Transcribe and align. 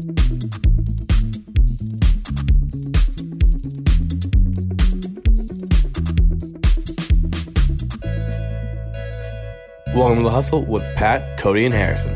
Welcome 0.00 0.16
to 10.16 10.22
the 10.22 10.30
Hustle 10.30 10.64
with 10.64 10.82
Pat, 10.96 11.38
Cody, 11.38 11.66
and 11.66 11.74
Harrison. 11.74 12.14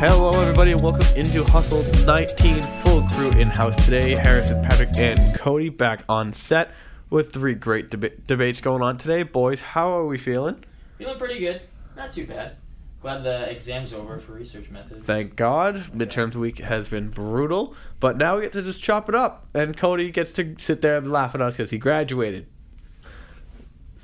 Hello, 0.00 0.30
everybody, 0.40 0.72
and 0.72 0.80
welcome 0.80 1.06
into 1.14 1.44
Hustle 1.44 1.84
19 2.04 2.64
full 2.82 3.02
crew 3.10 3.30
in 3.40 3.46
house 3.46 3.76
today. 3.84 4.16
Harrison, 4.16 4.60
Patrick, 4.64 4.88
and 4.96 5.36
Cody 5.36 5.68
back 5.68 6.02
on 6.08 6.32
set 6.32 6.72
with 7.10 7.32
three 7.32 7.54
great 7.54 7.90
deba- 7.90 8.26
debates 8.26 8.60
going 8.60 8.82
on 8.82 8.98
today. 8.98 9.22
Boys, 9.22 9.60
how 9.60 9.92
are 9.96 10.06
we 10.06 10.18
feeling? 10.18 10.64
Feeling 10.98 11.16
pretty 11.16 11.38
good. 11.38 11.62
Not 11.96 12.10
too 12.10 12.26
bad. 12.26 12.56
Glad 13.02 13.22
the 13.24 13.50
exam's 13.50 13.94
over 13.94 14.18
for 14.18 14.32
research 14.32 14.68
methods. 14.68 15.06
Thank 15.06 15.34
God. 15.34 15.76
Midterms 15.94 16.34
week 16.34 16.58
has 16.58 16.88
been 16.88 17.08
brutal, 17.08 17.74
but 17.98 18.18
now 18.18 18.36
we 18.36 18.42
get 18.42 18.52
to 18.52 18.62
just 18.62 18.82
chop 18.82 19.08
it 19.08 19.14
up, 19.14 19.46
and 19.54 19.74
Cody 19.76 20.10
gets 20.10 20.32
to 20.34 20.54
sit 20.58 20.82
there 20.82 20.98
and 20.98 21.10
laugh 21.10 21.34
at 21.34 21.40
us 21.40 21.56
because 21.56 21.70
he 21.70 21.78
graduated. 21.78 22.46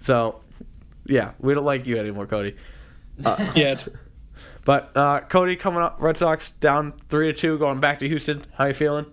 So, 0.03 0.41
yeah, 1.05 1.33
we 1.39 1.53
don't 1.53 1.65
like 1.65 1.85
you 1.87 1.99
anymore, 1.99 2.27
Cody. 2.27 2.57
Uh, 3.25 3.37
Yeah, 3.55 3.73
it's, 3.73 3.87
But 4.65 4.97
uh, 4.97 5.21
Cody 5.21 5.57
coming 5.57 5.83
up, 5.83 5.97
Red 6.01 6.17
Sox 6.17 6.53
down 6.53 6.95
three 7.11 7.27
to 7.31 7.39
two, 7.39 7.59
going 7.59 7.81
back 7.81 7.99
to 7.99 8.09
Houston. 8.09 8.43
How 8.55 8.65
you 8.67 8.75
feeling? 8.75 9.07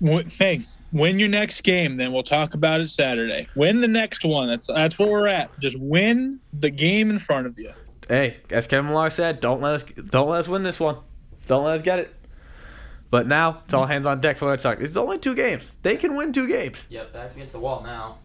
w- 0.00 0.28
hey, 0.38 0.62
win 0.92 1.18
your 1.18 1.28
next 1.28 1.62
game, 1.62 1.96
then 1.96 2.12
we'll 2.12 2.22
talk 2.22 2.54
about 2.54 2.80
it 2.80 2.88
Saturday. 2.90 3.48
Win 3.56 3.80
the 3.80 3.88
next 3.88 4.24
one. 4.24 4.46
That's 4.48 4.68
that's 4.68 4.96
where 4.98 5.08
we're 5.10 5.26
at. 5.26 5.58
Just 5.58 5.76
win 5.80 6.38
the 6.52 6.70
game 6.70 7.10
in 7.10 7.18
front 7.18 7.46
of 7.48 7.58
you. 7.58 7.70
Hey, 8.08 8.36
as 8.50 8.66
Kevin 8.66 8.90
Millar 8.90 9.10
said, 9.10 9.40
don't 9.40 9.60
let 9.60 9.74
us 9.74 9.82
don't 9.82 10.28
let 10.28 10.40
us 10.40 10.48
win 10.48 10.62
this 10.62 10.78
one. 10.78 10.98
Don't 11.46 11.64
let 11.64 11.76
us 11.76 11.82
get 11.82 11.98
it. 11.98 12.14
But 13.10 13.26
now 13.26 13.62
it's 13.64 13.74
all 13.74 13.86
hands 13.86 14.06
on 14.06 14.20
deck 14.20 14.36
for 14.36 14.46
the 14.46 14.52
Red 14.52 14.60
Sox. 14.60 14.82
It's 14.82 14.96
only 14.96 15.18
two 15.18 15.34
games. 15.34 15.62
They 15.82 15.96
can 15.96 16.16
win 16.16 16.32
two 16.32 16.48
games. 16.48 16.84
Yep, 16.88 17.12
backs 17.12 17.36
against 17.36 17.52
the 17.52 17.60
wall 17.60 17.82
now. 17.82 18.18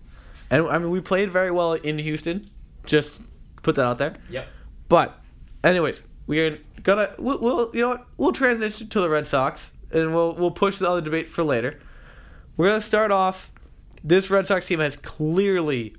And 0.49 0.67
I 0.67 0.77
mean, 0.77 0.89
we 0.89 1.01
played 1.01 1.31
very 1.31 1.51
well 1.51 1.73
in 1.73 1.97
Houston. 1.99 2.49
Just 2.85 3.21
put 3.61 3.75
that 3.75 3.83
out 3.83 3.97
there. 3.99 4.15
Yep. 4.29 4.47
But, 4.89 5.19
anyways, 5.63 6.01
we're 6.27 6.59
gonna 6.83 7.13
we'll, 7.17 7.39
we'll 7.39 7.71
you 7.73 7.81
know 7.81 7.89
what 7.89 8.07
we'll 8.17 8.31
transition 8.33 8.89
to 8.89 9.01
the 9.01 9.09
Red 9.09 9.27
Sox 9.27 9.71
and 9.91 10.13
we'll 10.13 10.33
we'll 10.35 10.51
push 10.51 10.79
the 10.79 10.89
other 10.89 11.01
debate 11.01 11.29
for 11.29 11.43
later. 11.43 11.79
We're 12.57 12.69
gonna 12.69 12.81
start 12.81 13.11
off. 13.11 13.51
This 14.03 14.29
Red 14.29 14.47
Sox 14.47 14.65
team 14.65 14.79
has 14.79 14.95
clearly 14.95 15.95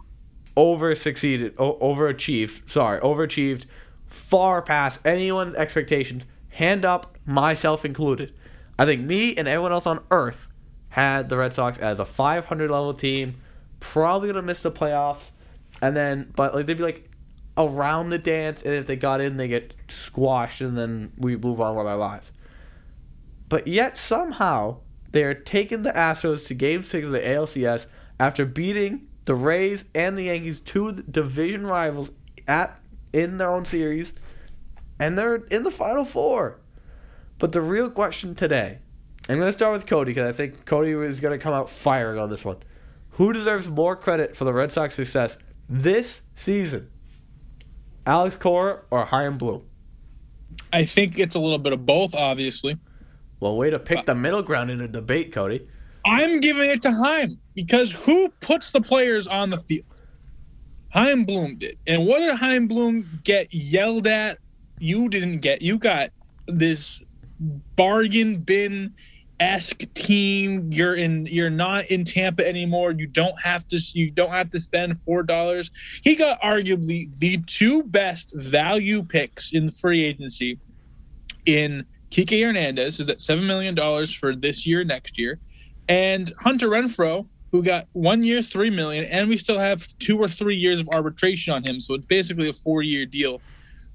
over 0.57 0.95
succeeded, 0.95 1.57
overachieved. 1.57 2.71
Sorry, 2.71 3.01
overachieved 3.01 3.65
far 4.07 4.63
past 4.63 5.01
anyone's 5.05 5.55
expectations. 5.55 6.27
Hand 6.51 6.85
up, 6.85 7.17
myself 7.25 7.85
included. 7.85 8.35
I 8.79 8.85
think 8.85 9.03
me 9.03 9.35
and 9.37 9.49
everyone 9.49 9.73
else 9.73 9.87
on 9.87 10.05
Earth 10.11 10.49
had 10.91 11.29
the 11.29 11.39
Red 11.39 11.55
Sox 11.55 11.79
as 11.79 11.99
a 11.99 12.05
500 12.05 12.71
level 12.71 12.93
team, 12.93 13.37
probably 13.81 14.29
gonna 14.29 14.43
miss 14.43 14.61
the 14.61 14.71
playoffs, 14.71 15.31
and 15.81 15.97
then 15.97 16.31
but 16.37 16.55
like 16.55 16.67
they'd 16.67 16.77
be 16.77 16.83
like 16.83 17.09
around 17.57 18.11
the 18.11 18.19
dance, 18.19 18.63
and 18.63 18.75
if 18.75 18.87
they 18.87 18.97
got 18.97 19.21
in, 19.21 19.37
they 19.37 19.49
get 19.49 19.75
squashed, 19.89 20.61
and 20.61 20.77
then 20.77 21.13
we 21.17 21.37
move 21.37 21.61
on 21.61 21.77
with 21.77 21.87
our 21.87 21.97
lives. 21.97 22.31
But 23.49 23.67
yet 23.67 23.99
somehow 23.99 24.79
they 25.11 25.25
are 25.25 25.35
taking 25.35 25.83
the 25.83 25.93
Astros 25.93 26.47
to 26.47 26.55
Game 26.55 26.83
Six 26.83 27.07
of 27.07 27.13
the 27.13 27.21
ALCS 27.21 27.87
after 28.19 28.45
beating 28.45 29.09
the 29.25 29.35
Rays 29.35 29.85
and 29.95 30.17
the 30.17 30.25
Yankees, 30.25 30.61
two 30.61 30.93
division 30.93 31.67
rivals, 31.67 32.11
at 32.49 32.79
in 33.13 33.39
their 33.39 33.51
own 33.51 33.65
series, 33.65 34.13
and 34.99 35.19
they're 35.19 35.37
in 35.37 35.65
the 35.65 35.71
Final 35.71 36.05
Four. 36.05 36.59
But 37.39 37.53
the 37.53 37.61
real 37.61 37.91
question 37.91 38.35
today, 38.35 38.79
I'm 39.29 39.37
going 39.37 39.49
to 39.49 39.53
start 39.53 39.73
with 39.73 39.87
Cody 39.87 40.13
because 40.13 40.29
I 40.29 40.37
think 40.37 40.65
Cody 40.65 40.93
is 40.93 41.21
going 41.21 41.39
to 41.39 41.43
come 41.43 41.55
out 41.55 41.71
firing 41.71 42.19
on 42.19 42.31
this 42.31 42.45
one. 42.45 42.59
Who 43.13 43.33
deserves 43.33 43.69
more 43.69 43.95
credit 43.95 44.37
for 44.37 44.45
the 44.45 44.53
Red 44.53 44.73
Sox 44.73 44.95
success 44.95 45.37
this 45.69 46.21
season? 46.35 46.91
Alex 48.07 48.37
Cora 48.37 48.81
or 48.91 49.05
Chaim 49.05 49.39
Bloom? 49.39 49.63
I 50.73 50.85
think 50.85 51.19
it's 51.19 51.35
a 51.35 51.39
little 51.39 51.59
bit 51.59 51.73
of 51.73 51.87
both, 51.87 52.15
obviously. 52.15 52.79
Well, 53.41 53.57
way 53.57 53.71
to 53.71 53.79
pick 53.79 53.99
uh, 53.99 54.03
the 54.07 54.15
middle 54.15 54.43
ground 54.43 54.71
in 54.71 54.81
a 54.81 54.89
debate, 54.89 55.33
Cody. 55.33 55.69
I'm 56.05 56.41
giving 56.41 56.71
it 56.71 56.83
to 56.83 56.93
Chaim 56.93 57.39
because 57.55 57.93
who 57.93 58.29
puts 58.41 58.71
the 58.71 58.81
players 58.81 59.27
on 59.27 59.51
the 59.51 59.59
field? 59.59 59.87
Chaim 60.91 61.25
Bloom 61.25 61.57
did. 61.57 61.79
And 61.87 62.07
what 62.07 62.19
did 62.19 62.37
Chaim 62.37 62.67
Bloom 62.67 63.21
get 63.25 63.53
yelled 63.53 64.07
at? 64.07 64.39
You 64.79 65.09
didn't 65.09 65.39
get. 65.39 65.63
You 65.63 65.79
got 65.79 66.11
this 66.47 67.01
bargain 67.77 68.39
bin 68.39 68.93
esque 69.41 69.83
team. 69.95 70.71
You're 70.73 70.97
in. 70.97 71.27
You're 71.27 71.51
not 71.51 71.87
in 71.87 72.05
Tampa 72.05 72.47
anymore. 72.47 72.93
You 72.93 73.07
don't 73.07 73.41
have 73.41 73.67
to. 73.69 73.79
You 73.95 74.11
don't 74.11 74.31
have 74.31 74.51
to 74.51 74.61
spend 74.61 74.99
four 74.99 75.23
dollars. 75.23 75.71
He 76.03 76.15
got 76.15 76.41
arguably 76.43 77.17
the 77.19 77.39
two 77.47 77.85
best 77.85 78.33
value 78.35 79.03
picks 79.03 79.53
in 79.53 79.71
free 79.71 80.05
agency 80.05 80.59
in 81.47 81.85
Kike 82.11 82.45
Hernandez, 82.45 82.99
who's 82.99 83.09
at 83.09 83.21
seven 83.21 83.47
million 83.47 83.75
dollars 83.75 84.13
for 84.13 84.37
this 84.37 84.67
year, 84.67 84.85
next 84.85 85.19
year, 85.19 85.39
and 85.89 86.33
Hunter 86.39 86.69
Renfroe, 86.69 87.27
who 87.51 87.63
got 87.63 87.87
one 87.93 88.25
year, 88.25 88.43
three 88.43 88.71
million, 88.71 89.05
and 89.05 89.29
we 89.29 89.37
still 89.37 89.59
have 89.59 89.87
two 89.99 90.19
or 90.19 90.29
three 90.29 90.57
years 90.57 90.81
of 90.81 90.89
arbitration 90.89 91.53
on 91.53 91.63
him. 91.63 91.81
So 91.81 91.95
it's 91.95 92.07
basically 92.07 92.49
a 92.49 92.53
four-year 92.53 93.07
deal 93.07 93.41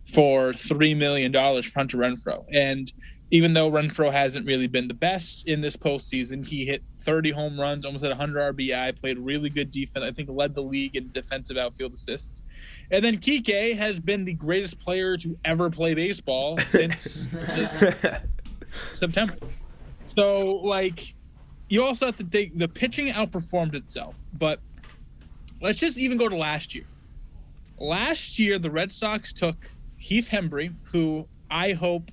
for 0.03 0.53
three 0.53 0.93
million 0.93 1.31
dollars 1.31 1.65
for 1.65 1.79
Hunter 1.79 1.97
Renfroe. 1.97 2.45
And 2.53 2.91
even 3.29 3.53
though 3.53 3.69
Renfroe 3.69 4.11
hasn't 4.11 4.45
really 4.45 4.67
been 4.67 4.87
the 4.87 4.93
best 4.93 5.47
in 5.47 5.59
this 5.59 5.75
postseason, 5.75 6.45
he 6.45 6.65
hit 6.65 6.81
30 6.99 7.31
home 7.31 7.59
runs, 7.59 7.85
almost 7.85 8.05
at 8.05 8.09
100 8.09 8.55
RBI, 8.55 8.97
played 8.99 9.17
really 9.17 9.49
good 9.49 9.69
defense. 9.69 10.05
I 10.05 10.11
think 10.11 10.29
led 10.31 10.55
the 10.55 10.63
league 10.63 10.95
in 10.95 11.11
defensive 11.11 11.57
outfield 11.57 11.93
assists. 11.93 12.41
And 12.91 13.03
then 13.03 13.17
Kike 13.17 13.75
has 13.75 13.99
been 13.99 14.23
the 14.23 14.33
greatest 14.33 14.79
player 14.79 15.17
to 15.17 15.37
ever 15.43 15.69
play 15.69 15.93
baseball 15.93 16.57
since 16.59 17.27
September. 18.93 19.35
So, 20.05 20.45
like, 20.63 21.13
you 21.69 21.83
also 21.83 22.05
have 22.07 22.17
to 22.17 22.23
take 22.23 22.55
the 22.57 22.67
pitching 22.67 23.07
outperformed 23.13 23.75
itself. 23.75 24.15
But 24.33 24.59
let's 25.61 25.79
just 25.79 25.97
even 25.97 26.17
go 26.17 26.27
to 26.29 26.35
last 26.35 26.73
year. 26.75 26.85
Last 27.79 28.39
year, 28.39 28.57
the 28.57 28.71
Red 28.71 28.91
Sox 28.91 29.33
took 29.33 29.69
Heath 29.97 30.29
Hembree, 30.29 30.73
who 30.83 31.27
I 31.51 31.73
hope 31.73 32.11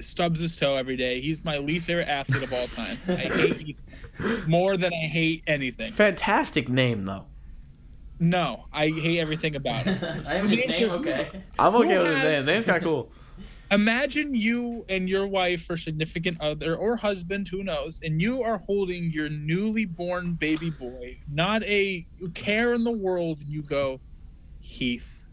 stubs 0.00 0.40
his 0.40 0.56
toe 0.56 0.76
every 0.76 0.96
day. 0.96 1.20
He's 1.20 1.44
my 1.44 1.58
least 1.58 1.86
favorite 1.86 2.08
athlete 2.08 2.42
of 2.42 2.52
all 2.52 2.66
time. 2.68 2.98
I 3.08 3.12
hate 3.16 3.56
Heath 4.20 4.46
more 4.46 4.76
than 4.76 4.92
I 4.92 5.06
hate 5.06 5.42
anything. 5.46 5.92
Fantastic 5.92 6.68
name, 6.68 7.04
though. 7.04 7.26
No, 8.20 8.66
I 8.72 8.88
hate 8.88 9.18
everything 9.18 9.56
about 9.56 9.84
him. 9.84 10.24
I 10.28 10.34
have 10.34 10.48
his 10.48 10.64
name, 10.66 10.90
okay. 10.90 11.42
I'm 11.58 11.74
okay 11.76 11.98
with 11.98 12.06
his 12.08 12.16
has- 12.18 12.24
name. 12.24 12.46
Name's 12.46 12.66
kind 12.66 12.76
of 12.78 12.82
cool. 12.84 13.12
Imagine 13.72 14.34
you 14.34 14.84
and 14.90 15.08
your 15.08 15.26
wife 15.26 15.68
or 15.70 15.78
significant 15.78 16.38
other 16.42 16.76
or 16.76 16.94
husband, 16.94 17.48
who 17.48 17.64
knows, 17.64 18.00
and 18.04 18.20
you 18.20 18.42
are 18.42 18.58
holding 18.58 19.10
your 19.10 19.30
newly 19.30 19.86
born 19.86 20.34
baby 20.34 20.68
boy, 20.68 21.18
not 21.32 21.62
a 21.64 22.04
care 22.34 22.74
in 22.74 22.84
the 22.84 22.90
world, 22.92 23.38
and 23.40 23.48
you 23.48 23.62
go, 23.62 23.98
Heath. 24.60 25.24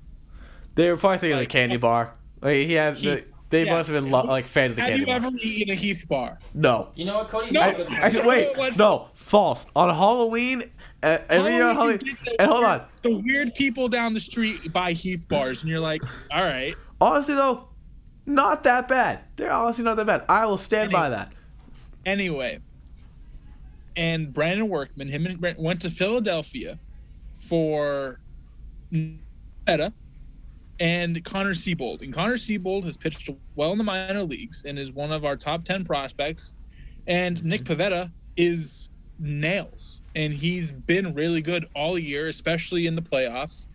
They 0.76 0.90
were 0.90 0.96
probably 0.96 1.18
thinking 1.18 1.34
of 1.34 1.40
Like, 1.40 1.50
the 1.50 1.54
candy 1.54 1.78
bar. 1.78 2.16
Like, 2.42 2.56
he 2.56 2.74
had, 2.74 2.98
Heath. 2.98 3.26
they 3.50 3.66
Yeah. 3.66 3.74
must 3.74 3.90
have 3.90 4.02
been 4.02 4.10
lo- 4.10 4.24
like 4.24 4.48
fans 4.48 4.72
of 4.72 4.76
the 4.78 4.82
Have 4.84 4.90
candy 4.92 5.00
you 5.02 5.06
bar. 5.08 5.16
ever 5.18 5.30
eaten 5.44 5.74
a 5.74 5.76
Heath 5.76 6.06
bar? 6.08 6.40
no. 6.54 6.90
You 6.96 7.04
know 7.06 7.18
what, 7.18 7.28
Cody? 7.28 7.52
No, 7.52 7.60
You're 7.60 7.70
I, 7.70 7.74
good 7.74 7.94
I 7.94 8.08
said, 8.10 8.26
wait, 8.26 8.50
What- 8.58 8.78
no, 8.78 9.10
false. 9.16 9.66
On 9.76 9.94
Halloween, 9.94 10.64
uh, 11.04 11.18
every 11.28 11.56
year 11.56 11.68
on 11.68 11.76
Halloween, 11.76 11.98
Halloween, 12.00 12.06
you 12.06 12.32
the 12.32 12.42
and 12.42 12.50
hold 12.50 12.62
weird- 12.64 12.82
on. 12.82 12.88
The 13.02 13.16
weird 13.18 13.56
people 13.56 13.90
down 13.90 14.14
the 14.14 14.20
street 14.22 14.72
buy 14.72 14.94
Heath 14.94 15.28
bars, 15.28 15.62
and 15.62 15.70
you're 15.70 15.82
like, 15.82 16.02
all 16.32 16.44
right. 16.46 16.74
Honestly, 17.02 17.36
though, 17.36 17.69
not 18.30 18.64
that 18.64 18.88
bad. 18.88 19.20
They're 19.36 19.52
honestly 19.52 19.84
not 19.84 19.98
that 19.98 20.06
bad. 20.06 20.26
I 20.30 20.46
will 20.46 20.58
stand 20.58 20.92
by 20.92 21.10
that. 21.10 21.32
Anyway, 22.06 22.60
and 23.96 24.34
Brandon 24.34 24.70
Workman, 24.70 25.10
him 25.10 25.26
and 25.26 25.40
Brent 25.40 25.60
went 25.60 25.82
to 25.82 25.90
Philadelphia 25.90 26.80
for 27.34 28.20
Meta 28.92 29.94
and 30.80 31.24
Connor 31.26 31.54
Seabold. 31.54 32.02
And 32.02 32.14
Connor 32.14 32.36
Seabold 32.36 32.86
has 32.86 32.96
pitched 32.96 33.30
well 33.56 33.72
in 33.72 33.78
the 33.78 33.84
minor 33.84 34.24
leagues 34.24 34.64
and 34.66 34.80
is 34.80 34.92
one 34.92 35.12
of 35.12 35.26
our 35.26 35.36
top 35.36 35.66
10 35.66 35.84
prospects. 35.84 36.56
And 37.08 37.44
Nick 37.44 37.64
mm-hmm. 37.64 37.82
Pivetta 37.82 38.12
is 38.38 38.90
nails. 39.20 40.02
And 40.16 40.34
he's 40.34 40.72
been 40.72 41.14
really 41.14 41.42
good 41.42 41.66
all 41.76 42.00
year, 42.00 42.28
especially 42.28 42.88
in 42.88 42.96
the 42.96 43.02
playoffs. 43.02 43.68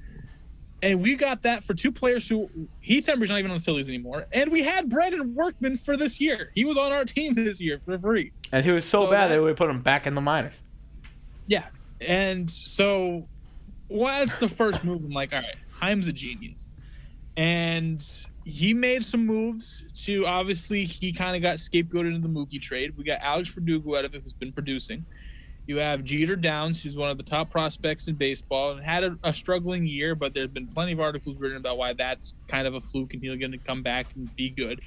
And 0.84 1.00
we 1.00 1.16
got 1.16 1.40
that 1.42 1.64
for 1.64 1.72
two 1.72 1.90
players 1.90 2.28
who 2.28 2.50
Heath 2.80 3.06
Hembree's 3.06 3.30
not 3.30 3.38
even 3.38 3.50
on 3.50 3.56
the 3.56 3.62
Phillies 3.62 3.88
anymore. 3.88 4.26
And 4.32 4.52
we 4.52 4.62
had 4.62 4.90
Brandon 4.90 5.34
Workman 5.34 5.78
for 5.78 5.96
this 5.96 6.20
year. 6.20 6.50
He 6.54 6.66
was 6.66 6.76
on 6.76 6.92
our 6.92 7.06
team 7.06 7.32
this 7.32 7.58
year 7.58 7.78
for 7.78 7.98
free. 7.98 8.32
And 8.52 8.62
he 8.66 8.70
was 8.70 8.84
so, 8.84 9.06
So 9.06 9.10
bad 9.10 9.30
that- 9.30 9.42
we 9.42 9.54
put 9.54 9.70
him 9.70 9.78
back 9.78 10.06
in 10.06 10.14
the 10.14 10.20
minors. 10.20 10.56
Yeah. 11.46 11.64
And 12.02 12.48
so 12.50 13.26
well, 13.88 14.18
that's 14.18 14.36
the 14.36 14.48
first 14.48 14.84
move. 14.84 15.02
I'm 15.04 15.10
like, 15.12 15.32
all 15.32 15.40
right, 15.40 15.56
Chaim's 15.80 16.06
a 16.06 16.12
genius. 16.12 16.72
and 17.36 18.06
he 18.44 18.74
made 18.74 19.02
some 19.04 19.24
moves 19.24 19.84
to 20.04 20.26
obviously 20.26 20.84
he 20.84 21.12
kind 21.12 21.34
of 21.34 21.40
got 21.40 21.56
scapegoated 21.56 22.14
in 22.14 22.20
the 22.20 22.28
Mookie 22.28 22.60
trade. 22.60 22.94
We 22.96 23.04
got 23.04 23.20
Alex 23.22 23.48
Verdugo 23.48 23.96
out 23.96 24.04
of 24.04 24.14
it, 24.14 24.22
who's 24.22 24.34
been 24.34 24.52
producing. 24.52 25.02
You 25.66 25.78
have 25.78 26.04
Jeter 26.04 26.36
Downs, 26.36 26.82
who's 26.82 26.96
one 26.96 27.10
of 27.10 27.16
the 27.16 27.22
top 27.22 27.50
prospects 27.50 28.06
in 28.06 28.16
baseball 28.16 28.72
and 28.72 28.84
had 28.84 29.02
a, 29.02 29.18
a 29.24 29.32
struggling 29.32 29.86
year, 29.86 30.14
but 30.14 30.34
there's 30.34 30.50
been 30.50 30.66
plenty 30.66 30.92
of 30.92 31.00
articles 31.00 31.36
written 31.38 31.56
about 31.56 31.78
why 31.78 31.94
that's 31.94 32.34
kind 32.48 32.66
of 32.66 32.74
a 32.74 32.80
fluke 32.80 33.14
and 33.14 33.22
he's 33.22 33.38
going 33.38 33.52
to 33.52 33.58
come 33.58 33.82
back 33.82 34.06
and 34.14 34.34
be 34.36 34.50
good. 34.50 34.80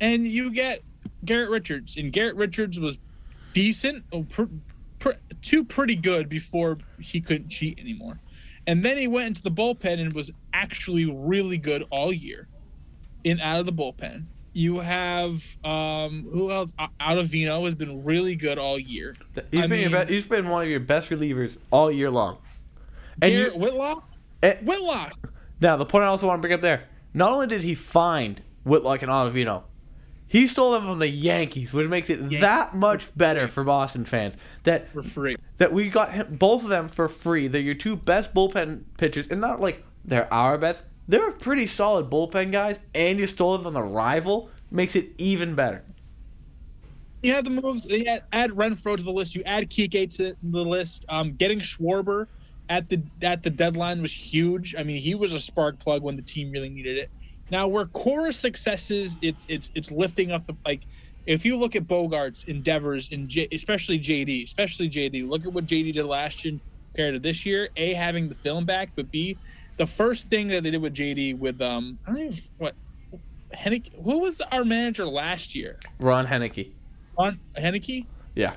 And 0.00 0.26
you 0.26 0.50
get 0.50 0.82
Garrett 1.24 1.48
Richards, 1.48 1.96
and 1.96 2.12
Garrett 2.12 2.36
Richards 2.36 2.78
was 2.78 2.98
decent, 3.54 4.04
oh, 4.12 4.24
pr- 4.24 4.44
pr- 4.98 5.12
too 5.40 5.64
pretty 5.64 5.96
good 5.96 6.28
before 6.28 6.76
he 7.00 7.22
couldn't 7.22 7.48
cheat 7.48 7.78
anymore. 7.78 8.20
And 8.66 8.84
then 8.84 8.98
he 8.98 9.06
went 9.06 9.28
into 9.28 9.42
the 9.42 9.50
bullpen 9.50 10.00
and 10.00 10.12
was 10.12 10.30
actually 10.52 11.10
really 11.10 11.56
good 11.56 11.84
all 11.90 12.12
year 12.12 12.48
in 13.24 13.40
out 13.40 13.60
of 13.60 13.66
the 13.66 13.72
bullpen. 13.72 14.26
You 14.58 14.78
have 14.78 15.44
um 15.64 16.26
who 16.32 16.50
else? 16.50 16.70
Ottavino 16.98 17.62
has 17.66 17.74
been 17.74 18.02
really 18.04 18.36
good 18.36 18.58
all 18.58 18.78
year. 18.78 19.14
He's 19.50 19.62
I 19.64 19.66
been 19.66 19.92
mean- 19.92 20.06
he's 20.08 20.24
been 20.24 20.48
one 20.48 20.62
of 20.62 20.68
your 20.70 20.80
best 20.80 21.10
relievers 21.10 21.58
all 21.70 21.90
year 21.92 22.10
long. 22.10 22.38
And 23.20 23.34
you, 23.34 23.50
Whitlock. 23.50 24.08
eh, 24.42 24.54
Whitlock. 24.62 25.12
now 25.60 25.76
the 25.76 25.84
point 25.84 26.04
I 26.04 26.06
also 26.06 26.26
want 26.26 26.38
to 26.38 26.40
bring 26.40 26.54
up 26.54 26.62
there. 26.62 26.84
Not 27.12 27.32
only 27.32 27.46
did 27.48 27.64
he 27.64 27.74
find 27.74 28.40
Whitlock 28.64 29.02
and 29.02 29.10
Ottavino, 29.10 29.64
he 30.26 30.46
stole 30.46 30.72
them 30.72 30.86
from 30.86 31.00
the 31.00 31.08
Yankees, 31.08 31.74
which 31.74 31.90
makes 31.90 32.08
it 32.08 32.40
that 32.40 32.74
much 32.74 33.14
better 33.16 33.48
for 33.48 33.62
Boston 33.62 34.06
fans. 34.06 34.38
That 34.64 34.90
For 34.90 35.02
free. 35.02 35.36
that 35.58 35.70
we 35.72 35.90
got 35.90 36.12
him, 36.12 36.34
both 36.36 36.62
of 36.62 36.70
them 36.70 36.88
for 36.88 37.08
free. 37.08 37.46
They're 37.46 37.60
your 37.60 37.74
two 37.74 37.94
best 37.94 38.32
bullpen 38.32 38.84
pitchers, 38.96 39.28
and 39.28 39.38
not 39.40 39.60
like 39.60 39.84
they're 40.02 40.32
our 40.32 40.56
best. 40.56 40.80
They're 41.08 41.30
pretty 41.32 41.66
solid 41.66 42.10
bullpen 42.10 42.50
guys, 42.52 42.80
and 42.94 43.18
you 43.18 43.26
stole 43.26 43.52
them 43.52 43.62
from 43.62 43.74
the 43.74 43.82
rival. 43.82 44.50
Makes 44.70 44.96
it 44.96 45.10
even 45.18 45.54
better. 45.54 45.84
You 47.22 47.32
have 47.34 47.44
the 47.44 47.50
moves. 47.50 47.84
You 47.86 48.04
add, 48.04 48.24
add 48.32 48.50
Renfroe 48.50 48.96
to 48.96 49.02
the 49.02 49.12
list. 49.12 49.34
You 49.34 49.42
add 49.44 49.70
Kike 49.70 50.14
to 50.16 50.36
the 50.42 50.64
list. 50.64 51.06
Um, 51.08 51.34
getting 51.34 51.60
Schwarber 51.60 52.26
at 52.68 52.88
the 52.88 53.02
at 53.22 53.42
the 53.42 53.50
deadline 53.50 54.02
was 54.02 54.12
huge. 54.12 54.74
I 54.76 54.82
mean, 54.82 55.00
he 55.00 55.14
was 55.14 55.32
a 55.32 55.38
spark 55.38 55.78
plug 55.78 56.02
when 56.02 56.16
the 56.16 56.22
team 56.22 56.50
really 56.50 56.68
needed 56.68 56.98
it. 56.98 57.10
Now, 57.50 57.68
where 57.68 57.86
core 57.86 58.32
successes, 58.32 59.18
it's 59.22 59.46
it's 59.48 59.70
it's 59.74 59.90
lifting 59.90 60.32
up 60.32 60.46
the 60.46 60.54
like. 60.64 60.82
If 61.26 61.44
you 61.44 61.56
look 61.56 61.74
at 61.74 61.88
Bogart's 61.88 62.44
endeavors 62.44 63.08
in 63.08 63.28
J, 63.28 63.48
especially 63.50 63.98
JD, 63.98 64.44
especially 64.44 64.88
JD, 64.88 65.28
look 65.28 65.44
at 65.44 65.52
what 65.52 65.66
JD 65.66 65.94
did 65.94 66.06
last 66.06 66.44
year 66.44 66.58
compared 66.92 67.14
to 67.14 67.20
this 67.20 67.44
year. 67.44 67.68
A 67.76 67.94
having 67.94 68.28
the 68.28 68.34
film 68.34 68.64
back, 68.64 68.90
but 68.94 69.10
B, 69.10 69.36
the 69.76 69.86
first 69.86 70.28
thing 70.28 70.48
that 70.48 70.62
they 70.62 70.70
did 70.70 70.80
with 70.82 70.94
JD 70.94 71.38
with 71.38 71.60
um 71.60 71.98
I 72.06 72.10
don't 72.12 72.20
even 72.22 72.38
what 72.58 72.74
Hennick. 73.54 73.94
Who 74.02 74.18
was 74.20 74.40
our 74.52 74.64
manager 74.64 75.06
last 75.06 75.54
year? 75.54 75.78
Ron 76.00 76.26
Henneke. 76.26 76.72
On 77.16 77.38
Henneke? 77.56 78.04
Yeah. 78.34 78.54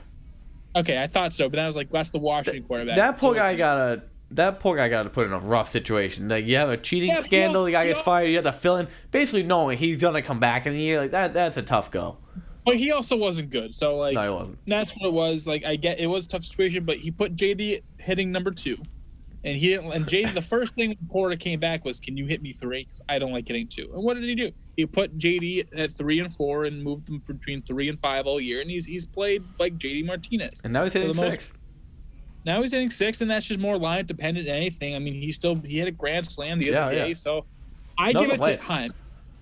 Okay, 0.76 1.02
I 1.02 1.08
thought 1.08 1.34
so, 1.34 1.48
but 1.50 1.56
then 1.56 1.66
I 1.66 1.68
was 1.68 1.76
like, 1.76 1.90
that's 1.92 2.10
the 2.10 2.20
Washington 2.20 2.64
quarterback. 2.64 2.96
That 2.98 3.18
poor 3.18 3.34
guy 3.36 3.56
got 3.56 3.78
a 3.78 4.04
that 4.32 4.60
poor 4.60 4.76
guy 4.78 4.90
got 4.90 5.04
to 5.04 5.10
put 5.10 5.26
in 5.26 5.34
a 5.34 5.40
rough 5.40 5.72
situation. 5.72 6.28
Like 6.30 6.46
you 6.46 6.56
have 6.58 6.70
a 6.70 6.78
cheating 6.78 7.10
Yeah, 7.10 7.22
scandal, 7.22 7.64
the 7.66 7.72
guy 7.72 7.88
gets 7.88 8.02
fired. 8.02 8.28
You 8.28 8.36
have 8.36 8.46
to 8.46 8.52
fill 8.52 8.78
in, 8.78 8.88
basically 9.12 9.44
knowing 9.44 9.78
he's 9.78 9.98
gonna 9.98 10.22
come 10.22 10.40
back 10.40 10.66
in 10.68 10.74
a 10.74 10.78
year. 10.78 11.00
Like 11.00 11.12
that, 11.12 11.34
that's 11.34 11.58
a 11.58 11.62
tough 11.64 11.90
go. 11.92 12.18
But 12.66 12.76
he 12.78 12.92
also 12.92 13.16
wasn't 13.16 13.50
good. 13.50 13.74
So 13.74 13.98
like, 13.98 14.14
No, 14.16 14.22
he 14.22 14.30
wasn't. 14.30 14.60
that's 14.68 14.92
what 14.92 15.08
it 15.08 15.14
was. 15.14 15.48
Like, 15.48 15.66
I 15.66 15.76
get 15.76 16.00
it 16.00 16.08
was 16.08 16.26
a 16.26 16.30
tough 16.30 16.44
situation, 16.44 16.84
but 16.86 16.98
he 16.98 17.10
put 17.10 17.36
JD 17.36 17.82
hitting 17.98 18.32
number 18.32 18.52
two, 18.52 18.78
and 19.44 19.56
he 19.56 19.68
didn't. 19.70 19.92
And 19.92 20.06
JD, 20.06 20.34
the 20.34 20.42
first 20.42 20.76
thing 20.76 20.96
Porter 21.10 21.36
came 21.36 21.60
back 21.60 21.86
was, 21.86 22.00
"Can 22.00 22.18
you 22.18 22.26
hit 22.26 22.42
me 22.42 22.52
three? 22.54 22.84
Because 22.84 23.02
I 23.10 23.20
don't 23.20 23.32
like 23.32 23.48
hitting 23.48 23.68
two. 23.68 23.90
And 23.94 24.04
what 24.04 24.16
did 24.16 24.24
he 24.24 24.36
do? 24.36 24.52
He 24.76 24.86
put 24.86 25.18
JD 25.18 25.66
at 25.78 25.94
three 25.94 26.20
and 26.20 26.34
four 26.34 26.66
and 26.66 26.82
moved 26.84 27.08
them 27.08 27.22
between 27.28 27.62
three 27.64 27.90
and 27.90 28.00
five 28.00 28.26
all 28.26 28.40
year, 28.40 28.62
and 28.62 28.70
he's 28.70 28.86
he's 28.86 29.06
played 29.06 29.44
like 29.60 29.78
JD 29.78 30.06
Martinez. 30.06 30.60
And 30.64 30.74
now 30.74 30.84
he's 30.84 30.94
hitting 30.94 31.12
the 31.12 31.22
most- 31.22 31.32
six. 31.32 31.52
Now 32.46 32.62
he's 32.62 32.72
hitting 32.72 32.90
six, 32.90 33.22
and 33.22 33.30
that's 33.30 33.46
just 33.46 33.60
more 33.60 33.78
line 33.78 34.06
dependent 34.06 34.46
than 34.48 34.56
anything. 34.56 34.96
I 34.96 35.00
mean, 35.00 35.14
he 35.14 35.32
still 35.32 35.56
he 35.56 35.78
had 35.78 35.88
a 35.88 35.92
grand 35.92 36.26
slam 36.26 36.58
the 36.58 36.68
Yeah, 36.68 36.86
other 36.86 36.96
day, 36.96 37.08
yeah. 37.10 37.14
so 37.14 37.46
I 37.98 38.14
No, 38.14 38.22
give 38.22 38.32
it 38.32 38.40
wait. 38.40 38.58
to 38.58 38.64
Chaim. 38.64 38.94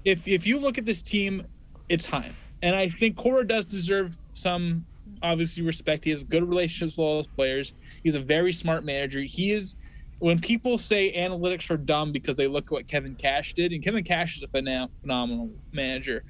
If 0.03 0.27
if 0.27 0.47
you 0.47 0.57
look 0.57 0.77
at 0.77 0.85
this 0.85 1.01
team, 1.03 1.45
it's 1.89 2.05
Chaim, 2.05 2.35
and 2.63 2.75
I 2.75 2.89
think 2.89 3.15
Cora 3.15 3.45
does 3.47 3.65
deserve 3.65 4.17
some 4.33 4.85
obviously 5.21 5.63
respect. 5.63 6.03
He 6.05 6.09
has 6.09 6.23
good 6.23 6.43
relationships 6.43 6.97
with 6.97 7.03
all 7.05 7.15
those 7.17 7.27
players. 7.27 7.73
He's 8.03 8.15
a 8.15 8.19
very 8.19 8.51
smart 8.51 8.83
manager. 8.83 9.21
He 9.21 9.51
is. 9.51 9.75
When 10.19 10.39
people 10.39 10.77
say 10.77 11.13
analytics 11.13 11.69
are 11.69 11.77
dumb 11.77 12.11
because 12.11 12.37
they 12.37 12.47
look 12.47 12.65
at 12.65 12.71
what 12.71 12.87
Kevin 12.87 13.15
Cash 13.15 13.53
did, 13.53 13.71
and 13.71 13.83
Kevin 13.83 14.03
Cash 14.03 14.37
is 14.37 14.43
a 14.43 14.47
phenom- 14.47 14.89
phenomenal 14.99 15.51
manager, 15.71 16.23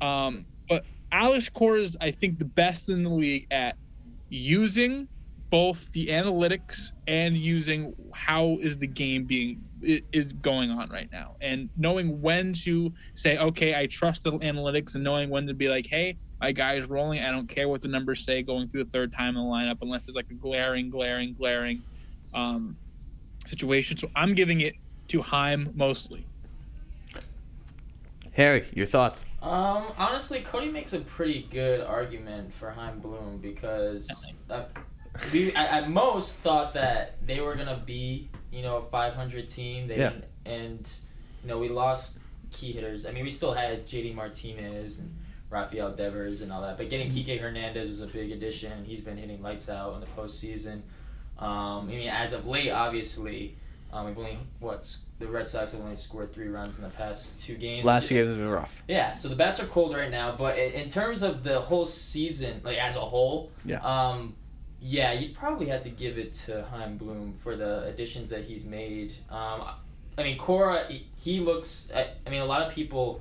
um, 0.00 0.46
but 0.68 0.84
Alex 1.10 1.48
Cora 1.48 1.80
is, 1.80 1.96
I 2.00 2.10
think, 2.10 2.38
the 2.38 2.44
best 2.44 2.88
in 2.88 3.02
the 3.02 3.10
league 3.10 3.46
at 3.50 3.76
using 4.28 5.08
both 5.50 5.92
the 5.92 6.06
analytics 6.06 6.92
and 7.06 7.36
using 7.36 7.92
how 8.14 8.56
is 8.62 8.78
the 8.78 8.86
game 8.86 9.26
being 9.26 9.60
is 9.82 10.32
going 10.32 10.70
on 10.70 10.88
right 10.88 11.08
now. 11.12 11.34
And 11.42 11.68
knowing 11.76 12.22
when 12.22 12.54
to 12.64 12.90
say 13.12 13.36
okay 13.36 13.74
i 13.74 13.86
trust 13.86 14.22
the 14.22 14.32
analytics 14.32 14.94
and 14.94 15.04
knowing 15.04 15.28
when 15.28 15.46
to 15.46 15.52
be 15.52 15.68
like 15.68 15.86
hey 15.86 16.16
my 16.40 16.50
guy 16.50 16.74
is 16.74 16.88
rolling. 16.88 17.20
I 17.20 17.30
don't 17.30 17.48
care 17.48 17.68
what 17.68 17.82
the 17.82 17.88
numbers 17.88 18.24
say 18.24 18.42
going 18.42 18.68
through 18.68 18.84
the 18.84 18.90
third 18.90 19.12
time 19.12 19.36
in 19.36 19.44
the 19.44 19.48
lineup 19.48 19.78
unless 19.82 20.08
it's 20.08 20.16
like 20.16 20.30
a 20.30 20.34
glaring 20.34 20.90
glaring 20.90 21.34
glaring 21.34 21.82
um, 22.34 22.76
situation 23.46 23.96
so 23.96 24.08
i'm 24.16 24.34
giving 24.34 24.60
it 24.60 24.74
to 25.08 25.20
Chaim 25.22 25.70
mostly 25.74 26.24
Harry, 28.34 28.66
your 28.72 28.86
thoughts? 28.86 29.22
Um, 29.42 29.84
honestly, 29.98 30.40
Cody 30.40 30.70
makes 30.70 30.94
a 30.94 31.00
pretty 31.00 31.46
good 31.50 31.82
argument 31.82 32.52
for 32.52 32.70
Chaim 32.70 32.98
Bloom 33.00 33.38
because 33.42 34.24
uh, 34.48 34.64
we 35.32 35.52
at, 35.54 35.82
at 35.84 35.90
most 35.90 36.38
thought 36.38 36.72
that 36.74 37.16
they 37.26 37.40
were 37.40 37.54
gonna 37.56 37.82
be, 37.84 38.30
you 38.50 38.62
know, 38.62 38.78
a 38.78 38.82
500 38.88 39.48
team. 39.48 39.86
They 39.86 39.98
Yeah. 39.98 40.10
didn't, 40.10 40.24
and 40.46 40.88
you 41.42 41.48
know 41.48 41.58
we 41.58 41.68
lost 41.68 42.20
key 42.52 42.72
hitters. 42.72 43.04
I 43.04 43.10
mean, 43.12 43.24
we 43.24 43.30
still 43.30 43.52
had 43.52 43.86
JD 43.86 44.14
Martinez 44.14 45.00
and 45.00 45.14
Rafael 45.50 45.92
Devers 45.94 46.40
and 46.40 46.50
all 46.50 46.62
that, 46.62 46.78
but 46.78 46.88
getting 46.88 47.10
Kike 47.10 47.38
Hernandez 47.38 47.88
was 47.88 48.00
a 48.00 48.06
big 48.06 48.32
addition, 48.32 48.82
he's 48.86 49.00
been 49.00 49.18
hitting 49.18 49.42
lights 49.42 49.68
out 49.68 49.92
in 49.94 50.00
the 50.00 50.06
postseason. 50.06 50.80
Um, 51.46 51.88
I 51.88 51.92
mean, 51.92 52.08
as 52.08 52.32
of 52.32 52.46
late, 52.46 52.70
obviously, 52.70 53.56
um, 53.92 54.06
we've 54.06 54.16
only 54.18 54.38
what 54.60 54.88
the 55.18 55.26
Red 55.26 55.48
Sox 55.48 55.72
have 55.72 55.80
only 55.80 55.96
scored 55.96 56.32
three 56.32 56.46
runs 56.48 56.76
in 56.78 56.84
the 56.84 56.90
past 56.90 57.40
two 57.40 57.56
games. 57.56 57.84
Last 57.84 58.04
which- 58.04 58.12
year 58.12 58.26
has 58.26 58.36
been 58.36 58.48
rough. 58.48 58.82
yeah, 58.88 59.12
so 59.12 59.28
the 59.28 59.34
bats 59.36 59.60
are 59.60 59.66
cold 59.66 59.94
right 59.94 60.10
now, 60.10 60.34
but 60.36 60.56
in 60.56 60.88
terms 60.88 61.22
of 61.22 61.42
the 61.42 61.60
whole 61.60 61.84
season, 61.86 62.60
like 62.64 62.78
as 62.78 62.94
a 62.96 63.00
whole, 63.00 63.50
Yeah. 63.64 63.80
um, 63.80 64.34
yeah, 64.80 65.12
you 65.12 65.34
probably 65.34 65.66
had 65.66 65.82
to 65.82 65.90
give 65.90 66.16
it 66.16 66.32
to 66.46 66.64
Chaim 66.70 66.96
Bloom 66.96 67.32
for 67.34 67.56
the 67.56 67.84
additions 67.84 68.30
that 68.30 68.44
he's 68.44 68.64
made. 68.64 69.12
Um, 69.28 69.64
I 70.16 70.22
mean, 70.22 70.38
Cora, 70.38 70.86
he- 70.88 71.06
he 71.16 71.40
looks. 71.40 71.88
I, 71.94 72.08
I 72.26 72.30
mean, 72.30 72.40
a 72.42 72.46
lot 72.46 72.62
of 72.62 72.72
people 72.72 73.20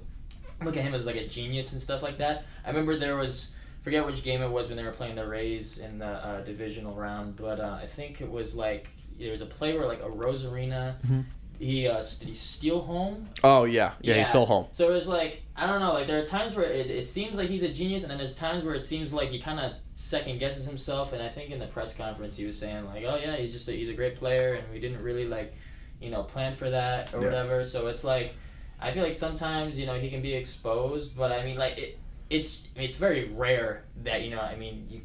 look 0.63 0.77
at 0.77 0.83
him 0.83 0.93
as 0.93 1.05
like 1.07 1.15
a 1.15 1.27
genius 1.27 1.71
and 1.73 1.81
stuff 1.81 2.01
like 2.03 2.17
that. 2.19 2.45
I 2.63 2.69
remember 2.69 2.97
there 2.99 3.15
was 3.15 3.53
forget 3.83 4.05
which 4.05 4.23
game 4.23 4.41
it 4.41 4.49
was 4.49 4.67
when 4.67 4.77
they 4.77 4.83
were 4.83 4.91
playing 4.91 5.15
the 5.15 5.25
Rays 5.27 5.77
in 5.79 5.97
the 5.99 6.05
uh, 6.05 6.41
divisional 6.41 6.93
round, 6.95 7.35
but 7.35 7.59
uh, 7.59 7.79
I 7.81 7.87
think 7.87 8.21
it 8.21 8.29
was 8.29 8.55
like 8.55 8.87
there 9.19 9.31
was 9.31 9.41
a 9.41 9.45
play 9.45 9.77
where 9.77 9.87
like 9.87 10.01
Arozarena. 10.01 10.95
Mhm. 11.07 11.25
He 11.59 11.87
uh, 11.87 12.01
did 12.19 12.27
he 12.27 12.33
steal 12.33 12.81
home 12.81 13.29
Oh 13.43 13.65
yeah, 13.65 13.91
yeah, 14.01 14.15
Yeah. 14.15 14.23
still 14.29 14.47
home. 14.47 14.65
so 14.71 14.89
it 14.89 14.93
was 14.93 15.07
like 15.07 15.43
I 15.55 15.67
don't 15.67 15.79
know. 15.79 15.93
Like 15.93 16.07
there 16.07 16.19
are 16.19 16.25
times 16.25 16.55
where 16.55 16.65
it, 16.65 16.89
it 16.89 17.07
seems 17.07 17.37
like 17.37 17.49
he's 17.49 17.61
a 17.61 17.69
genius, 17.71 18.01
and 18.01 18.09
then 18.09 18.17
there's 18.17 18.33
times 18.33 18.63
where 18.63 18.73
it 18.73 18.83
seems 18.83 19.13
like 19.13 19.29
he 19.29 19.37
kind 19.39 19.59
of 19.59 19.73
second 19.93 20.39
guesses 20.39 20.65
himself. 20.65 21.13
And 21.13 21.21
I 21.21 21.29
think 21.29 21.51
in 21.51 21.59
the 21.59 21.67
press 21.67 21.95
conference 21.95 22.35
he 22.35 22.45
was 22.45 22.57
saying 22.57 22.85
like, 22.87 23.03
"Oh 23.05 23.15
yeah, 23.15 23.35
he's 23.35 23.51
just 23.53 23.67
a, 23.67 23.73
he's 23.73 23.89
a 23.89 23.93
great 23.93 24.15
player, 24.15 24.53
and 24.55 24.71
we 24.73 24.79
didn't 24.79 25.03
really 25.03 25.25
like, 25.27 25.53
you 26.01 26.09
know, 26.09 26.23
plan 26.23 26.55
for 26.55 26.67
that 26.71 27.13
or 27.13 27.19
Yeah. 27.19 27.25
whatever." 27.25 27.63
So 27.63 27.85
it's 27.89 28.03
like 28.03 28.33
I 28.79 28.91
feel 28.91 29.03
like 29.03 29.13
sometimes 29.15 29.79
you 29.79 29.85
know 29.85 29.99
he 29.99 30.09
can 30.09 30.23
be 30.23 30.33
exposed, 30.33 31.15
but 31.15 31.31
I 31.31 31.45
mean 31.45 31.57
like 31.57 31.77
it, 31.77 31.99
it's 32.31 32.67
it's 32.75 32.95
very 32.95 33.29
rare 33.29 33.83
that 34.03 34.21
you 34.23 34.31
know 34.31 34.39
I 34.39 34.55
mean 34.55 34.87
you 34.89 35.01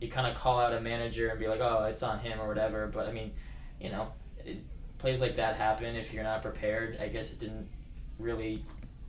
you 0.00 0.08
kind 0.08 0.26
of 0.26 0.34
call 0.34 0.58
out 0.58 0.72
a 0.72 0.80
manager 0.80 1.28
and 1.28 1.38
be 1.38 1.46
like, 1.46 1.60
"Oh, 1.60 1.84
it's 1.84 2.02
on 2.02 2.20
him" 2.20 2.40
or 2.40 2.48
whatever. 2.48 2.86
But 2.86 3.06
I 3.06 3.12
mean, 3.12 3.32
you 3.80 3.90
know, 3.90 4.08
it, 4.44 4.62
plays 4.98 5.20
like 5.20 5.36
that 5.36 5.56
happen 5.56 5.94
if 5.96 6.14
you're 6.14 6.22
not 6.22 6.42
prepared. 6.42 6.98
I 7.00 7.08
guess 7.08 7.32
it 7.32 7.40
didn't 7.40 7.68
really 8.18 8.64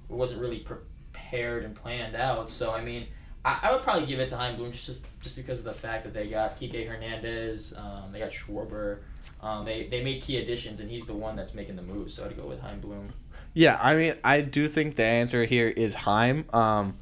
it 0.10 0.16
wasn't 0.16 0.42
really 0.42 0.60
prepared 0.60 1.64
and 1.64 1.76
planned 1.76 2.16
out. 2.16 2.50
So 2.50 2.74
I 2.74 2.84
mean, 2.84 3.08
I, 3.46 3.60
I 3.64 3.72
would 3.72 3.84
probably 3.84 4.06
give 4.06 4.20
it 4.20 4.28
to 4.30 4.38
Chaim 4.38 4.58
Bloom 4.58 4.72
just 4.72 5.02
just 5.22 5.36
because 5.36 5.60
of 5.60 5.66
the 5.66 5.74
fact 5.74 6.04
that 6.04 6.14
they 6.14 6.28
got 6.28 6.60
Kike 6.60 6.88
Hernandez, 6.88 7.74
um, 7.78 8.12
they 8.12 8.20
got 8.20 8.32
Schwarber, 8.32 9.00
um, 9.42 9.66
they 9.66 9.88
they 9.88 10.04
made 10.04 10.22
key 10.22 10.38
additions, 10.38 10.80
and 10.80 10.90
he's 10.90 11.06
the 11.06 11.14
one 11.14 11.36
that's 11.36 11.54
making 11.54 11.76
the 11.76 11.84
move. 11.84 12.12
So 12.12 12.26
I'd 12.26 12.36
go 12.36 12.48
with 12.48 12.60
Chaim 12.60 12.80
Bloom. 12.82 13.14
Yeah, 13.54 13.78
I 13.82 13.96
mean, 13.96 14.16
I 14.24 14.42
do 14.42 14.68
think 14.68 14.96
the 14.96 15.04
answer 15.04 15.46
here 15.46 15.68
is 15.68 15.94
Chaim. 15.94 16.46
Um, 16.54 16.98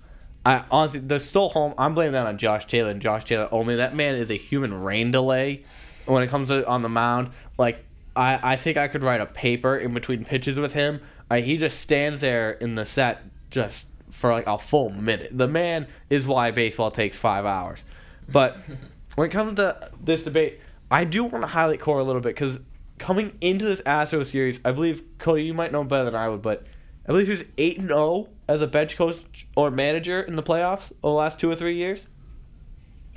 I 0.45 0.63
honestly, 0.71 1.01
the 1.01 1.19
still 1.19 1.49
home. 1.49 1.73
I'm 1.77 1.93
blaming 1.93 2.13
that 2.13 2.25
on 2.25 2.37
Josh 2.37 2.65
Taylor 2.65 2.91
and 2.91 3.01
Josh 3.01 3.25
Taylor 3.25 3.49
only. 3.51 3.75
That 3.75 3.95
man 3.95 4.15
is 4.15 4.29
a 4.31 4.35
human 4.35 4.73
rain 4.73 5.11
delay 5.11 5.63
when 6.05 6.23
it 6.23 6.27
comes 6.27 6.47
to 6.47 6.65
on 6.67 6.81
the 6.81 6.89
mound. 6.89 7.31
Like, 7.57 7.83
I, 8.15 8.53
I 8.53 8.55
think 8.55 8.77
I 8.77 8.87
could 8.87 9.03
write 9.03 9.21
a 9.21 9.25
paper 9.25 9.77
in 9.77 9.93
between 9.93 10.25
pitches 10.25 10.57
with 10.57 10.73
him 10.73 11.01
Uh, 11.29 11.35
he 11.35 11.57
just 11.57 11.79
stands 11.79 12.21
there 12.21 12.51
in 12.51 12.75
the 12.75 12.85
set 12.85 13.23
just 13.51 13.85
for 14.09 14.31
like 14.31 14.47
a 14.47 14.57
full 14.57 14.89
minute. 14.89 15.37
The 15.37 15.47
man 15.47 15.87
is 16.09 16.25
why 16.25 16.51
baseball 16.51 16.91
takes 16.91 17.17
five 17.17 17.45
hours. 17.45 17.83
But 18.27 18.57
when 19.15 19.29
it 19.29 19.31
comes 19.31 19.55
to 19.55 19.91
this 20.03 20.23
debate, 20.23 20.59
I 20.89 21.03
do 21.03 21.23
want 21.25 21.43
to 21.43 21.47
highlight 21.47 21.79
Cora 21.79 22.01
a 22.01 22.05
little 22.05 22.21
bit 22.21 22.35
because 22.35 22.59
coming 22.97 23.37
into 23.41 23.65
this 23.65 23.81
Astro 23.85 24.23
series, 24.23 24.59
I 24.65 24.71
believe 24.71 25.03
Cody, 25.17 25.43
you 25.43 25.53
might 25.53 25.71
know 25.71 25.83
better 25.83 26.05
than 26.05 26.15
I 26.15 26.29
would, 26.29 26.41
but 26.41 26.65
I 27.09 27.11
believe 27.11 27.25
he 27.25 27.31
was 27.31 27.45
eight 27.57 27.79
and 27.79 27.87
zero 27.87 28.29
as 28.47 28.61
a 28.61 28.67
bench 28.67 28.95
coach 28.95 29.17
or 29.55 29.71
manager 29.71 30.21
in 30.21 30.35
the 30.35 30.43
playoffs 30.43 30.91
over 31.01 31.11
the 31.13 31.17
last 31.17 31.39
two 31.39 31.49
or 31.49 31.55
three 31.55 31.75
years. 31.75 32.05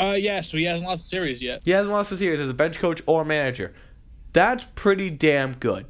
Uh, 0.00 0.12
yeah, 0.12 0.40
so 0.40 0.56
he 0.56 0.64
hasn't 0.64 0.88
lost 0.88 1.04
a 1.04 1.08
series 1.08 1.42
yet. 1.42 1.60
He 1.62 1.72
hasn't 1.72 1.92
lost 1.92 2.10
a 2.10 2.16
series 2.16 2.40
as 2.40 2.48
a 2.48 2.54
bench 2.54 2.78
coach 2.78 3.02
or 3.04 3.22
manager. 3.22 3.74
That's 4.32 4.66
pretty 4.76 5.10
damn 5.10 5.52
good. 5.56 5.84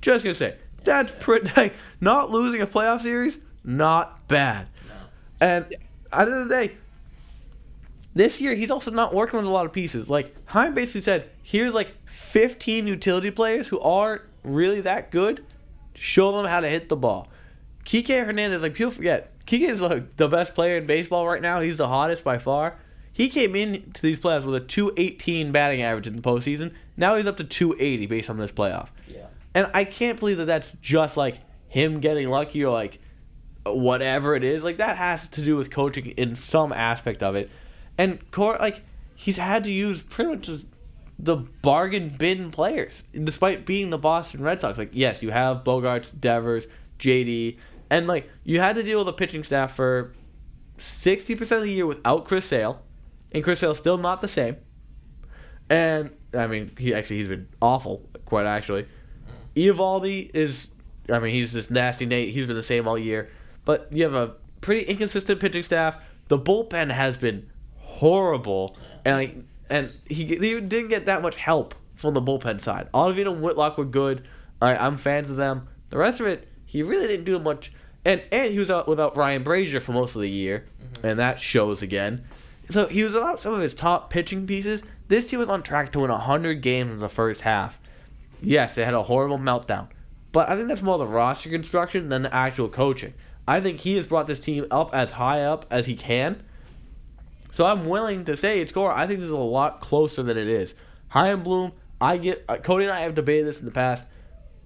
Just 0.00 0.22
gonna 0.22 0.34
say 0.34 0.58
that's 0.84 1.10
pretty. 1.18 1.50
Like, 1.56 1.74
not 2.00 2.30
losing 2.30 2.62
a 2.62 2.68
playoff 2.68 3.02
series, 3.02 3.36
not 3.64 4.28
bad. 4.28 4.68
No. 4.88 4.94
And 5.40 5.64
at 5.64 5.70
the 5.70 6.20
end 6.20 6.42
of 6.42 6.48
the 6.48 6.54
day, 6.54 6.76
this 8.14 8.40
year 8.40 8.54
he's 8.54 8.70
also 8.70 8.92
not 8.92 9.12
working 9.12 9.38
with 9.38 9.46
a 9.46 9.50
lot 9.50 9.66
of 9.66 9.72
pieces. 9.72 10.08
Like 10.08 10.36
Chaim 10.46 10.72
basically 10.72 11.00
said, 11.00 11.28
here's 11.42 11.74
like 11.74 11.90
15 12.06 12.86
utility 12.86 13.32
players 13.32 13.66
who 13.66 13.80
aren't 13.80 14.22
really 14.44 14.82
that 14.82 15.10
good. 15.10 15.44
Show 15.96 16.30
them 16.30 16.46
how 16.46 16.60
to 16.60 16.68
hit 16.68 16.88
the 16.88 16.96
ball. 16.96 17.26
Kike 17.90 18.24
Hernandez, 18.24 18.62
like 18.62 18.74
people 18.74 18.92
forget, 18.92 19.36
Kike 19.46 19.68
is 19.68 19.80
like 19.80 20.16
the 20.16 20.28
best 20.28 20.54
player 20.54 20.76
in 20.76 20.86
baseball 20.86 21.26
right 21.26 21.42
now. 21.42 21.58
He's 21.58 21.76
the 21.76 21.88
hottest 21.88 22.22
by 22.22 22.38
far. 22.38 22.76
He 23.12 23.28
came 23.28 23.56
into 23.56 24.00
these 24.00 24.20
playoffs 24.20 24.44
with 24.44 24.54
a 24.54 24.60
218 24.60 25.50
batting 25.50 25.82
average 25.82 26.06
in 26.06 26.14
the 26.14 26.22
postseason. 26.22 26.72
Now 26.96 27.16
he's 27.16 27.26
up 27.26 27.36
to 27.38 27.44
280 27.44 28.06
based 28.06 28.30
on 28.30 28.38
this 28.38 28.52
playoff. 28.52 28.90
Yeah. 29.08 29.26
And 29.56 29.68
I 29.74 29.82
can't 29.82 30.20
believe 30.20 30.36
that 30.38 30.44
that's 30.44 30.70
just 30.80 31.16
like 31.16 31.38
him 31.66 31.98
getting 31.98 32.28
lucky 32.28 32.64
or 32.64 32.72
like 32.72 33.00
whatever 33.66 34.36
it 34.36 34.44
is. 34.44 34.62
Like 34.62 34.76
that 34.76 34.96
has 34.96 35.26
to 35.26 35.42
do 35.42 35.56
with 35.56 35.72
coaching 35.72 36.12
in 36.12 36.36
some 36.36 36.72
aspect 36.72 37.24
of 37.24 37.34
it. 37.34 37.50
And 37.98 38.20
Cor 38.30 38.56
like 38.60 38.82
he's 39.16 39.36
had 39.36 39.64
to 39.64 39.72
use 39.72 40.00
pretty 40.00 40.30
much 40.30 40.64
the 41.18 41.36
bargain 41.36 42.10
bin 42.10 42.52
players, 42.52 43.02
despite 43.12 43.66
being 43.66 43.90
the 43.90 43.98
Boston 43.98 44.44
Red 44.44 44.60
Sox. 44.60 44.78
Like 44.78 44.90
yes, 44.92 45.24
you 45.24 45.32
have 45.32 45.64
Bogaerts, 45.64 46.12
Devers, 46.20 46.68
JD, 47.00 47.56
and 47.90 48.06
like 48.06 48.30
you 48.44 48.60
had 48.60 48.76
to 48.76 48.82
deal 48.82 49.00
with 49.00 49.08
a 49.08 49.12
pitching 49.12 49.44
staff 49.44 49.74
for 49.74 50.12
sixty 50.78 51.34
percent 51.34 51.58
of 51.58 51.64
the 51.64 51.72
year 51.72 51.86
without 51.86 52.24
Chris 52.24 52.46
Sale, 52.46 52.80
and 53.32 53.44
Chris 53.44 53.60
Sale's 53.60 53.78
still 53.78 53.98
not 53.98 54.22
the 54.22 54.28
same. 54.28 54.56
And 55.68 56.10
I 56.32 56.46
mean, 56.46 56.72
he 56.78 56.94
actually 56.94 57.18
he's 57.18 57.28
been 57.28 57.48
awful, 57.60 58.08
quite 58.24 58.46
actually. 58.46 58.86
Eovaldi 59.56 60.30
is, 60.32 60.68
I 61.10 61.18
mean, 61.18 61.34
he's 61.34 61.52
just 61.52 61.70
nasty 61.70 62.06
Nate. 62.06 62.32
He's 62.32 62.46
been 62.46 62.56
the 62.56 62.62
same 62.62 62.86
all 62.86 62.98
year. 62.98 63.28
But 63.64 63.88
you 63.92 64.04
have 64.04 64.14
a 64.14 64.34
pretty 64.60 64.84
inconsistent 64.86 65.40
pitching 65.40 65.62
staff. 65.62 65.96
The 66.28 66.38
bullpen 66.38 66.90
has 66.92 67.16
been 67.16 67.50
horrible, 67.76 68.76
and 69.04 69.16
like, 69.16 69.36
and 69.68 69.92
he, 70.06 70.24
he 70.24 70.60
didn't 70.60 70.88
get 70.88 71.06
that 71.06 71.22
much 71.22 71.36
help 71.36 71.74
from 71.94 72.14
the 72.14 72.22
bullpen 72.22 72.60
side. 72.60 72.88
Ottavino 72.92 73.32
and 73.32 73.42
Whitlock 73.42 73.76
were 73.76 73.84
good. 73.84 74.26
All 74.62 74.68
right, 74.68 74.80
I'm 74.80 74.96
fans 74.96 75.30
of 75.30 75.36
them. 75.36 75.68
The 75.90 75.98
rest 75.98 76.20
of 76.20 76.26
it, 76.26 76.48
he 76.64 76.82
really 76.82 77.06
didn't 77.06 77.24
do 77.24 77.38
much. 77.38 77.72
And 78.04 78.22
and 78.32 78.52
he 78.52 78.58
was 78.58 78.70
out 78.70 78.88
without 78.88 79.16
Ryan 79.16 79.44
Brasier 79.44 79.80
for 79.80 79.92
most 79.92 80.14
of 80.14 80.22
the 80.22 80.30
year, 80.30 80.66
and 81.02 81.18
that 81.18 81.38
shows 81.38 81.82
again. 81.82 82.24
So 82.70 82.86
he 82.86 83.02
was 83.02 83.14
without 83.14 83.40
some 83.40 83.52
of 83.52 83.60
his 83.60 83.74
top 83.74 84.10
pitching 84.10 84.46
pieces. 84.46 84.82
This 85.08 85.28
team 85.28 85.40
was 85.40 85.48
on 85.48 85.62
track 85.62 85.92
to 85.92 86.00
win 86.00 86.10
100 86.10 86.62
games 86.62 86.92
in 86.92 86.98
the 87.00 87.08
first 87.08 87.40
half. 87.40 87.78
Yes, 88.40 88.74
they 88.74 88.84
had 88.84 88.94
a 88.94 89.02
horrible 89.02 89.38
meltdown. 89.38 89.88
But 90.32 90.48
I 90.48 90.56
think 90.56 90.68
that's 90.68 90.82
more 90.82 90.96
the 90.96 91.06
roster 91.06 91.50
construction 91.50 92.08
than 92.08 92.22
the 92.22 92.32
actual 92.32 92.68
coaching. 92.68 93.14
I 93.46 93.60
think 93.60 93.80
he 93.80 93.96
has 93.96 94.06
brought 94.06 94.28
this 94.28 94.38
team 94.38 94.66
up 94.70 94.94
as 94.94 95.10
high 95.10 95.42
up 95.42 95.66
as 95.70 95.86
he 95.86 95.96
can. 95.96 96.42
So 97.54 97.66
I'm 97.66 97.86
willing 97.86 98.24
to 98.26 98.36
say 98.36 98.60
it's 98.60 98.70
score. 98.70 98.92
I 98.92 99.06
think 99.08 99.18
this 99.18 99.26
is 99.26 99.30
a 99.30 99.36
lot 99.36 99.80
closer 99.80 100.22
than 100.22 100.38
it 100.38 100.46
is. 100.46 100.74
High 101.08 101.28
and 101.28 101.42
Bloom, 101.42 101.72
I 102.00 102.16
get 102.16 102.44
uh, 102.48 102.58
Cody 102.58 102.84
and 102.84 102.92
I 102.92 103.00
have 103.00 103.16
debated 103.16 103.46
this 103.46 103.58
in 103.58 103.64
the 103.64 103.72
past. 103.72 104.04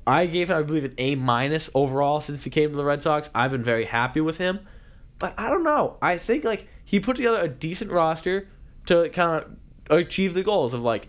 I 0.06 0.26
gave 0.26 0.50
him, 0.50 0.56
I 0.58 0.62
believe, 0.62 0.84
an 0.84 0.94
A 0.98 1.14
minus 1.14 1.70
overall 1.74 2.20
since 2.20 2.44
he 2.44 2.50
came 2.50 2.70
to 2.70 2.76
the 2.76 2.84
Red 2.84 3.02
Sox. 3.02 3.30
I've 3.34 3.50
been 3.50 3.64
very 3.64 3.84
happy 3.84 4.20
with 4.20 4.38
him, 4.38 4.60
but 5.18 5.34
I 5.38 5.48
don't 5.48 5.64
know. 5.64 5.96
I 6.02 6.18
think 6.18 6.44
like 6.44 6.68
he 6.84 7.00
put 7.00 7.16
together 7.16 7.40
a 7.40 7.48
decent 7.48 7.90
roster 7.90 8.48
to 8.86 9.08
kind 9.10 9.44
of 9.44 9.56
achieve 9.90 10.34
the 10.34 10.42
goals 10.42 10.74
of 10.74 10.82
like 10.82 11.08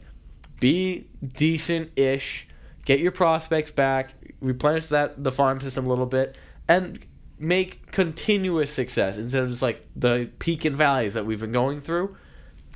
be 0.59 1.07
decent-ish, 1.35 2.47
get 2.85 2.99
your 2.99 3.11
prospects 3.11 3.71
back, 3.71 4.13
replenish 4.39 4.87
that 4.87 5.21
the 5.23 5.31
farm 5.31 5.59
system 5.59 5.85
a 5.85 5.89
little 5.89 6.05
bit, 6.05 6.35
and 6.67 7.05
make 7.37 7.91
continuous 7.91 8.71
success 8.71 9.17
instead 9.17 9.43
of 9.43 9.49
just 9.49 9.61
like 9.61 9.85
the 9.95 10.29
peak 10.39 10.63
and 10.63 10.77
valleys 10.77 11.13
that 11.15 11.25
we've 11.25 11.41
been 11.41 11.51
going 11.51 11.81
through. 11.81 12.15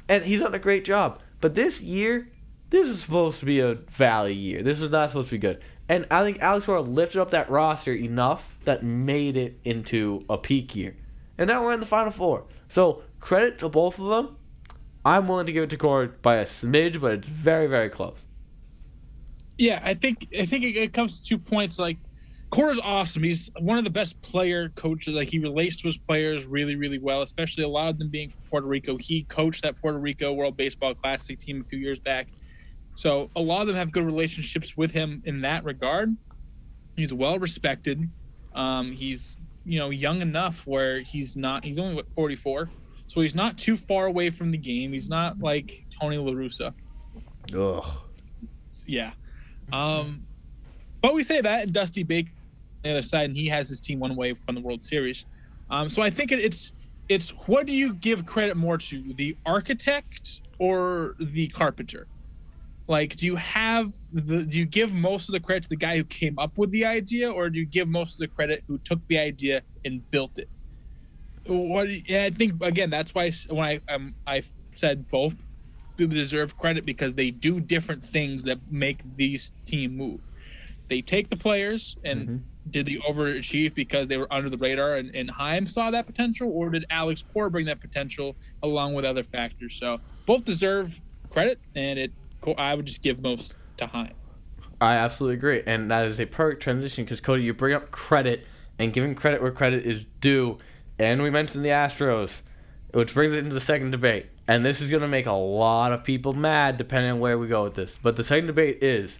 And 0.09 0.25
he's 0.25 0.41
done 0.41 0.53
a 0.53 0.59
great 0.59 0.83
job. 0.83 1.21
But 1.39 1.55
this 1.55 1.79
year, 1.81 2.29
this 2.69 2.89
is 2.89 3.01
supposed 3.01 3.39
to 3.39 3.45
be 3.45 3.61
a 3.61 3.75
valley 3.75 4.33
year. 4.33 4.61
This 4.61 4.81
is 4.81 4.91
not 4.91 5.11
supposed 5.11 5.29
to 5.29 5.35
be 5.35 5.39
good. 5.39 5.61
And 5.89 6.05
I 6.11 6.23
think 6.23 6.39
Alex 6.39 6.67
Cora 6.67 6.81
lifted 6.81 7.19
up 7.19 7.31
that 7.31 7.49
roster 7.49 7.91
enough 7.91 8.55
that 8.65 8.83
made 8.83 9.35
it 9.35 9.59
into 9.63 10.23
a 10.29 10.37
peak 10.37 10.75
year. 10.75 10.95
And 11.39 11.47
now 11.47 11.63
we're 11.63 11.73
in 11.73 11.79
the 11.79 11.85
final 11.87 12.11
four. 12.11 12.45
So 12.67 13.01
credit 13.19 13.57
to 13.59 13.69
both 13.69 13.97
of 13.97 14.07
them. 14.07 14.37
I'm 15.03 15.27
willing 15.27 15.47
to 15.47 15.51
give 15.51 15.63
it 15.63 15.69
to 15.71 15.77
Cora 15.77 16.09
by 16.21 16.35
a 16.35 16.45
smidge, 16.45 17.01
but 17.01 17.13
it's 17.13 17.27
very, 17.27 17.65
very 17.65 17.89
close. 17.89 18.17
Yeah, 19.57 19.81
I 19.83 19.95
think 19.95 20.27
I 20.37 20.45
think 20.45 20.63
it, 20.63 20.77
it 20.77 20.93
comes 20.93 21.19
to 21.19 21.27
two 21.27 21.37
points. 21.37 21.79
Like, 21.79 21.97
Cora's 22.49 22.79
awesome. 22.79 23.23
He's 23.23 23.49
one 23.59 23.77
of 23.77 23.83
the 23.83 23.89
best 23.89 24.21
player 24.21 24.69
coaches. 24.69 25.15
Like, 25.15 25.29
he 25.29 25.39
relates 25.39 25.75
to 25.77 25.87
his 25.87 25.97
players 25.97 26.45
really, 26.45 26.75
really 26.75 26.99
well. 26.99 27.23
Especially 27.23 27.63
a 27.63 27.67
lot 27.67 27.89
of 27.89 27.97
them 27.97 28.09
being 28.09 28.29
from 28.29 28.41
Puerto 28.49 28.67
Rico. 28.67 28.97
He 28.97 29.23
coached 29.23 29.63
that 29.63 29.81
Puerto 29.81 29.97
Rico 29.97 30.33
World 30.33 30.55
Baseball 30.55 30.93
Classic 30.93 31.39
team 31.39 31.61
a 31.61 31.63
few 31.63 31.79
years 31.79 31.99
back. 31.99 32.27
So 32.99 33.29
a 33.37 33.41
lot 33.41 33.61
of 33.61 33.67
them 33.67 33.77
have 33.77 33.93
good 33.93 34.03
relationships 34.03 34.75
with 34.75 34.91
him 34.91 35.21
in 35.23 35.39
that 35.39 35.63
regard. 35.63 36.17
He's 36.97 37.13
well 37.13 37.39
respected. 37.39 38.09
Um, 38.53 38.91
he's 38.91 39.37
you 39.63 39.79
know 39.79 39.89
young 39.89 40.21
enough 40.21 40.67
where 40.67 40.99
he's 40.99 41.37
not. 41.37 41.63
He's 41.63 41.79
only 41.79 41.95
what 41.95 42.11
44, 42.13 42.69
so 43.07 43.21
he's 43.21 43.35
not 43.35 43.57
too 43.57 43.77
far 43.77 44.07
away 44.07 44.29
from 44.29 44.51
the 44.51 44.57
game. 44.57 44.91
He's 44.91 45.07
not 45.07 45.39
like 45.39 45.85
Tony 45.97 46.17
La 46.17 46.33
Russa. 46.33 46.73
Ugh. 47.55 47.85
Yeah. 48.85 49.11
Um, 49.71 50.25
but 51.01 51.13
we 51.13 51.23
say 51.23 51.39
that 51.39 51.63
and 51.63 51.73
Dusty 51.73 52.03
Baker 52.03 52.31
on 52.33 52.81
the 52.83 52.89
other 52.91 53.01
side, 53.01 53.29
and 53.29 53.37
he 53.37 53.47
has 53.47 53.69
his 53.69 53.79
team 53.79 54.01
one 54.01 54.17
way 54.17 54.33
from 54.33 54.55
the 54.55 54.61
World 54.61 54.83
Series. 54.83 55.23
Um, 55.71 55.87
so 55.87 56.01
I 56.01 56.09
think 56.09 56.33
it, 56.33 56.39
it's 56.39 56.73
it's 57.07 57.29
what 57.47 57.65
do 57.65 57.71
you 57.71 57.93
give 57.93 58.25
credit 58.25 58.57
more 58.57 58.77
to, 58.77 59.13
the 59.13 59.37
architect 59.45 60.41
or 60.57 61.15
the 61.17 61.47
carpenter? 61.47 62.05
Like, 62.89 63.15
do 63.17 63.27
you 63.27 63.35
have 63.35 63.93
the 64.11 64.43
do 64.45 64.57
you 64.57 64.65
give 64.65 64.91
most 64.91 65.29
of 65.29 65.33
the 65.33 65.39
credit 65.39 65.63
to 65.63 65.69
the 65.69 65.75
guy 65.77 65.95
who 65.95 66.03
came 66.03 66.39
up 66.39 66.53
with 66.57 66.71
the 66.71 66.85
idea, 66.85 67.31
or 67.31 67.49
do 67.51 67.59
you 67.59 67.67
give 67.67 67.87
most 67.87 68.19
of 68.19 68.27
the 68.27 68.33
credit 68.33 68.63
who 68.67 68.79
took 68.83 68.99
the 69.07 69.19
idea 69.19 69.61
and 69.85 70.01
built 70.09 70.39
it? 70.39 70.49
What 71.45 71.87
yeah, 72.09 72.23
I 72.25 72.31
think 72.31 72.63
again 72.63 72.89
that's 72.89 73.13
why 73.13 73.31
when 73.49 73.65
I 73.65 73.93
um, 73.93 74.15
I 74.25 74.41
said 74.73 75.07
both 75.11 75.35
people 75.97 76.15
deserve 76.15 76.57
credit 76.57 76.85
because 76.85 77.13
they 77.13 77.29
do 77.29 77.59
different 77.61 78.03
things 78.03 78.43
that 78.45 78.59
make 78.69 79.01
these 79.15 79.53
team 79.67 79.95
move. 79.95 80.21
They 80.89 81.01
take 81.01 81.29
the 81.29 81.37
players 81.37 81.95
and 82.03 82.27
Mhm. 82.29 82.43
did 82.71 82.85
they 82.87 82.95
overachieve 83.07 83.75
because 83.75 84.07
they 84.07 84.17
were 84.17 84.31
under 84.33 84.49
the 84.49 84.57
radar 84.57 84.95
and, 84.97 85.15
and 85.15 85.29
Chaim 85.29 85.65
saw 85.67 85.91
that 85.91 86.07
potential, 86.07 86.49
or 86.51 86.69
did 86.71 86.85
Alex 86.89 87.21
Cora 87.21 87.51
bring 87.51 87.67
that 87.67 87.81
potential 87.81 88.37
along 88.63 88.95
with 88.95 89.05
other 89.05 89.23
factors? 89.23 89.77
So 89.79 89.99
both 90.25 90.43
deserve 90.43 90.99
credit, 91.29 91.59
and 91.75 91.99
it 91.99 92.13
I 92.57 92.75
would 92.75 92.85
just 92.85 93.01
give 93.01 93.21
most 93.21 93.55
to 93.77 93.87
Chaim. 93.87 94.13
I 94.81 94.95
absolutely 94.95 95.35
agree, 95.35 95.61
and 95.65 95.91
that 95.91 96.07
is 96.07 96.19
a 96.19 96.25
perfect 96.25 96.63
transition 96.63 97.03
because 97.03 97.19
Cody, 97.19 97.43
you 97.43 97.53
bring 97.53 97.73
up 97.73 97.91
credit 97.91 98.45
and 98.77 98.93
giving 98.93 99.13
credit 99.13 99.41
where 99.41 99.51
credit 99.51 99.85
is 99.85 100.05
due, 100.21 100.57
and 100.97 101.21
we 101.21 101.29
mentioned 101.29 101.65
the 101.65 101.69
Astros, 101.69 102.41
which 102.93 103.13
brings 103.13 103.33
it 103.33 103.39
into 103.39 103.53
the 103.53 103.59
second 103.59 103.91
debate, 103.91 104.27
and 104.47 104.65
this 104.65 104.79
is 104.79 104.89
going 104.89 105.01
to 105.01 105.07
make 105.07 105.25
a 105.25 105.33
lot 105.33 105.91
of 105.91 106.03
people 106.03 106.33
mad 106.33 106.77
depending 106.77 107.11
on 107.11 107.19
where 107.19 107.37
we 107.37 107.47
go 107.47 107.63
with 107.63 107.75
this. 107.75 107.99
But 108.01 108.15
the 108.15 108.23
second 108.23 108.47
debate 108.47 108.81
is 108.81 109.17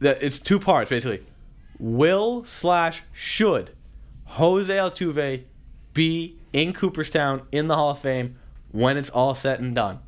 that 0.00 0.22
it's 0.22 0.40
two 0.40 0.58
parts 0.58 0.90
basically: 0.90 1.24
will 1.78 2.44
slash 2.44 3.04
should 3.12 3.70
Jose 4.24 4.72
Altuve 4.72 5.44
be 5.94 6.36
in 6.52 6.72
Cooperstown 6.72 7.46
in 7.52 7.68
the 7.68 7.76
Hall 7.76 7.90
of 7.90 8.00
Fame 8.00 8.36
when 8.72 8.96
it's 8.96 9.10
all 9.10 9.36
said 9.36 9.60
and 9.60 9.74
done? 9.74 10.00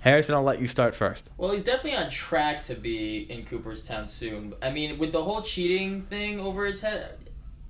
Harrison, 0.00 0.34
I'll 0.34 0.42
let 0.42 0.60
you 0.60 0.66
start 0.66 0.94
first. 0.94 1.28
Well, 1.36 1.50
he's 1.50 1.64
definitely 1.64 1.96
on 1.96 2.10
track 2.10 2.62
to 2.64 2.74
be 2.74 3.26
in 3.30 3.44
Cooperstown 3.44 4.06
soon. 4.06 4.54
I 4.62 4.70
mean, 4.70 4.98
with 4.98 5.12
the 5.12 5.22
whole 5.22 5.42
cheating 5.42 6.02
thing 6.02 6.38
over 6.38 6.64
his 6.66 6.80
head, 6.80 7.18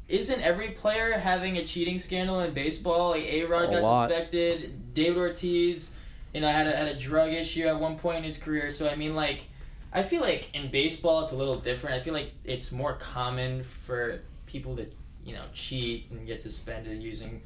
isn't 0.08 0.40
every 0.40 0.70
player 0.70 1.12
having 1.12 1.56
a 1.56 1.64
cheating 1.64 1.98
scandal 1.98 2.40
in 2.40 2.52
baseball? 2.52 3.10
Like 3.10 3.24
A 3.24 3.44
Rod 3.44 3.70
got 3.70 3.82
lot. 3.82 4.08
suspected, 4.08 4.94
David 4.94 5.18
Ortiz, 5.18 5.94
you 6.34 6.40
know, 6.40 6.48
had 6.48 6.66
a, 6.66 6.76
had 6.76 6.88
a 6.88 6.98
drug 6.98 7.32
issue 7.32 7.66
at 7.66 7.78
one 7.78 7.98
point 7.98 8.18
in 8.18 8.24
his 8.24 8.36
career. 8.36 8.70
So 8.70 8.88
I 8.88 8.96
mean, 8.96 9.14
like, 9.14 9.44
I 9.92 10.02
feel 10.02 10.20
like 10.20 10.54
in 10.54 10.70
baseball 10.70 11.22
it's 11.22 11.32
a 11.32 11.36
little 11.36 11.58
different. 11.58 11.96
I 11.96 12.00
feel 12.00 12.14
like 12.14 12.32
it's 12.44 12.72
more 12.72 12.94
common 12.94 13.62
for 13.64 14.20
people 14.46 14.76
to 14.76 14.86
you 15.24 15.34
know 15.34 15.44
cheat 15.52 16.10
and 16.10 16.26
get 16.26 16.42
suspended 16.42 17.02
using 17.02 17.42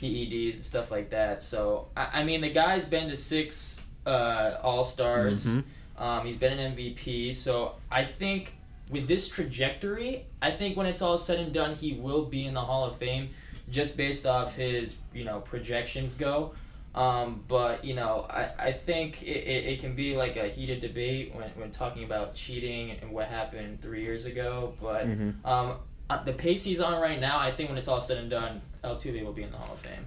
PEDs 0.00 0.56
and 0.56 0.64
stuff 0.64 0.90
like 0.90 1.10
that. 1.10 1.42
So 1.42 1.88
I, 1.96 2.20
I 2.20 2.24
mean, 2.24 2.40
the 2.40 2.50
guy's 2.50 2.84
been 2.84 3.08
to 3.08 3.16
six 3.16 3.80
uh, 4.06 4.58
All 4.62 4.84
Stars. 4.84 5.46
Mhm. 5.46 5.64
Um, 5.98 6.26
he's 6.26 6.36
been 6.36 6.58
an 6.58 6.72
MVP. 6.74 7.32
So 7.34 7.74
I 7.90 8.04
think 8.04 8.54
with 8.90 9.06
this 9.06 9.28
trajectory, 9.28 10.24
I 10.40 10.50
think 10.50 10.76
when 10.76 10.86
it's 10.86 11.02
all 11.02 11.18
said 11.18 11.38
and 11.38 11.52
done, 11.52 11.74
he 11.74 11.92
will 11.94 12.24
be 12.24 12.46
in 12.46 12.54
the 12.54 12.60
Hall 12.60 12.84
of 12.84 12.96
Fame, 12.96 13.30
just 13.70 13.96
based 13.96 14.26
off 14.26 14.54
his 14.56 14.96
you 15.14 15.24
know 15.24 15.40
projections 15.40 16.14
go. 16.14 16.52
Um, 16.94 17.42
but 17.48 17.84
you 17.84 17.94
know, 17.94 18.26
I, 18.28 18.50
I 18.58 18.72
think 18.72 19.22
it, 19.22 19.26
it, 19.46 19.64
it 19.66 19.80
can 19.80 19.94
be 19.94 20.14
like 20.16 20.36
a 20.36 20.48
heated 20.48 20.80
debate 20.80 21.34
when, 21.34 21.48
when 21.50 21.70
talking 21.70 22.04
about 22.04 22.34
cheating 22.34 22.90
and 23.00 23.10
what 23.10 23.28
happened 23.28 23.80
three 23.80 24.02
years 24.02 24.26
ago. 24.26 24.74
But 24.80 25.06
Mhm. 25.06 25.44
um, 25.46 25.76
uh, 26.10 26.22
the 26.24 26.32
pace 26.34 26.62
he's 26.64 26.80
on 26.80 27.00
right 27.00 27.18
now, 27.20 27.38
I 27.38 27.50
think 27.52 27.70
when 27.70 27.78
it's 27.78 27.88
all 27.88 28.00
said 28.02 28.18
and 28.18 28.28
done, 28.28 28.60
Altuve 28.84 29.24
will 29.24 29.32
be 29.32 29.42
in 29.42 29.50
the 29.50 29.56
Hall 29.56 29.72
of 29.72 29.78
Fame. 29.80 30.04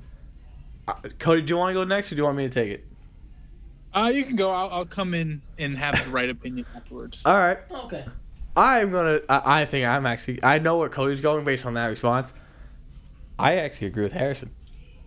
Uh, 0.87 0.93
Cody, 1.17 1.41
do 1.41 1.53
you 1.53 1.57
want 1.57 1.69
to 1.71 1.73
go 1.73 1.83
next, 1.85 2.11
or 2.11 2.15
do 2.15 2.19
you 2.19 2.25
want 2.25 2.37
me 2.37 2.43
to 2.43 2.53
take 2.53 2.69
it? 2.69 2.85
Uh, 3.95 4.11
you 4.13 4.25
can 4.25 4.35
go. 4.35 4.51
I'll, 4.51 4.69
I'll 4.69 4.85
come 4.85 5.13
in 5.13 5.41
and 5.57 5.77
have 5.77 6.03
the 6.03 6.11
right 6.11 6.29
opinion 6.29 6.65
afterwards. 6.75 7.21
All 7.25 7.33
right. 7.33 7.59
Okay. 7.71 8.05
I'm 8.57 8.91
gonna. 8.91 9.21
I, 9.29 9.61
I 9.61 9.65
think 9.65 9.87
I'm 9.87 10.05
actually. 10.05 10.43
I 10.43 10.59
know 10.59 10.77
where 10.77 10.89
Cody's 10.89 11.21
going 11.21 11.45
based 11.45 11.65
on 11.65 11.75
that 11.75 11.87
response. 11.87 12.33
I 13.39 13.55
actually 13.57 13.87
agree 13.87 14.03
with 14.03 14.13
Harrison. 14.13 14.51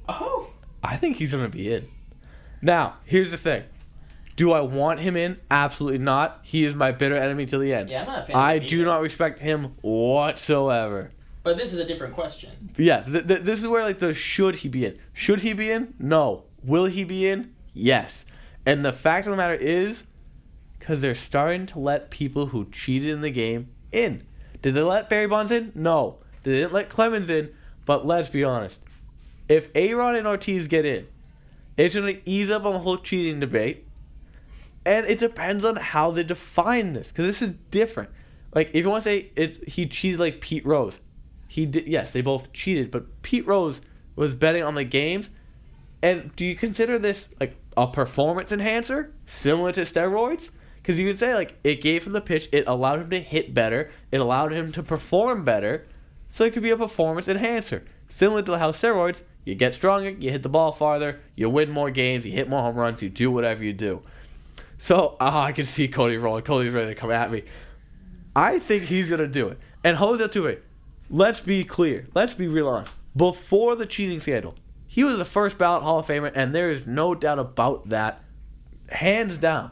Oh. 0.09 0.51
I 0.83 0.97
think 0.97 1.17
he's 1.17 1.33
gonna 1.33 1.49
be 1.49 1.73
in. 1.73 1.89
Now, 2.63 2.97
here's 3.05 3.31
the 3.31 3.37
thing. 3.37 3.65
Do 4.37 4.53
I 4.53 4.61
want 4.61 5.01
him 5.01 5.17
in? 5.17 5.39
Absolutely 5.51 5.99
not. 5.99 6.41
He 6.43 6.65
is 6.65 6.75
my 6.75 6.93
bitter 6.93 7.17
enemy 7.17 7.45
till 7.47 7.61
the 7.61 7.75
end. 7.75 7.91
Yeah, 7.91 8.03
I'm 8.03 8.07
not 8.07 8.19
a 8.21 8.27
fan. 8.27 8.37
I 8.37 8.53
of 8.55 8.63
him 8.63 8.69
do 8.69 8.77
either. 8.77 8.85
not 8.87 9.03
respect 9.03 9.39
him 9.41 9.65
whatsoever. 9.83 11.11
But 11.43 11.57
this 11.57 11.73
is 11.73 11.79
a 11.79 11.85
different 11.85 12.15
question. 12.15 12.71
Yeah, 12.77 13.03
th- 13.03 13.27
th- 13.27 13.41
this 13.41 13.61
is 13.61 13.67
where 13.67 13.83
like 13.83 13.99
the 13.99 14.15
should 14.15 14.57
he 14.57 14.69
be 14.69 14.87
in? 14.87 14.99
Should 15.13 15.41
he 15.41 15.53
be 15.53 15.71
in? 15.71 15.95
No. 15.99 16.45
Will 16.63 16.87
he 16.87 17.05
be 17.05 17.29
in? 17.29 17.55
Yes. 17.75 18.25
And 18.69 18.85
the 18.85 18.93
fact 18.93 19.27
of 19.27 19.31
the 19.31 19.37
matter 19.39 19.55
is, 19.55 20.03
because 20.79 21.01
they're 21.01 21.15
starting 21.15 21.65
to 21.69 21.79
let 21.79 22.11
people 22.11 22.49
who 22.49 22.69
cheated 22.71 23.09
in 23.09 23.23
the 23.23 23.31
game 23.31 23.71
in. 23.93 24.27
Did 24.61 24.75
they 24.75 24.83
let 24.83 25.09
Barry 25.09 25.27
Bonds 25.27 25.51
in? 25.51 25.73
No. 25.75 26.19
They 26.43 26.51
didn't 26.51 26.75
let 26.75 26.91
Clemens 26.91 27.31
in. 27.31 27.49
But 27.87 28.07
let's 28.07 28.29
be 28.29 28.45
honest. 28.45 28.79
If 29.49 29.71
Aaron 29.75 30.17
and 30.17 30.27
Ortiz 30.27 30.69
get 30.69 30.85
in, 30.85 31.07
it's 31.79 31.95
going 31.95 32.15
to 32.15 32.31
ease 32.31 32.51
up 32.51 32.67
on 32.67 32.75
the 32.75 32.81
whole 32.81 32.99
cheating 32.99 33.41
debate. 33.41 33.87
And 34.85 35.07
it 35.07 35.19
depends 35.19 35.65
on 35.65 35.77
how 35.77 36.11
they 36.11 36.23
define 36.23 36.93
this, 36.93 37.09
because 37.09 37.25
this 37.25 37.41
is 37.41 37.55
different. 37.71 38.11
Like, 38.55 38.69
if 38.75 38.85
you 38.85 38.91
want 38.91 39.05
to 39.05 39.11
say 39.11 39.31
it, 39.35 39.67
he 39.67 39.87
cheated 39.87 40.21
like 40.21 40.43
Pete 40.43 40.67
Rose, 40.67 40.99
he 41.47 41.65
did. 41.65 41.89
Yes, 41.89 42.13
they 42.13 42.21
both 42.21 42.53
cheated, 42.53 42.91
but 42.91 43.23
Pete 43.23 43.47
Rose 43.47 43.81
was 44.15 44.35
betting 44.35 44.63
on 44.63 44.75
the 44.75 44.85
games. 44.85 45.31
And 46.03 46.37
do 46.37 46.45
you 46.45 46.55
consider 46.55 46.99
this 46.99 47.29
like 47.41 47.57
a 47.79 47.87
performance 47.87 48.51
enhancer, 48.51 49.13
similar 49.27 49.73
to 49.73 49.83
steroids? 49.83 50.51
Because 50.77 50.99
you 50.99 51.07
could 51.07 51.19
say 51.19 51.35
like 51.35 51.59
it 51.63 51.81
gave 51.81 52.07
him 52.07 52.13
the 52.13 52.21
pitch, 52.21 52.49
it 52.51 52.67
allowed 52.67 53.01
him 53.01 53.11
to 53.11 53.21
hit 53.21 53.55
better, 53.55 53.91
it 54.11 54.21
allowed 54.21 54.53
him 54.53 54.73
to 54.73 54.83
perform 54.83 55.45
better, 55.45 55.87
so 56.31 56.45
it 56.45 56.53
could 56.53 56.63
be 56.63 56.71
a 56.71 56.77
performance 56.77 57.29
enhancer, 57.29 57.85
similar 58.09 58.43
to 58.43 58.59
how 58.59 58.73
steroids. 58.73 59.23
You 59.45 59.55
get 59.55 59.75
stronger, 59.75 60.11
you 60.11 60.31
hit 60.31 60.43
the 60.43 60.49
ball 60.49 60.73
farther, 60.73 61.21
you 61.35 61.49
win 61.49 61.71
more 61.71 61.91
games, 61.91 62.27
you 62.27 62.33
hit 62.33 62.49
more 62.51 62.61
home 62.61 62.77
runs, 62.77 63.01
you 63.01 63.09
do 63.09 63.31
whatever 63.31 63.65
you 63.65 63.73
do. 63.73 64.03
So 64.79 65.17
ah, 65.21 65.45
I 65.45 65.53
can 65.53 65.67
see 65.67 65.89
Cody 65.89 66.17
rolling. 66.17 66.45
Cody's 66.45 66.73
ready 66.73 66.89
to 66.89 66.95
come 66.95 67.11
at 67.11 67.31
me. 67.31 67.45
I 68.37 68.59
think 68.59 68.85
he's 68.85 69.09
gonna 69.09 69.27
do 69.27 69.49
it. 69.49 69.59
And 69.85 69.97
Jose 69.97 70.23
Altuve, 70.23 70.59
let's 71.11 71.41
be 71.41 71.65
clear. 71.65 72.07
Let's 72.15 72.35
be 72.35 72.47
real 72.49 72.69
honest. 72.69 72.93
Before 73.17 73.75
the 73.75 73.87
cheating 73.87 74.21
scandal, 74.21 74.55
he 74.89 75.05
was 75.05 75.17
the 75.17 75.25
first 75.25 75.59
ballot 75.59 75.85
Hall 75.85 76.01
of 76.01 76.07
Famer, 76.07 76.33
and 76.35 76.55
there 76.55 76.71
is 76.71 76.87
no 76.87 77.15
doubt 77.15 77.39
about 77.39 77.91
that. 77.91 78.23
Hands 78.89 79.37
down. 79.39 79.71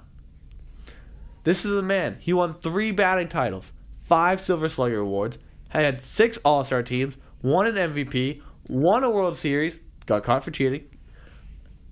This 1.43 1.64
is 1.64 1.77
a 1.77 1.83
man. 1.83 2.19
He 2.21 2.33
won 2.33 2.55
three 2.55 2.93
batting 2.93 3.29
titles, 3.29 3.73
five 4.03 4.40
Silver 4.40 4.69
Slugger 4.69 5.01
awards, 5.01 5.38
had 5.71 6.05
six 6.05 6.38
All 6.45 6.64
Star 6.64 6.83
teams, 6.83 7.17
won 7.43 7.67
an 7.67 7.75
MVP, 7.93 8.43
won 8.69 9.03
a 9.03 9.11
World 9.11 9.37
Series, 9.37 9.77
got 10.05 10.23
caught 10.23 10.45
for 10.45 10.51
cheating, 10.51 10.85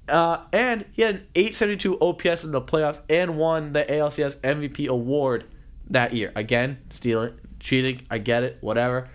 uh, 0.09 0.45
and 0.53 0.85
he 0.93 1.03
had 1.03 1.15
an 1.17 1.27
872 1.35 1.99
OPS 1.99 2.45
in 2.45 2.51
the 2.51 2.61
playoffs 2.61 3.01
and 3.09 3.39
won 3.39 3.73
the 3.73 3.85
ALCS 3.85 4.37
MVP 4.37 4.87
award 4.87 5.45
that 5.89 6.13
year. 6.13 6.31
Again, 6.35 6.79
stealing, 6.91 7.35
cheating, 7.59 8.03
I 8.11 8.19
get 8.19 8.43
it, 8.43 8.59
whatever. 8.61 9.09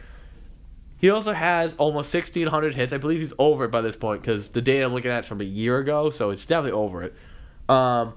He 0.99 1.09
also 1.09 1.31
has 1.31 1.73
almost 1.77 2.13
1,600 2.13 2.75
hits. 2.75 2.91
I 2.91 2.97
believe 2.97 3.21
he's 3.21 3.33
over 3.39 3.65
it 3.65 3.71
by 3.71 3.81
this 3.81 3.95
point 3.95 4.21
because 4.21 4.49
the 4.49 4.62
data 4.62 4.85
I'm 4.85 4.93
looking 4.93 5.12
at 5.12 5.23
is 5.23 5.27
from 5.27 5.39
a 5.39 5.45
year 5.45 5.77
ago, 5.77 6.09
so 6.09 6.29
it's 6.29 6.45
definitely 6.45 6.73
over 6.77 7.03
it. 7.03 7.15
Um, 7.69 8.13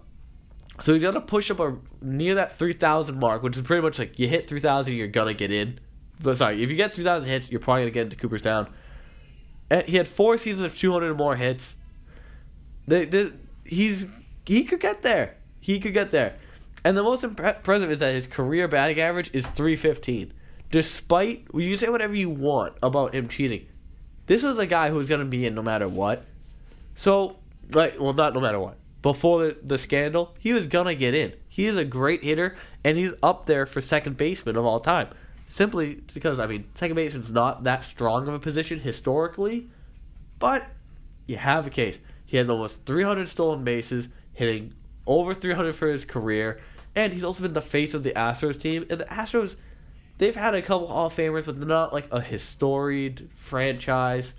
so 0.82 0.92
he's 0.92 1.02
gonna 1.02 1.20
push 1.20 1.50
up 1.50 1.60
a, 1.60 1.76
near 2.00 2.34
that 2.34 2.58
3,000 2.58 3.18
mark, 3.18 3.42
which 3.42 3.56
is 3.56 3.62
pretty 3.62 3.82
much 3.82 4.00
like 4.00 4.18
you 4.18 4.26
hit 4.26 4.48
3,000, 4.48 4.94
you're 4.94 5.06
gonna 5.06 5.34
get 5.34 5.52
in. 5.52 5.78
Sorry, 6.34 6.60
if 6.60 6.70
you 6.70 6.76
get 6.76 6.94
3,000 6.94 7.28
hits, 7.28 7.50
you're 7.50 7.60
probably 7.60 7.82
gonna 7.82 7.92
get 7.92 8.04
into 8.04 8.16
Cooperstown. 8.16 8.68
And 9.70 9.88
he 9.88 9.96
had 9.96 10.08
four 10.08 10.36
seasons 10.36 10.66
of 10.66 10.76
200 10.76 11.10
or 11.10 11.14
more 11.14 11.36
hits. 11.36 11.76
He's 13.64 14.06
he 14.44 14.64
could 14.64 14.80
get 14.80 15.02
there. 15.02 15.36
He 15.60 15.78
could 15.78 15.94
get 15.94 16.10
there. 16.10 16.36
And 16.84 16.96
the 16.96 17.02
most 17.04 17.22
impre- 17.22 17.56
impressive 17.56 17.92
is 17.92 18.00
that 18.00 18.12
his 18.12 18.26
career 18.26 18.66
batting 18.66 19.00
average 19.00 19.30
is 19.32 19.46
315. 19.46 20.32
Despite 20.72 21.46
you 21.54 21.76
say 21.76 21.90
whatever 21.90 22.14
you 22.14 22.30
want 22.30 22.74
about 22.82 23.14
him 23.14 23.28
cheating, 23.28 23.66
this 24.26 24.42
was 24.42 24.58
a 24.58 24.66
guy 24.66 24.88
who 24.88 24.96
was 24.96 25.08
gonna 25.08 25.26
be 25.26 25.46
in 25.46 25.54
no 25.54 25.62
matter 25.62 25.86
what. 25.86 26.24
So, 26.96 27.36
like, 27.70 28.00
well, 28.00 28.14
not 28.14 28.32
no 28.32 28.40
matter 28.40 28.58
what. 28.58 28.78
Before 29.02 29.44
the, 29.44 29.56
the 29.62 29.76
scandal, 29.76 30.34
he 30.38 30.54
was 30.54 30.66
gonna 30.66 30.94
get 30.94 31.14
in. 31.14 31.34
He 31.46 31.66
is 31.66 31.76
a 31.76 31.84
great 31.84 32.24
hitter, 32.24 32.56
and 32.82 32.96
he's 32.96 33.12
up 33.22 33.44
there 33.44 33.66
for 33.66 33.82
second 33.82 34.16
baseman 34.16 34.56
of 34.56 34.64
all 34.64 34.80
time. 34.80 35.08
Simply 35.46 36.02
because 36.14 36.38
I 36.38 36.46
mean, 36.46 36.64
second 36.74 36.96
baseman's 36.96 37.30
not 37.30 37.64
that 37.64 37.84
strong 37.84 38.26
of 38.26 38.32
a 38.32 38.38
position 38.38 38.80
historically, 38.80 39.68
but 40.38 40.66
you 41.26 41.36
have 41.36 41.66
a 41.66 41.70
case. 41.70 41.98
He 42.24 42.38
has 42.38 42.48
almost 42.48 42.78
300 42.86 43.28
stolen 43.28 43.62
bases, 43.62 44.08
hitting 44.32 44.72
over 45.06 45.34
300 45.34 45.76
for 45.76 45.88
his 45.88 46.06
career, 46.06 46.60
and 46.94 47.12
he's 47.12 47.24
also 47.24 47.42
been 47.42 47.52
the 47.52 47.60
face 47.60 47.92
of 47.92 48.04
the 48.04 48.12
Astros 48.12 48.58
team. 48.58 48.86
And 48.88 48.98
the 48.98 49.04
Astros, 49.04 49.56
they've 50.22 50.36
had 50.36 50.54
a 50.54 50.62
couple 50.62 50.86
Hall 50.86 51.06
of 51.06 51.14
Famers, 51.16 51.46
but 51.46 51.58
they're 51.58 51.66
not 51.66 51.92
like 51.92 52.06
a 52.12 52.20
historied 52.20 53.28
franchise. 53.34 54.34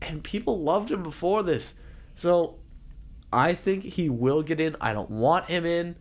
And 0.00 0.24
people 0.24 0.62
loved 0.62 0.90
him 0.90 1.02
before 1.02 1.42
this. 1.42 1.74
So 2.16 2.54
I 3.30 3.52
think 3.52 3.84
he 3.84 4.08
will 4.08 4.42
get 4.42 4.58
in. 4.58 4.74
I 4.80 4.94
don't 4.94 5.10
want 5.10 5.50
him 5.50 5.66
in, 5.66 5.96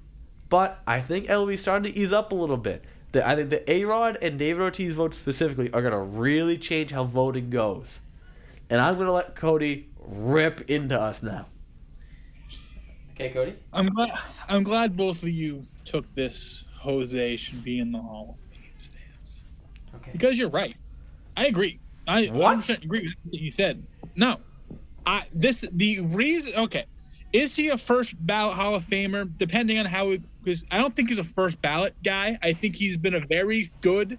but 0.47 0.79
I 0.87 1.01
think 1.01 1.27
MLB 1.27 1.59
starting 1.59 1.91
to 1.91 1.99
ease 1.99 2.13
up 2.13 2.31
a 2.31 2.35
little 2.35 2.55
bit. 2.55 2.85
The, 3.11 3.27
I 3.27 3.35
think 3.35 3.49
the 3.49 3.69
A 3.69 3.83
Rod 3.83 4.17
and 4.21 4.39
David 4.39 4.61
Ortiz 4.61 4.93
votes 4.93 5.17
specifically 5.17 5.69
are 5.73 5.81
going 5.81 5.91
to 5.91 5.99
really 5.99 6.57
change 6.57 6.91
how 6.91 7.03
voting 7.03 7.49
goes. 7.49 7.99
And 8.69 8.79
I'm 8.79 8.95
going 8.95 9.07
to 9.07 9.13
let 9.13 9.35
Cody 9.35 9.89
rip 9.99 10.69
into 10.69 10.99
us 10.99 11.21
now. 11.21 11.47
Okay, 13.11 13.29
Cody. 13.31 13.55
I'm 13.73 13.87
glad. 13.87 14.11
I'm 14.47 14.63
glad 14.63 14.95
both 14.95 15.21
of 15.21 15.29
you 15.29 15.65
took 15.83 16.13
this. 16.15 16.63
Jose 16.79 17.35
should 17.35 17.61
be 17.61 17.79
in 17.79 17.91
the 17.91 17.99
Hall 17.99 18.37
of 18.39 18.46
Fame 18.46 18.46
stance 18.46 18.46
Okay. 20.09 20.17
because 20.17 20.37
you're 20.37 20.49
right. 20.49 20.75
I 21.35 21.45
agree. 21.45 21.79
I 22.07 22.27
What? 22.27 22.59
100% 22.59 22.83
agree 22.83 23.01
with 23.01 23.13
what 23.23 23.41
you 23.41 23.51
said. 23.51 23.83
No, 24.15 24.39
I 25.05 25.25
this 25.33 25.65
the 25.71 26.01
reason. 26.01 26.55
Okay, 26.55 26.85
is 27.33 27.55
he 27.55 27.69
a 27.69 27.77
first 27.77 28.15
ballot 28.25 28.55
Hall 28.55 28.75
of 28.75 28.83
Famer? 28.83 29.29
Depending 29.37 29.79
on 29.79 29.85
how, 29.85 30.15
because 30.43 30.63
I 30.71 30.77
don't 30.77 30.95
think 30.95 31.09
he's 31.09 31.19
a 31.19 31.23
first 31.23 31.61
ballot 31.61 31.93
guy. 32.03 32.37
I 32.41 32.53
think 32.53 32.75
he's 32.75 32.97
been 32.97 33.15
a 33.15 33.25
very 33.25 33.71
good 33.81 34.17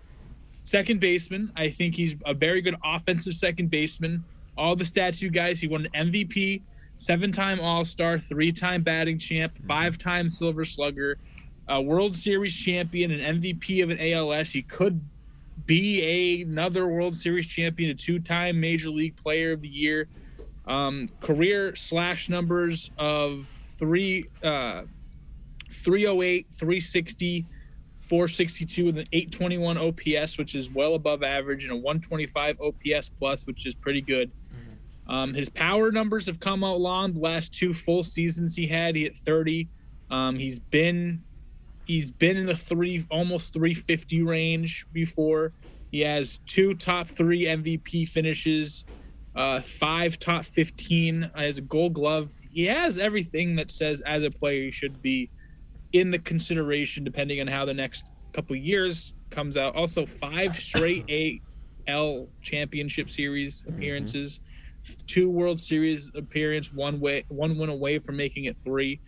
second 0.65 1.01
baseman. 1.01 1.51
I 1.57 1.71
think 1.71 1.95
he's 1.95 2.15
a 2.27 2.35
very 2.35 2.61
good 2.61 2.77
offensive 2.85 3.35
second 3.35 3.71
baseman. 3.71 4.23
All 4.57 4.77
the 4.77 4.85
stats 4.85 5.23
you 5.23 5.31
guys, 5.31 5.61
he 5.61 5.69
won 5.69 5.89
an 5.93 6.11
MVP, 6.11 6.61
seven-time 6.99 7.61
All-Star, 7.61 8.19
three-time 8.19 8.83
batting 8.83 9.19
champ, 9.19 9.55
mm-hmm. 9.55 9.67
five-time 9.67 10.31
Silver 10.31 10.65
Slugger, 10.65 11.17
a 11.69 11.81
World 11.81 12.15
Series 12.15 12.55
champion, 12.55 13.11
an 13.11 13.41
MVP 13.41 13.83
of 13.83 13.91
an 13.91 13.99
ALS. 14.01 14.51
He 14.51 14.63
could 14.63 15.01
be 15.67 16.03
a, 16.03 16.43
another 16.43 16.89
World 16.89 17.17
Series 17.17 17.47
champion, 17.47 17.91
a 17.91 17.95
two-time 17.95 18.61
Major 18.61 18.91
League 18.91 19.17
Player 19.17 19.53
of 19.53 19.61
the 19.61 19.69
Year. 19.69 20.09
Um, 20.67 21.09
career 21.21 21.75
slash 21.75 22.29
numbers 22.29 22.91
of 22.99 23.47
three, 23.67 24.27
uh, 24.43 24.83
308, 25.83 26.47
360, 26.51 27.47
462 27.95 28.85
with 28.85 28.99
an 28.99 29.07
821 29.13 29.79
OPS, 29.79 30.37
which 30.37 30.55
is 30.55 30.71
well 30.71 30.95
above 30.95 31.23
average, 31.23 31.65
and 31.65 31.73
a 31.73 31.77
125 31.77 32.61
OPS 32.61 33.09
plus, 33.11 33.47
which 33.47 33.67
is 33.67 33.75
pretty 33.75 34.03
good. 34.03 34.31
Um, 35.09 35.33
his 35.33 35.49
power 35.49 35.91
numbers 35.91 36.27
have 36.27 36.39
come 36.39 36.63
out 36.63 36.81
long. 36.81 37.15
the 37.15 37.21
last 37.21 37.55
two 37.55 37.73
full 37.73 38.03
seasons 38.03 38.55
he 38.55 38.67
had. 38.67 38.95
He 38.95 39.05
hit 39.05 39.17
30. 39.17 39.69
Um, 40.11 40.39
he's 40.39 40.59
been 40.59 41.23
he's 41.89 42.11
been 42.11 42.37
in 42.37 42.47
the 42.47 42.57
three 42.57 43.05
almost 43.11 43.53
350 43.55 44.23
range 44.23 44.87
before. 44.93 45.53
He 45.91 46.01
has 46.01 46.39
two 46.47 46.75
top 46.75 47.09
three 47.09 47.47
MVP 47.47 48.07
finishes, 48.09 48.85
uh, 49.35 49.61
five 49.61 50.19
top 50.19 50.45
15 50.45 51.31
as 51.35 51.59
a 51.59 51.63
gold 51.63 51.95
glove. 51.95 52.31
He 52.51 52.67
has 52.67 52.99
everything 52.99 53.57
that 53.57 53.71
says 53.73 54.03
as 54.03 54.23
a 54.23 54.31
player 54.31 54.65
he 54.65 54.71
should 54.71 55.03
be 55.03 55.31
in 55.95 56.11
the 56.11 56.19
consideration 56.19 57.03
depending 57.03 57.41
on 57.41 57.47
how 57.47 57.65
the 57.65 57.75
next 57.75 58.13
couple 58.35 58.55
years 58.55 59.15
comes 59.31 59.57
out. 59.57 59.75
Also, 59.75 60.05
five 60.05 60.55
straight 60.61 61.41
AL 61.89 62.29
championship 62.43 63.09
series 63.09 63.65
appearances, 63.67 64.41
two 65.07 65.31
World 65.31 65.59
Series 65.59 66.11
appearance, 66.15 66.71
one 66.71 67.01
way, 67.01 67.25
one 67.29 67.57
win 67.57 67.71
away 67.71 67.99
from 67.99 68.17
making 68.17 68.45
it 68.45 68.59
three. 68.59 69.01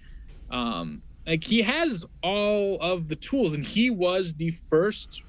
Um, 0.50 1.02
like 1.30 1.44
he 1.44 1.62
has 1.62 2.04
all 2.24 2.76
of 2.80 3.06
the 3.06 3.14
tools, 3.14 3.54
and 3.54 3.62
he 3.62 3.88
was 3.88 4.34
the 4.34 4.50
first 4.68 5.22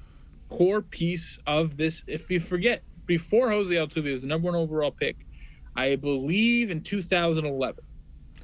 core 0.48 0.82
piece 0.82 1.38
of 1.46 1.76
this. 1.76 2.02
If 2.08 2.28
you 2.28 2.40
forget, 2.40 2.82
before 3.06 3.50
Jose 3.50 3.72
Altuve 3.72 4.10
was 4.10 4.22
the 4.22 4.26
number 4.26 4.46
one 4.46 4.56
overall 4.56 4.90
pick, 4.90 5.14
I 5.76 5.94
believe 5.94 6.72
in 6.72 6.82
2011. 6.82 7.84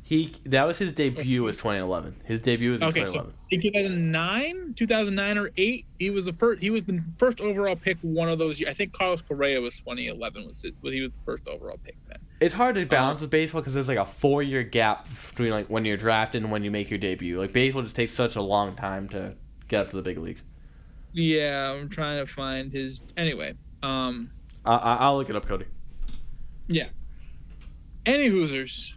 He 0.09 0.35
that 0.47 0.65
was 0.65 0.79
his 0.79 0.95
debut 0.95 1.43
was 1.43 1.57
2011. 1.57 2.23
His 2.25 2.41
debut 2.41 2.71
was 2.73 2.81
in 2.81 2.89
Okay, 2.89 3.01
so 3.05 3.27
2011. 3.31 3.35
in 3.51 3.61
2009, 3.61 4.75
2009 4.75 5.37
or 5.39 5.51
eight, 5.59 5.85
he 5.99 6.09
was 6.09 6.25
the 6.25 6.33
first. 6.33 6.63
He 6.63 6.71
was 6.71 6.85
the 6.85 7.03
first 7.19 7.43
overall 7.43 7.77
pick 7.77 7.99
one 8.01 8.31
of 8.31 8.39
those 8.39 8.59
years. 8.59 8.71
I 8.71 8.73
think 8.73 8.95
Carlos 8.95 9.21
Correa 9.21 9.61
was 9.61 9.75
2011. 9.77 10.47
Was 10.47 10.65
it? 10.65 10.75
Was 10.81 10.95
he 10.95 11.03
was 11.03 11.13
the 11.13 11.19
first 11.27 11.47
overall 11.47 11.79
pick 11.85 11.97
then? 12.07 12.17
It's 12.41 12.55
hard 12.55 12.77
to 12.77 12.81
Uh-huh. 12.81 12.89
balance 12.89 13.21
with 13.21 13.29
baseball 13.29 13.61
because 13.61 13.75
there's 13.75 13.87
like 13.89 13.99
a 13.99 14.07
four 14.07 14.43
year 14.43 14.63
gap 14.63 15.07
between 15.29 15.51
like 15.51 15.67
when 15.67 15.85
you're 15.85 15.99
drafted 15.99 16.43
and 16.43 16.51
when 16.51 16.65
you 16.65 16.71
make 16.71 16.89
your 16.89 16.99
debut. 16.99 17.39
Like 17.39 17.53
baseball 17.53 17.83
just 17.83 17.95
takes 17.95 18.15
such 18.15 18.35
a 18.37 18.41
long 18.41 18.77
time 18.77 19.11
to 19.11 19.35
get 19.69 19.81
up 19.83 19.91
to 19.91 19.97
the 19.97 20.03
big 20.03 20.17
leagues. 20.17 20.43
Yeah, 21.13 21.73
I'm 21.73 21.91
trying 21.91 22.25
to 22.25 22.33
find 22.33 22.73
his. 22.73 23.03
Anyway, 23.19 23.53
um, 23.83 24.31
I, 24.65 24.75
I, 24.75 24.95
I'll 25.01 25.19
look 25.19 25.29
it 25.29 25.37
up, 25.37 25.47
Cody. 25.47 25.67
yeah. 26.67 26.87
Any 28.07 28.31
Hoosers. 28.31 28.95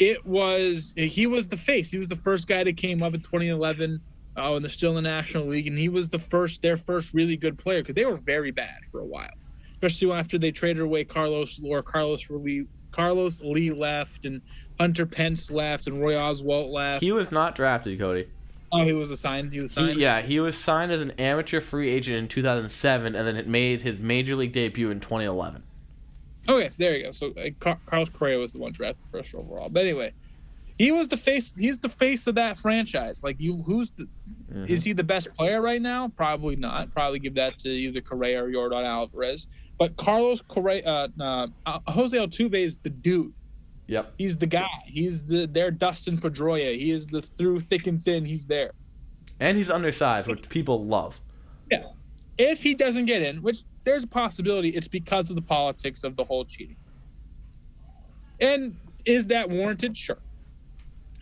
It 0.00 0.24
was 0.26 0.94
he 0.96 1.26
was 1.26 1.46
the 1.46 1.56
face. 1.56 1.90
He 1.90 1.98
was 1.98 2.08
the 2.08 2.16
first 2.16 2.48
guy 2.48 2.64
that 2.64 2.76
came 2.76 3.02
up 3.02 3.14
in 3.14 3.20
2011 3.20 4.00
uh, 4.36 4.50
when 4.50 4.62
they're 4.62 4.70
still 4.70 4.96
in 4.96 5.04
the 5.04 5.10
National 5.10 5.44
League, 5.46 5.66
and 5.66 5.78
he 5.78 5.88
was 5.88 6.08
the 6.08 6.18
first 6.18 6.62
their 6.62 6.76
first 6.76 7.12
really 7.12 7.36
good 7.36 7.58
player 7.58 7.82
because 7.82 7.94
they 7.94 8.06
were 8.06 8.16
very 8.16 8.50
bad 8.50 8.78
for 8.90 9.00
a 9.00 9.04
while, 9.04 9.30
especially 9.72 10.10
after 10.12 10.38
they 10.38 10.50
traded 10.50 10.82
away 10.82 11.04
Carlos 11.04 11.60
or 11.62 11.82
Carlos 11.82 12.26
Lee. 12.30 12.64
Carlos 12.92 13.40
Lee 13.42 13.70
left, 13.70 14.24
and 14.24 14.40
Hunter 14.80 15.06
Pence 15.06 15.48
left, 15.48 15.86
and 15.86 16.00
Roy 16.02 16.14
Oswalt 16.14 16.72
left. 16.72 17.00
He 17.00 17.12
was 17.12 17.30
not 17.30 17.54
drafted, 17.54 17.98
Cody. 18.00 18.26
oh, 18.72 18.84
he 18.84 18.92
was 18.92 19.10
assigned. 19.12 19.52
He 19.52 19.60
was 19.60 19.72
signed. 19.72 19.94
He, 19.94 20.02
yeah, 20.02 20.22
he 20.22 20.40
was 20.40 20.58
signed 20.58 20.90
as 20.90 21.00
an 21.00 21.12
amateur 21.12 21.60
free 21.60 21.88
agent 21.88 22.18
in 22.18 22.26
2007, 22.26 23.14
and 23.14 23.28
then 23.28 23.36
it 23.36 23.46
made 23.46 23.82
his 23.82 24.00
major 24.00 24.34
league 24.34 24.52
debut 24.52 24.90
in 24.90 24.98
2011. 24.98 25.62
Okay, 26.48 26.70
there 26.78 26.96
you 26.96 27.04
go. 27.04 27.12
So 27.12 27.28
uh, 27.28 27.50
Car- 27.60 27.78
Carlos 27.86 28.08
Correa 28.08 28.38
was 28.38 28.52
the 28.52 28.58
one 28.58 28.72
drafted 28.72 29.06
first 29.12 29.34
overall. 29.34 29.68
But 29.68 29.84
anyway, 29.84 30.12
he 30.78 30.92
was 30.92 31.08
the 31.08 31.16
face. 31.16 31.52
He's 31.56 31.78
the 31.78 31.88
face 31.88 32.26
of 32.26 32.34
that 32.36 32.56
franchise. 32.56 33.22
Like 33.22 33.36
you, 33.38 33.62
who's 33.62 33.90
the? 33.90 34.08
Is 34.66 34.82
he 34.82 34.92
the 34.92 35.04
best 35.04 35.32
player 35.34 35.60
right 35.60 35.82
now? 35.82 36.08
Probably 36.08 36.56
not. 36.56 36.92
Probably 36.92 37.18
give 37.18 37.34
that 37.34 37.58
to 37.60 37.68
either 37.68 38.00
Correa 38.00 38.42
or 38.42 38.48
Yordan 38.48 38.84
Alvarez. 38.84 39.46
But 39.78 39.96
Carlos 39.96 40.40
Correa, 40.42 40.82
uh, 40.84 41.08
uh, 41.20 41.46
uh, 41.66 41.78
Jose 41.88 42.16
Altuve 42.16 42.54
is 42.54 42.78
the 42.78 42.90
dude. 42.90 43.32
Yep. 43.86 44.14
He's 44.18 44.36
the 44.36 44.46
guy. 44.46 44.68
He's 44.86 45.24
the 45.24 45.46
their 45.46 45.70
Dustin 45.70 46.18
Pedroia. 46.18 46.74
He 46.76 46.90
is 46.90 47.06
the 47.06 47.20
through 47.20 47.60
thick 47.60 47.86
and 47.86 48.00
thin. 48.00 48.24
He's 48.24 48.46
there. 48.46 48.72
And 49.40 49.56
he's 49.56 49.70
undersized, 49.70 50.28
which 50.28 50.48
people 50.48 50.84
love. 50.84 51.20
Yeah. 51.70 51.84
If 52.38 52.62
he 52.62 52.74
doesn't 52.74 53.06
get 53.06 53.20
in, 53.20 53.42
which 53.42 53.64
there's 53.84 54.04
a 54.04 54.08
possibility, 54.08 54.68
it's 54.70 54.88
because 54.88 55.30
of 55.30 55.36
the 55.36 55.42
politics 55.42 56.04
of 56.04 56.16
the 56.16 56.24
whole 56.24 56.44
cheating. 56.44 56.76
And 58.40 58.76
is 59.04 59.26
that 59.26 59.48
warranted? 59.50 59.96
Sure. 59.96 60.18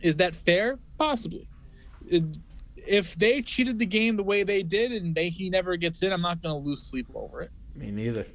Is 0.02 0.16
that 0.16 0.34
fair? 0.34 0.78
Possibly. 0.98 1.48
It- 2.06 2.24
if 2.86 3.16
they 3.16 3.42
cheated 3.42 3.78
the 3.78 3.84
game 3.84 4.16
the 4.16 4.22
way 4.22 4.44
they 4.44 4.62
did 4.62 4.92
and 4.92 5.14
they 5.14 5.28
he 5.28 5.50
never 5.50 5.76
gets 5.76 6.02
in, 6.02 6.10
I'm 6.10 6.22
not 6.22 6.40
going 6.42 6.54
to 6.62 6.66
lose 6.66 6.82
sleep 6.84 7.06
over 7.14 7.42
it. 7.42 7.50
Me 7.74 7.90
neither. 7.90 8.26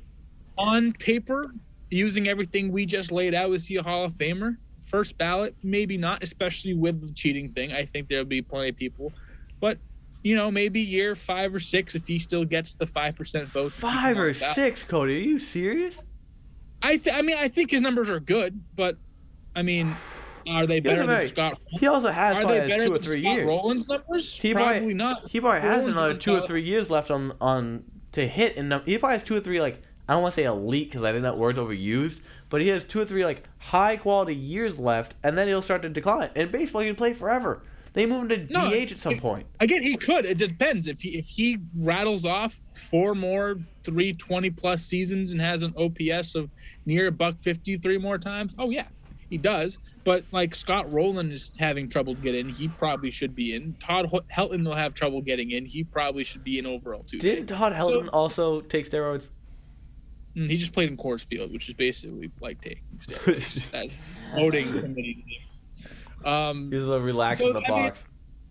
On 0.59 0.93
paper, 0.93 1.55
using 1.89 2.27
everything 2.27 2.71
we 2.71 2.85
just 2.85 3.11
laid 3.11 3.33
out, 3.33 3.51
is 3.53 3.65
he 3.65 3.77
a 3.77 3.83
Hall 3.83 4.03
of 4.03 4.13
Famer? 4.13 4.57
First 4.85 5.17
ballot, 5.17 5.55
maybe 5.63 5.97
not, 5.97 6.21
especially 6.21 6.75
with 6.75 7.01
the 7.01 7.11
cheating 7.13 7.49
thing. 7.49 7.71
I 7.71 7.83
think 7.83 8.07
there'll 8.07 8.25
be 8.25 8.43
plenty 8.43 8.69
of 8.69 8.75
people, 8.75 9.11
but 9.59 9.79
you 10.23 10.35
know, 10.35 10.49
maybe 10.49 10.81
year 10.81 11.15
five 11.15 11.53
or 11.53 11.59
six 11.59 11.95
if 11.95 12.07
he 12.07 12.17
still 12.17 12.45
gets 12.45 12.75
the 12.75 12.87
five 12.87 13.15
percent 13.15 13.47
vote. 13.47 13.73
to 13.73 13.81
keep 13.81 13.83
him 13.83 13.89
Five 14.01 14.17
or 14.17 14.33
six, 14.33 14.83
Cody. 14.83 15.15
Are 15.15 15.19
you 15.19 15.39
serious? 15.39 16.01
I 16.81 16.97
th- 16.97 17.15
I 17.15 17.21
mean, 17.21 17.37
I 17.37 17.47
think 17.47 17.71
his 17.71 17.81
numbers 17.81 18.09
are 18.09 18.19
good, 18.19 18.61
but 18.75 18.97
I 19.55 19.61
mean, 19.61 19.95
are 20.47 20.65
they 20.65 20.79
better 20.79 21.05
than 21.05 21.21
Scott? 21.27 21.59
He 21.67 21.87
also 21.87 22.09
has 22.09 22.35
Are 22.35 22.45
they 22.45 22.67
better 22.67 22.87
two 22.87 22.95
or 22.95 22.99
three 22.99 23.21
Scott 23.23 23.33
years. 23.35 23.47
Rolen's 23.47 23.87
numbers? 23.87 24.37
He 24.37 24.53
probably- 24.53 24.93
not. 24.93 25.29
He 25.29 25.39
probably 25.39 25.61
has 25.61 25.79
Rolen's 25.79 25.87
another 25.91 26.13
two 26.15 26.35
or 26.35 26.47
three 26.47 26.63
years 26.63 26.89
left 26.89 27.11
on 27.11 27.33
on 27.39 27.83
to 28.13 28.27
hit, 28.27 28.57
and 28.57 28.71
he 28.85 28.97
probably 28.97 29.17
has 29.17 29.23
two 29.23 29.35
or 29.35 29.39
three 29.41 29.61
like 29.61 29.81
I 30.07 30.13
don't 30.13 30.21
want 30.21 30.33
to 30.35 30.41
say 30.41 30.45
elite 30.45 30.89
because 30.89 31.03
I 31.03 31.11
think 31.11 31.23
that 31.23 31.37
word's 31.37 31.57
overused, 31.57 32.19
but 32.49 32.61
he 32.61 32.67
has 32.67 32.83
two 32.83 32.99
or 32.99 33.05
three 33.05 33.25
like 33.25 33.43
high 33.57 33.95
quality 33.97 34.35
years 34.35 34.77
left, 34.77 35.15
and 35.23 35.37
then 35.37 35.47
he'll 35.47 35.61
start 35.61 35.81
to 35.83 35.89
decline. 35.89 36.29
In 36.35 36.51
baseball, 36.51 36.81
you 36.83 36.89
can 36.89 36.97
play 36.97 37.13
forever. 37.13 37.63
They 37.93 38.05
move 38.07 38.29
him 38.31 38.47
to 38.47 38.53
No, 38.53 38.69
DH 38.71 38.91
at 38.93 38.99
some 38.99 39.13
it- 39.13 39.21
point. 39.21 39.45
Again, 39.59 39.83
he 39.83 39.95
could. 39.95 40.25
It 40.25 40.37
depends 40.39 40.87
if 40.87 41.01
he 41.01 41.09
if 41.17 41.27
he 41.27 41.59
rattles 41.75 42.25
off 42.25 42.53
four 42.53 43.13
more 43.13 43.57
three 43.83 44.13
twenty 44.13 44.49
plus 44.49 44.83
seasons 44.83 45.31
and 45.31 45.39
has 45.39 45.61
an 45.61 45.73
OPS 45.77 46.33
of 46.35 46.49
near 46.85 47.07
a 47.07 47.11
buck 47.11 47.35
fifty 47.39 47.77
three 47.77 47.97
more 47.99 48.17
times. 48.17 48.55
Oh 48.57 48.71
yeah, 48.71 48.87
he 49.29 49.37
does. 49.37 49.77
But 50.05 50.25
like 50.31 50.53
Scott 50.55 50.91
Rolen 50.91 51.31
is 51.31 51.51
having 51.57 51.87
trouble 51.87 52.15
getting 52.15 52.47
in. 52.49 52.53
He 52.53 52.67
probably 52.67 53.09
should 53.11 53.35
be 53.35 53.53
in. 53.55 53.75
Todd 53.79 54.09
Helton 54.35 54.65
will 54.65 54.75
have 54.75 54.93
trouble 54.95 55.21
getting 55.21 55.51
in. 55.51 55.65
He 55.65 55.83
probably 55.83 56.23
should 56.23 56.43
be 56.43 56.57
in 56.59 56.65
overall 56.65 57.03
too. 57.03 57.19
Didn't 57.19 57.45
Todd 57.47 57.73
Helton 57.73 58.05
So- 58.05 58.09
also 58.11 58.61
take 58.61 58.89
steroids? 58.89 59.27
Mm, 60.35 60.49
He 60.49 60.57
just 60.57 60.73
played 60.73 60.89
in 60.89 60.97
Coors 60.97 61.25
Field, 61.27 61.53
which 61.53 61.69
is 61.69 61.75
basically 61.75 62.31
like 62.41 62.59
taking 62.59 62.83
steroids. 62.99 63.69
That's 63.69 63.93
voting 64.35 64.65
committee. 64.67 65.23
Um, 66.25 66.71
He's 66.71 66.87
a 66.87 66.99
relax 66.99 67.39
So, 67.39 67.47
in 67.47 67.53
the 67.53 67.59
I 67.59 67.71
mean, 67.71 67.83
box. 67.89 68.05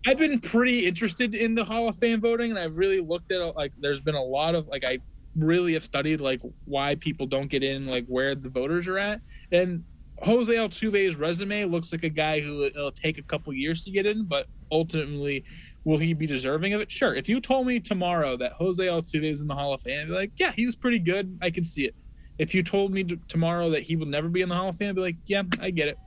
I've 0.05 0.17
been 0.17 0.39
pretty 0.39 0.85
interested 0.85 1.33
in 1.33 1.55
the 1.55 1.63
Hall 1.63 1.87
of 1.87 1.95
Fame 1.97 2.19
voting, 2.19 2.51
and 2.51 2.59
I've 2.59 2.75
really 2.77 2.99
looked 2.99 3.31
at 3.31 3.55
like. 3.55 3.71
There's 3.79 4.01
been 4.01 4.15
a 4.15 4.23
lot 4.23 4.53
of 4.55 4.67
like 4.67 4.83
I 4.83 4.99
really 5.35 5.73
have 5.73 5.83
studied 5.85 6.21
like 6.21 6.41
why 6.65 6.95
people 6.95 7.25
don't 7.25 7.47
get 7.47 7.63
in, 7.63 7.87
like 7.87 8.05
where 8.07 8.35
the 8.35 8.49
voters 8.49 8.87
are 8.87 8.97
at, 8.97 9.21
and 9.51 9.83
Jose 10.19 10.53
Altuve's 10.53 11.15
resume 11.15 11.65
looks 11.65 11.91
like 11.91 12.03
a 12.03 12.09
guy 12.09 12.39
who 12.39 12.63
it'll 12.63 12.91
take 12.91 13.17
a 13.17 13.23
couple 13.23 13.53
years 13.53 13.83
to 13.83 13.91
get 13.91 14.05
in, 14.05 14.25
but 14.25 14.47
ultimately, 14.71 15.43
will 15.83 15.97
he 15.97 16.13
be 16.13 16.25
deserving 16.25 16.73
of 16.73 16.81
it? 16.81 16.91
Sure. 16.91 17.13
If 17.13 17.27
you 17.27 17.41
told 17.41 17.67
me 17.67 17.79
tomorrow 17.79 18.37
that 18.37 18.53
Jose 18.53 18.83
Altuve 18.83 19.23
is 19.23 19.41
in 19.41 19.47
the 19.47 19.55
Hall 19.55 19.73
of 19.73 19.81
Fame, 19.81 20.01
I'd 20.01 20.07
be 20.07 20.13
like, 20.13 20.31
yeah, 20.37 20.51
he 20.51 20.65
was 20.65 20.75
pretty 20.75 20.99
good. 20.99 21.37
I 21.41 21.49
can 21.49 21.63
see 21.63 21.85
it. 21.85 21.95
If 22.37 22.55
you 22.55 22.63
told 22.63 22.93
me 22.93 23.03
tomorrow 23.27 23.69
that 23.71 23.83
he 23.83 23.95
will 23.95 24.05
never 24.05 24.29
be 24.29 24.41
in 24.41 24.49
the 24.49 24.55
Hall 24.55 24.69
of 24.69 24.77
Fame, 24.77 24.89
I'd 24.89 24.95
be 24.95 25.01
like, 25.01 25.17
yeah, 25.25 25.43
I 25.59 25.71
get 25.71 25.87
it. 25.87 25.97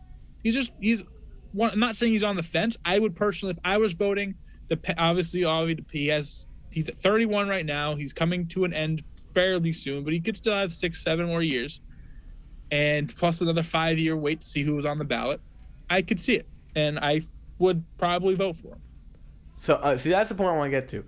He's 0.42 0.54
just 0.54 0.72
he's 0.80 1.02
one, 1.52 1.70
I'm 1.70 1.80
not 1.80 1.96
saying 1.96 2.12
he's 2.12 2.22
on 2.22 2.36
the 2.36 2.42
fence. 2.42 2.76
I 2.84 2.98
would 2.98 3.14
personally, 3.14 3.52
if 3.52 3.58
I 3.64 3.78
was 3.78 3.92
voting, 3.92 4.34
the 4.68 4.78
obviously, 4.98 5.44
obviously 5.44 5.84
he 5.90 6.08
has 6.08 6.46
he's 6.70 6.88
at 6.88 6.96
31 6.96 7.48
right 7.48 7.64
now. 7.64 7.94
He's 7.94 8.12
coming 8.12 8.46
to 8.48 8.64
an 8.64 8.74
end 8.74 9.02
fairly 9.32 9.72
soon, 9.72 10.04
but 10.04 10.12
he 10.12 10.20
could 10.20 10.36
still 10.36 10.54
have 10.54 10.72
six, 10.72 11.02
seven 11.02 11.26
more 11.26 11.42
years, 11.42 11.80
and 12.70 13.14
plus 13.14 13.40
another 13.40 13.62
five 13.62 13.98
year 13.98 14.16
wait 14.16 14.40
to 14.42 14.46
see 14.46 14.62
who 14.62 14.74
was 14.74 14.86
on 14.86 14.98
the 14.98 15.04
ballot. 15.04 15.40
I 15.88 16.02
could 16.02 16.20
see 16.20 16.34
it, 16.34 16.46
and 16.74 16.98
I 16.98 17.22
would 17.58 17.84
probably 17.98 18.34
vote 18.34 18.56
for 18.56 18.68
him. 18.68 18.80
So, 19.58 19.74
uh, 19.76 19.96
see, 19.96 20.10
that's 20.10 20.28
the 20.28 20.34
point 20.34 20.50
I 20.50 20.56
want 20.56 20.66
to 20.66 20.70
get 20.70 20.88
to. 20.90 21.04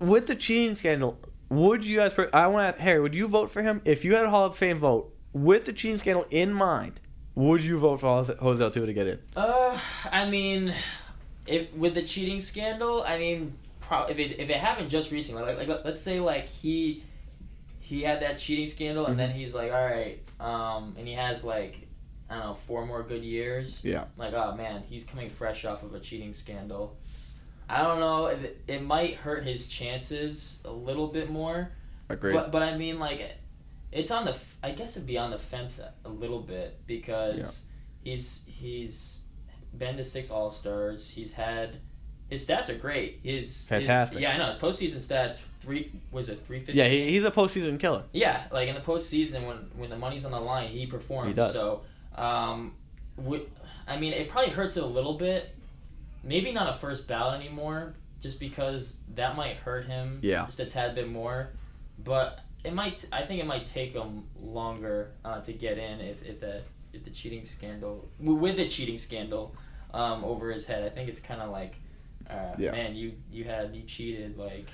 With 0.00 0.26
the 0.26 0.34
cheating 0.36 0.76
scandal, 0.76 1.18
would 1.48 1.84
you 1.84 1.98
guys? 1.98 2.12
I 2.32 2.46
want 2.46 2.76
to, 2.76 2.82
Harry. 2.82 3.00
Would 3.00 3.14
you 3.14 3.26
vote 3.28 3.50
for 3.50 3.62
him 3.62 3.80
if 3.84 4.04
you 4.04 4.14
had 4.14 4.24
a 4.24 4.30
Hall 4.30 4.46
of 4.46 4.56
Fame 4.56 4.78
vote 4.78 5.12
with 5.32 5.64
the 5.64 5.72
cheating 5.72 5.98
scandal 5.98 6.26
in 6.30 6.52
mind? 6.52 7.00
Would 7.38 7.62
you 7.62 7.78
vote 7.78 8.00
for 8.00 8.24
Jose 8.24 8.34
Altuve 8.34 8.86
to 8.86 8.92
get 8.92 9.06
in? 9.06 9.18
Uh, 9.36 9.78
I 10.10 10.28
mean, 10.28 10.74
if 11.46 11.72
with 11.72 11.94
the 11.94 12.02
cheating 12.02 12.40
scandal, 12.40 13.04
I 13.04 13.16
mean, 13.16 13.56
pro- 13.78 14.06
if 14.06 14.18
it 14.18 14.40
if 14.40 14.50
it 14.50 14.56
happened 14.56 14.90
just 14.90 15.12
recently, 15.12 15.44
like, 15.44 15.68
like 15.68 15.84
let's 15.84 16.02
say 16.02 16.18
like 16.18 16.48
he 16.48 17.04
he 17.78 18.02
had 18.02 18.22
that 18.22 18.38
cheating 18.38 18.66
scandal 18.66 19.06
and 19.06 19.16
then 19.16 19.30
he's 19.30 19.54
like, 19.54 19.70
all 19.70 19.86
right, 19.86 20.18
um, 20.40 20.96
and 20.98 21.06
he 21.06 21.14
has 21.14 21.44
like 21.44 21.86
I 22.28 22.34
don't 22.34 22.44
know 22.44 22.56
four 22.66 22.84
more 22.84 23.04
good 23.04 23.22
years. 23.22 23.84
Yeah. 23.84 24.06
Like, 24.16 24.34
oh 24.34 24.56
man, 24.56 24.82
he's 24.88 25.04
coming 25.04 25.30
fresh 25.30 25.64
off 25.64 25.84
of 25.84 25.94
a 25.94 26.00
cheating 26.00 26.34
scandal. 26.34 26.96
I 27.70 27.82
don't 27.82 28.00
know. 28.00 28.26
It, 28.26 28.60
it 28.66 28.82
might 28.82 29.14
hurt 29.14 29.46
his 29.46 29.68
chances 29.68 30.58
a 30.64 30.72
little 30.72 31.06
bit 31.06 31.30
more. 31.30 31.70
Agreed. 32.08 32.32
But 32.32 32.50
but 32.50 32.62
I 32.62 32.76
mean 32.76 32.98
like, 32.98 33.36
it's 33.92 34.10
on 34.10 34.24
the. 34.24 34.32
f- 34.32 34.56
I 34.62 34.70
guess 34.72 34.96
it'd 34.96 35.06
be 35.06 35.18
on 35.18 35.30
the 35.30 35.38
fence 35.38 35.78
a, 35.78 35.92
a 36.04 36.08
little 36.10 36.40
bit 36.40 36.80
because 36.86 37.66
he's 38.04 38.44
he's 38.46 39.20
been 39.76 39.96
to 39.96 40.04
six 40.04 40.30
All 40.30 40.50
Stars. 40.50 41.08
He's 41.10 41.32
had 41.32 41.76
his 42.28 42.46
stats 42.46 42.68
are 42.68 42.74
great. 42.76 43.20
His 43.22 43.44
his- 43.46 43.66
Fantastic. 43.68 44.20
yeah, 44.20 44.32
I 44.32 44.36
know 44.38 44.46
his 44.46 44.56
postseason 44.56 44.96
stats. 44.96 45.36
Three 45.60 45.90
was 46.12 46.28
it 46.28 46.44
three 46.46 46.58
fifty? 46.60 46.74
Yeah, 46.74 46.86
he, 46.88 47.10
he's 47.10 47.24
a 47.24 47.30
postseason 47.30 47.78
killer. 47.80 48.04
Yeah, 48.12 48.44
like 48.52 48.68
in 48.68 48.74
the 48.74 48.80
postseason 48.80 49.46
when 49.46 49.56
when 49.76 49.90
the 49.90 49.96
money's 49.96 50.24
on 50.24 50.30
the 50.32 50.40
line, 50.40 50.68
he 50.70 50.86
performs. 50.86 51.28
He 51.28 51.34
does. 51.34 51.52
So, 51.52 51.82
um, 52.16 52.74
wi- 53.16 53.44
I 53.86 53.98
mean, 53.98 54.12
it 54.12 54.28
probably 54.28 54.52
hurts 54.52 54.76
it 54.76 54.82
a 54.82 54.86
little 54.86 55.14
bit. 55.14 55.54
Maybe 56.22 56.52
not 56.52 56.68
a 56.68 56.78
first 56.78 57.06
ballot 57.06 57.40
anymore, 57.40 57.94
just 58.20 58.38
because 58.40 58.96
that 59.14 59.34
might 59.36 59.56
hurt 59.56 59.86
him. 59.86 60.18
Yeah. 60.22 60.44
Just 60.46 60.60
a 60.60 60.66
tad 60.66 60.94
bit 60.94 61.08
more, 61.08 61.50
but 62.04 62.40
it 62.64 62.74
might. 62.74 63.04
I 63.12 63.22
think 63.22 63.40
it 63.40 63.46
might 63.46 63.64
take 63.64 63.92
him 63.92 64.24
longer 64.40 65.12
uh, 65.24 65.40
to 65.42 65.52
get 65.52 65.78
in 65.78 66.00
if 66.00 66.22
if 66.24 66.40
the 66.40 66.62
if 66.92 67.04
the 67.04 67.10
cheating 67.10 67.44
scandal 67.44 68.08
with 68.18 68.56
the 68.56 68.68
cheating 68.68 68.98
scandal 68.98 69.54
um, 69.94 70.24
over 70.24 70.50
his 70.50 70.66
head. 70.66 70.82
I 70.84 70.88
think 70.88 71.08
it's 71.08 71.20
kind 71.20 71.40
of 71.40 71.50
like, 71.50 71.74
uh, 72.28 72.54
Yeah. 72.58 72.72
man, 72.72 72.94
you 72.96 73.12
you 73.30 73.44
had 73.44 73.74
you 73.74 73.82
cheated 73.82 74.36
like. 74.38 74.68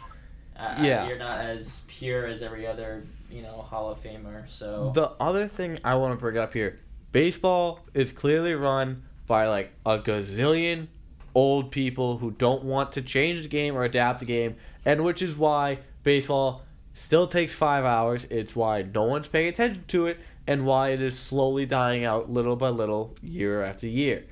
Uh, 0.57 0.77
Yeah. 0.81 1.09
you're 1.09 1.19
not 1.19 1.41
as 1.41 1.83
pure 1.89 2.27
as 2.27 2.41
every 2.41 2.65
other, 2.65 3.05
you 3.29 3.43
know, 3.43 3.57
Hall 3.61 3.91
of 3.91 4.01
Famer. 4.01 4.49
So 4.49 4.93
The 4.95 5.09
other 5.19 5.49
thing 5.49 5.81
I 5.83 5.97
want 5.97 6.13
to 6.13 6.17
bring 6.17 6.39
up 6.39 6.53
here 6.55 6.79
baseball 7.11 7.81
is 7.93 8.13
clearly 8.13 8.55
run 8.55 9.03
by 9.27 9.49
like 9.49 9.73
a 9.85 9.99
gazillion 9.99 10.87
old 11.35 11.71
people 11.73 12.19
who 12.19 12.31
don't 12.31 12.63
want 12.63 12.93
to 12.93 13.03
change 13.03 13.43
the 13.43 13.49
game 13.49 13.77
or 13.77 13.83
adapt 13.85 14.21
the 14.21 14.27
game, 14.27 14.55
and 14.85 15.03
which 15.03 15.23
is 15.23 15.37
why 15.37 15.79
baseball 16.05 16.63
still 16.95 17.27
takes 17.27 17.53
five 17.53 17.85
hours. 17.85 18.25
It's 18.31 18.57
why 18.57 18.83
no 18.83 19.03
one's 19.03 19.29
paying 19.29 19.49
attention 19.49 19.85
to 19.89 20.07
it, 20.07 20.19
and 20.47 20.65
why 20.65 20.91
it 20.91 21.03
is 21.03 21.19
slowly 21.19 21.67
dying 21.67 22.05
out 22.05 22.31
little 22.31 22.57
by 22.57 22.69
little, 22.69 23.17
year 23.23 23.63
after 23.63 23.87
year. 23.87 24.25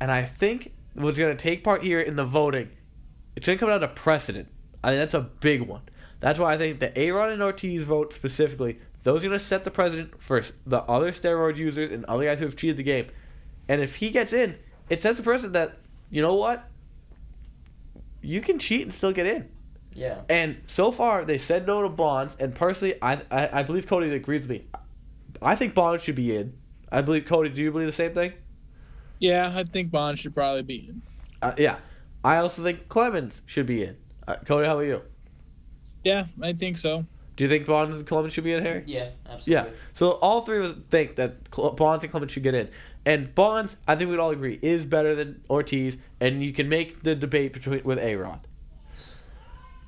And 0.00 0.10
I 0.10 0.24
think 0.24 0.72
what's 0.94 1.18
going 1.18 1.36
to 1.36 1.42
take 1.42 1.62
part 1.62 1.82
here 1.82 2.00
in 2.00 2.16
the 2.16 2.24
voting, 2.24 2.70
it's 3.36 3.46
going 3.46 3.58
to 3.58 3.60
come 3.60 3.70
down 3.70 3.80
to 3.80 3.88
precedent. 3.88 4.48
I 4.82 4.90
think 4.90 5.00
that's 5.00 5.14
a 5.14 5.28
big 5.40 5.62
one. 5.62 5.82
That's 6.20 6.38
why 6.38 6.54
I 6.54 6.58
think 6.58 6.80
the 6.80 6.96
Aaron 6.96 7.32
and 7.32 7.42
Ortiz 7.42 7.82
vote 7.82 8.14
specifically, 8.14 8.78
those 9.02 9.24
are 9.24 9.28
going 9.28 9.38
to 9.38 9.44
set 9.44 9.64
the 9.64 9.70
precedent 9.70 10.22
for 10.22 10.42
the 10.66 10.82
other 10.82 11.12
steroid 11.12 11.56
users 11.56 11.90
and 11.90 12.04
other 12.04 12.24
guys 12.24 12.38
who 12.38 12.44
have 12.44 12.56
cheated 12.56 12.76
the 12.76 12.82
game. 12.82 13.06
And 13.68 13.80
if 13.80 13.96
he 13.96 14.10
gets 14.10 14.32
in, 14.32 14.56
it 14.88 15.02
sets 15.02 15.18
the 15.18 15.24
precedent 15.24 15.54
that, 15.54 15.78
you 16.10 16.22
know 16.22 16.34
what? 16.34 16.68
You 18.20 18.40
can 18.40 18.58
cheat 18.58 18.82
and 18.82 18.94
still 18.94 19.12
get 19.12 19.26
in. 19.26 19.48
Yeah, 19.94 20.22
And 20.28 20.62
so 20.66 20.92
far, 20.92 21.24
they 21.24 21.38
said 21.38 21.66
no 21.66 21.82
to 21.82 21.88
Bonds. 21.88 22.36
And 22.38 22.54
personally, 22.54 22.94
I, 23.02 23.20
I, 23.30 23.60
I 23.60 23.62
believe 23.62 23.86
Cody 23.86 24.12
agrees 24.14 24.42
with 24.42 24.50
me. 24.50 24.66
I 25.40 25.56
think 25.56 25.74
Bonds 25.74 26.02
should 26.02 26.14
be 26.14 26.36
in. 26.36 26.54
I 26.90 27.02
believe, 27.02 27.24
Cody, 27.24 27.48
do 27.48 27.62
you 27.62 27.72
believe 27.72 27.86
the 27.86 27.92
same 27.92 28.14
thing? 28.14 28.32
Yeah, 29.18 29.52
I 29.54 29.64
think 29.64 29.90
Bonds 29.90 30.20
should 30.20 30.34
probably 30.34 30.62
be 30.62 30.88
in. 30.88 31.02
Uh, 31.40 31.54
yeah. 31.58 31.76
I 32.24 32.36
also 32.36 32.62
think 32.62 32.88
Clemens 32.88 33.42
should 33.46 33.66
be 33.66 33.82
in. 33.82 33.96
Uh, 34.28 34.36
Cody, 34.46 34.66
how 34.66 34.74
about 34.74 34.86
you? 34.86 35.02
Yeah, 36.04 36.26
I 36.40 36.52
think 36.52 36.78
so. 36.78 37.04
Do 37.36 37.44
you 37.44 37.50
think 37.50 37.66
Bonds 37.66 37.96
and 37.96 38.06
Clemens 38.06 38.34
should 38.34 38.44
be 38.44 38.52
in 38.52 38.64
here? 38.64 38.84
yeah, 38.86 39.10
absolutely. 39.28 39.70
Yeah. 39.70 39.76
So 39.94 40.12
all 40.12 40.42
three 40.42 40.64
of 40.64 40.72
us 40.72 40.76
think 40.90 41.16
that 41.16 41.50
Bonds 41.50 42.04
and 42.04 42.10
Clemens 42.10 42.32
should 42.32 42.42
get 42.42 42.54
in. 42.54 42.68
And 43.04 43.34
Bonds, 43.34 43.76
I 43.88 43.96
think 43.96 44.10
we'd 44.10 44.18
all 44.18 44.30
agree, 44.30 44.58
is 44.62 44.84
better 44.84 45.14
than 45.14 45.42
Ortiz, 45.50 45.96
and 46.20 46.42
you 46.42 46.52
can 46.52 46.68
make 46.68 47.02
the 47.02 47.14
debate 47.14 47.52
between 47.52 47.82
with 47.84 47.98
A-Rod. 47.98 48.46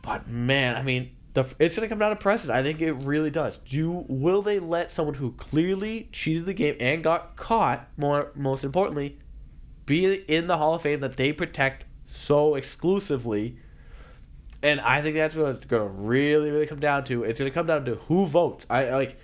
But 0.04 0.28
man, 0.28 0.76
I 0.76 0.82
mean, 0.82 1.16
the 1.32 1.46
it's 1.58 1.76
gonna 1.76 1.88
come 1.88 1.98
down 1.98 2.10
to 2.10 2.16
precedent. 2.16 2.56
I 2.56 2.62
think 2.62 2.80
it 2.82 2.92
really 2.92 3.30
does. 3.30 3.58
Do 3.68 4.04
will 4.06 4.42
they 4.42 4.58
let 4.58 4.92
someone 4.92 5.14
who 5.14 5.32
clearly 5.32 6.10
cheated 6.12 6.44
the 6.44 6.52
game 6.52 6.76
and 6.78 7.02
got 7.02 7.36
caught, 7.36 7.88
more 7.96 8.30
most 8.34 8.64
importantly, 8.64 9.18
be 9.86 10.14
in 10.14 10.46
the 10.46 10.58
Hall 10.58 10.74
of 10.74 10.82
Fame 10.82 11.00
that 11.00 11.16
they 11.16 11.32
protect 11.32 11.86
so 12.06 12.54
exclusively? 12.54 13.56
And 14.62 14.78
I 14.80 15.00
think 15.00 15.16
that's 15.16 15.34
what 15.34 15.56
it's 15.56 15.66
gonna 15.66 15.86
really, 15.86 16.50
really 16.50 16.66
come 16.66 16.80
down 16.80 17.04
to. 17.04 17.24
It's 17.24 17.38
gonna 17.38 17.50
come 17.50 17.66
down 17.66 17.86
to 17.86 17.94
who 17.94 18.26
votes. 18.26 18.66
I 18.68 18.90
like. 18.90 19.18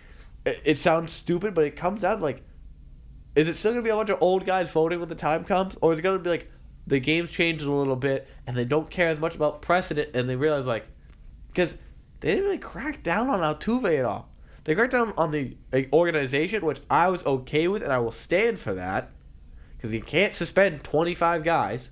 It, 0.46 0.62
it 0.64 0.78
sounds 0.78 1.12
stupid, 1.12 1.54
but 1.54 1.64
it 1.64 1.76
comes 1.76 2.00
down 2.00 2.18
to 2.18 2.22
like, 2.22 2.42
is 3.36 3.48
it 3.48 3.56
still 3.56 3.72
gonna 3.72 3.82
be 3.82 3.90
a 3.90 3.96
bunch 3.96 4.08
of 4.08 4.22
old 4.22 4.46
guys 4.46 4.70
voting 4.70 4.98
when 4.98 5.10
the 5.10 5.14
time 5.14 5.44
comes, 5.44 5.76
or 5.82 5.92
is 5.92 5.98
it 5.98 6.02
gonna 6.02 6.18
be 6.18 6.30
like 6.30 6.50
the 6.90 7.00
game's 7.00 7.30
changed 7.30 7.64
a 7.64 7.70
little 7.70 7.96
bit 7.96 8.28
and 8.46 8.56
they 8.56 8.64
don't 8.66 8.90
care 8.90 9.08
as 9.08 9.18
much 9.18 9.34
about 9.34 9.62
precedent 9.62 10.14
and 10.14 10.28
they 10.28 10.36
realize 10.36 10.66
like, 10.66 10.86
because 11.48 11.72
they 12.20 12.28
didn't 12.30 12.44
really 12.44 12.58
crack 12.58 13.02
down 13.02 13.30
on 13.30 13.40
Altuve 13.40 13.98
at 13.98 14.04
all. 14.04 14.28
They 14.64 14.74
cracked 14.74 14.92
down 14.92 15.14
on 15.16 15.30
the 15.30 15.56
like, 15.72 15.88
organization, 15.92 16.64
which 16.66 16.80
I 16.90 17.08
was 17.08 17.24
okay 17.24 17.66
with, 17.66 17.82
and 17.82 17.90
I 17.92 17.98
will 17.98 18.12
stand 18.12 18.58
for 18.60 18.74
that, 18.74 19.10
because 19.76 19.90
you 19.90 20.02
can't 20.02 20.34
suspend 20.34 20.84
25 20.84 21.42
guys. 21.44 21.88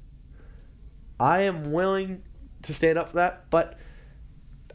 I 1.18 1.40
am 1.42 1.72
willing 1.72 2.22
to 2.62 2.74
stand 2.74 2.98
up 2.98 3.08
for 3.08 3.16
that, 3.16 3.48
but 3.50 3.78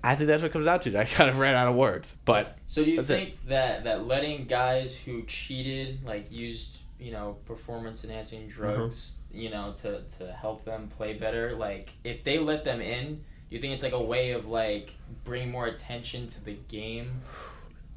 I 0.03 0.15
think 0.15 0.27
that's 0.27 0.41
what 0.41 0.49
it 0.49 0.53
comes 0.53 0.67
out 0.67 0.81
to. 0.83 0.99
I 0.99 1.05
kind 1.05 1.29
of 1.29 1.37
ran 1.37 1.53
out 1.55 1.67
of 1.67 1.75
words, 1.75 2.13
but 2.25 2.57
So 2.65 2.83
do 2.83 2.91
you 2.91 2.97
That's 2.97 3.09
it. 3.11 3.13
think 3.15 3.47
that 3.47 3.83
that 3.83 4.07
letting 4.07 4.45
guys 4.45 4.97
who 4.97 5.23
cheated, 5.23 6.03
like 6.03 6.31
used, 6.31 6.77
you 6.99 7.11
know, 7.11 7.37
performance 7.45 8.03
enhancing 8.03 8.47
drugs, 8.47 9.11
Mm-hmm. 9.11 9.22
You 9.33 9.49
know, 9.49 9.73
to 9.79 10.01
to 10.17 10.31
help 10.31 10.63
them 10.63 10.89
play 10.95 11.13
better, 11.13 11.55
like 11.55 11.91
if 12.03 12.23
they 12.23 12.39
let 12.39 12.63
them 12.63 12.81
in, 12.81 13.15
do 13.15 13.55
you 13.55 13.59
think 13.59 13.73
it's 13.73 13.83
like 13.83 13.93
a 13.93 14.01
way 14.01 14.31
of 14.31 14.47
like 14.47 14.93
bringing 15.23 15.51
more 15.51 15.67
attention 15.67 16.27
to 16.27 16.43
the 16.43 16.57
game 16.67 17.21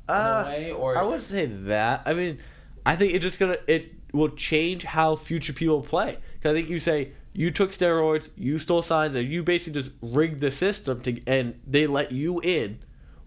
in 0.08 0.14
uh, 0.14 0.44
a 0.44 0.48
way, 0.48 0.72
or 0.72 0.96
I 0.96 1.02
wouldn't 1.02 1.22
say 1.22 1.46
that. 1.46 2.02
I 2.06 2.14
mean, 2.14 2.38
I 2.84 2.96
think 2.96 3.14
it's 3.14 3.22
just 3.22 3.38
gonna 3.38 3.58
it 3.66 3.92
will 4.12 4.30
change 4.30 4.84
how 4.84 5.16
future 5.16 5.52
people 5.52 5.82
play. 5.82 6.16
Because 6.34 6.50
I 6.50 6.54
think 6.54 6.70
you 6.70 6.78
say 6.78 7.12
you 7.32 7.50
took 7.50 7.72
steroids, 7.72 8.28
you 8.36 8.58
stole 8.58 8.82
signs, 8.82 9.14
and 9.14 9.28
you 9.28 9.42
basically 9.42 9.82
just 9.82 9.94
rigged 10.00 10.40
the 10.40 10.50
system 10.50 11.00
to, 11.02 11.20
and 11.26 11.60
they 11.66 11.86
let 11.86 12.12
you 12.12 12.40
in. 12.40 12.78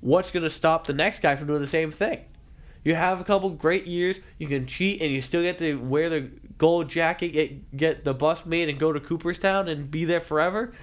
What's 0.02 0.32
gonna 0.32 0.50
stop 0.50 0.88
the 0.88 0.94
next 0.94 1.22
guy 1.22 1.36
from 1.36 1.48
doing 1.48 1.62
the 1.62 1.68
same 1.68 1.92
thing? 1.92 2.26
You 2.84 2.96
have 2.96 3.20
a 3.20 3.24
couple 3.26 3.50
great 3.50 3.86
years, 3.88 4.20
you 4.38 4.48
can 4.48 4.66
cheat, 4.66 5.02
and 5.02 5.12
you 5.12 5.22
still 5.22 5.42
get 5.42 5.60
to 5.60 5.76
wear 5.76 6.10
the 6.10 6.30
gold 6.60 6.90
jacket, 6.90 7.30
get 7.30 7.76
get 7.76 8.04
the 8.04 8.14
bus 8.14 8.46
made, 8.46 8.70
and 8.70 8.80
go 8.80 8.94
to 8.94 9.00
Cooperstown 9.00 9.68
and 9.68 9.90
be 9.90 10.06
there 10.06 10.22
forever. 10.22 10.74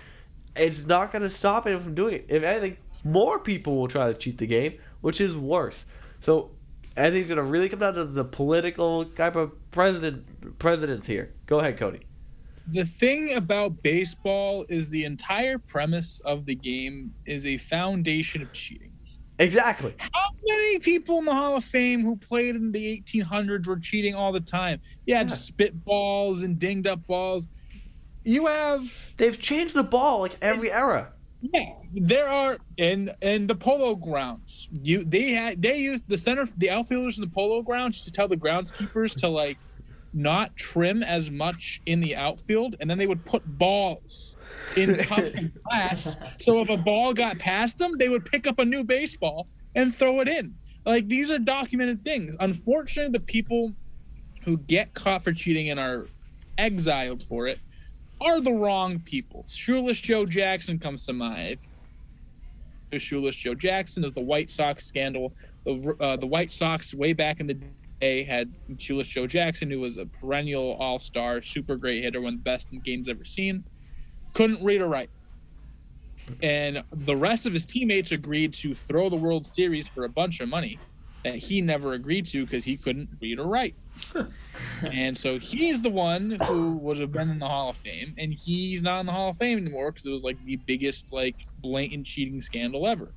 It's 0.57 0.85
not 0.85 1.12
gonna 1.12 1.31
stop 1.31 1.67
anyone 1.67 1.85
from 1.85 1.95
doing 1.95 2.15
it. 2.15 2.27
If 2.29 2.43
anything, 2.43 2.79
more 3.05 3.39
people 3.39 3.77
will 3.77 3.87
try 3.87 4.12
to 4.12 4.19
cheat 4.19 4.39
the 4.39 4.47
game, 4.47 4.79
which 5.03 5.21
is 5.21 5.37
worse. 5.37 5.85
So 6.21 6.51
I 6.97 7.11
think 7.11 7.23
it's 7.23 7.29
gonna 7.29 7.45
really 7.45 7.69
come 7.69 7.79
down 7.79 7.95
to 7.95 8.05
the 8.07 8.25
political 8.25 9.05
type 9.05 9.37
of 9.37 9.53
president 9.71 10.59
presidents 10.59 11.07
here. 11.07 11.33
Go 11.47 11.61
ahead, 11.61 11.79
Cody. 11.79 12.01
The 12.69 12.85
thing 12.85 13.35
about 13.35 13.83
baseball 13.85 14.67
is 14.69 14.91
the 14.91 15.05
entire 15.05 15.57
premise 15.57 16.19
of 16.21 16.47
the 16.47 16.57
game 16.57 17.15
is 17.25 17.47
a 17.47 17.59
foundation 17.59 18.43
of 18.43 18.53
cheating. 18.53 18.91
Exactly. 19.38 19.94
How 19.99 20.29
many 20.46 20.79
people 20.79 21.18
in 21.18 21.25
the 21.27 21.35
Hall 21.35 21.57
of 21.57 21.64
Fame 21.64 22.03
who 22.03 22.16
played 22.16 22.57
in 22.57 22.72
the 22.72 23.03
1800s 23.07 23.66
were 23.66 23.79
cheating 23.79 24.14
all 24.14 24.33
the 24.33 24.40
time? 24.40 24.81
You 25.07 25.14
had 25.14 25.29
Yeah. 25.31 25.37
spitballs 25.37 26.42
and 26.42 26.59
dinged 26.59 26.87
up 26.87 27.07
balls. 27.07 27.46
You 28.25 28.46
have 28.46 29.14
They've 29.18 29.38
changed 29.38 29.75
the 29.75 29.83
ball 29.85 30.20
like 30.20 30.37
every 30.42 30.72
era. 30.72 31.12
yeah, 31.42 31.70
there 31.92 32.27
are 32.29 32.59
in 32.77 33.11
in 33.22 33.46
the 33.46 33.55
polo 33.55 33.94
grounds. 33.94 34.68
You 34.72 35.05
they 35.05 35.31
had 35.33 35.61
they 35.62 35.79
used 35.79 36.09
the 36.09 36.18
center 36.18 36.46
the 36.57 36.70
outfielders 36.70 37.18
in 37.18 37.25
the 37.25 37.31
polo 37.31 37.62
grounds 37.62 38.05
to 38.05 38.11
tell 38.11 38.27
the 38.27 38.37
groundskeepers 38.37 39.14
to 39.16 39.29
like 39.29 39.59
not 40.16 40.57
trim 40.57 41.02
as 41.02 41.31
much 41.31 41.83
in 41.87 42.00
the 42.00 42.16
outfield, 42.16 42.76
and 42.81 42.88
then 42.88 42.98
they 42.98 43.07
would 43.07 43.24
put 43.24 43.44
balls 43.59 44.37
in 44.76 44.96
tough 45.05 45.35
and 45.35 45.52
glass. 45.62 46.16
So 46.38 46.61
if 46.61 46.70
a 46.70 46.76
ball 46.76 47.12
got 47.12 47.38
past 47.38 47.79
them, 47.79 47.98
they 47.98 48.09
would 48.09 48.24
pick 48.24 48.46
up 48.46 48.59
a 48.59 48.64
new 48.64 48.83
baseball 48.83 49.46
and 49.74 49.94
throw 49.94 50.20
it 50.20 50.29
in. 50.29 50.55
Like 50.87 51.09
these 51.09 51.31
are 51.31 51.38
documented 51.38 52.02
things. 52.02 52.35
Unfortunately, 52.40 53.12
the 53.12 53.24
people 53.24 53.72
who 54.42 54.57
get 54.57 54.94
caught 54.94 55.22
for 55.22 55.33
cheating 55.33 55.70
and 55.70 55.79
are 55.79 56.07
exiled 56.57 57.22
for 57.22 57.46
it 57.46 57.59
are 58.20 58.40
the 58.40 58.52
wrong 58.52 59.00
people. 59.00 59.44
Shoeless 59.48 60.00
Joe 60.00 60.24
Jackson 60.24 60.79
comes 60.79 61.05
to 61.07 61.12
mind. 61.12 61.59
Shoeless 62.96 63.37
Joe 63.37 63.55
Jackson 63.55 64.05
is 64.05 64.14
the 64.14 64.22
White 64.22 64.48
Sox 64.48 64.87
scandal. 64.87 65.35
The 65.64 65.94
uh, 66.00 66.16
the 66.16 66.26
White 66.26 66.50
Sox 66.50 66.94
way 66.94 67.12
back 67.12 67.40
in 67.40 67.46
the 67.46 67.59
day 68.01 68.23
had 68.23 68.53
Shoeless 68.79 69.09
Joe 69.09 69.27
Jackson, 69.27 69.71
who 69.71 69.81
was 69.81 69.97
a 69.97 70.07
perennial 70.07 70.75
All 70.75 70.99
Star, 70.99 71.43
super 71.43 71.77
great 71.77 72.03
hitter, 72.03 72.21
one 72.21 72.35
of 72.35 72.41
the 72.41 72.45
best 72.45 72.69
in 72.73 72.81
games 72.81 73.09
ever 73.09 73.25
seen. 73.25 73.65
Couldn't 74.33 74.63
read 74.65 74.83
or 74.83 74.89
write, 74.89 75.11
and 76.43 76.83
the 76.93 77.17
rest 77.17 77.47
of 77.47 77.53
his 77.53 77.65
teammates 77.65 78.13
agreed 78.13 78.53
to 78.55 78.75
throw 78.75 79.09
the 79.09 79.17
World 79.17 79.47
Series 79.47 79.89
for 79.89 80.05
a 80.05 80.09
bunch 80.09 80.41
of 80.41 80.49
money 80.49 80.79
that 81.23 81.37
he 81.37 81.61
never 81.61 81.95
agreed 81.95 82.27
to 82.27 82.45
because 82.45 82.65
he 82.65 82.77
couldn't 82.77 83.09
read 83.21 83.39
or 83.39 83.47
write. 83.47 83.75
and 84.93 85.17
so 85.17 85.39
he's 85.39 85.83
the 85.83 85.91
one 85.91 86.39
who 86.45 86.77
would 86.77 86.99
have 86.99 87.11
been 87.11 87.31
in 87.31 87.39
the 87.39 87.49
Hall 87.49 87.71
of 87.71 87.77
Fame, 87.77 88.15
and 88.19 88.33
he's 88.33 88.83
not 88.83 89.01
in 89.01 89.07
the 89.07 89.13
Hall 89.13 89.31
of 89.31 89.37
Fame 89.37 89.59
anymore 89.59 89.91
because 89.91 90.07
it 90.07 90.11
was 90.11 90.25
like 90.25 90.43
the 90.45 90.57
biggest 90.57 91.13
like 91.13 91.47
blatant 91.61 92.07
cheating 92.07 92.41
scandal 92.41 92.87
ever. 92.87 93.13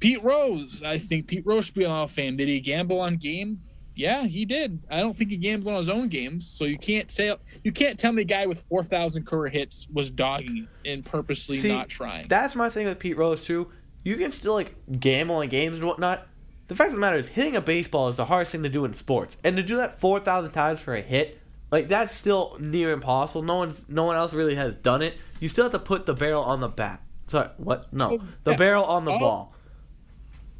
Pete 0.00 0.22
Rose, 0.22 0.82
I 0.84 0.98
think 0.98 1.26
Pete 1.26 1.44
Rose 1.46 1.66
should 1.66 1.74
be 1.74 1.84
the 1.84 1.90
Hall 1.90 2.04
of 2.04 2.10
Fame. 2.10 2.36
Did 2.36 2.48
he 2.48 2.60
gamble 2.60 3.00
on 3.00 3.16
games? 3.16 3.74
Yeah, 3.94 4.24
he 4.26 4.44
did. 4.44 4.78
I 4.88 5.00
don't 5.00 5.16
think 5.16 5.30
he 5.30 5.36
gambled 5.36 5.68
on 5.72 5.76
his 5.78 5.88
own 5.88 6.06
games, 6.06 6.46
so 6.48 6.64
you 6.66 6.78
can't 6.78 7.10
say 7.10 7.34
you 7.64 7.72
can't 7.72 7.98
tell 7.98 8.12
me 8.12 8.22
a 8.22 8.24
guy 8.24 8.46
with 8.46 8.64
four 8.68 8.84
thousand 8.84 9.26
career 9.26 9.50
hits 9.50 9.88
was 9.92 10.08
dogging 10.10 10.68
and 10.84 11.04
purposely 11.04 11.58
See, 11.58 11.68
not 11.68 11.88
trying. 11.88 12.28
That's 12.28 12.54
my 12.54 12.70
thing 12.70 12.86
with 12.86 13.00
Pete 13.00 13.16
Rose 13.18 13.44
too. 13.44 13.72
You 14.04 14.16
can 14.16 14.30
still 14.30 14.54
like 14.54 14.72
gamble 15.00 15.36
on 15.36 15.48
games 15.48 15.78
and 15.78 15.86
whatnot. 15.86 16.28
The 16.68 16.76
fact 16.76 16.88
of 16.90 16.94
the 16.94 17.00
matter 17.00 17.16
is, 17.16 17.26
hitting 17.28 17.56
a 17.56 17.60
baseball 17.60 18.08
is 18.08 18.14
the 18.16 18.26
hardest 18.26 18.52
thing 18.52 18.62
to 18.62 18.68
do 18.68 18.84
in 18.84 18.92
sports, 18.94 19.36
and 19.42 19.56
to 19.56 19.62
do 19.64 19.76
that 19.78 19.98
four 19.98 20.20
thousand 20.20 20.52
times 20.52 20.78
for 20.78 20.94
a 20.94 21.02
hit, 21.02 21.40
like 21.72 21.88
that's 21.88 22.14
still 22.14 22.56
near 22.60 22.92
impossible. 22.92 23.42
No 23.42 23.56
one, 23.56 23.74
no 23.88 24.04
one 24.04 24.14
else 24.14 24.32
really 24.32 24.54
has 24.54 24.74
done 24.74 25.02
it. 25.02 25.14
You 25.40 25.48
still 25.48 25.64
have 25.64 25.72
to 25.72 25.78
put 25.80 26.06
the 26.06 26.14
barrel 26.14 26.44
on 26.44 26.60
the 26.60 26.68
bat. 26.68 27.02
Sorry, 27.26 27.48
what? 27.56 27.92
No, 27.92 28.12
oh, 28.12 28.18
the 28.44 28.52
Yeah. 28.52 28.56
barrel 28.56 28.84
on 28.84 29.04
the 29.04 29.12
Oh. 29.12 29.18
ball. 29.18 29.54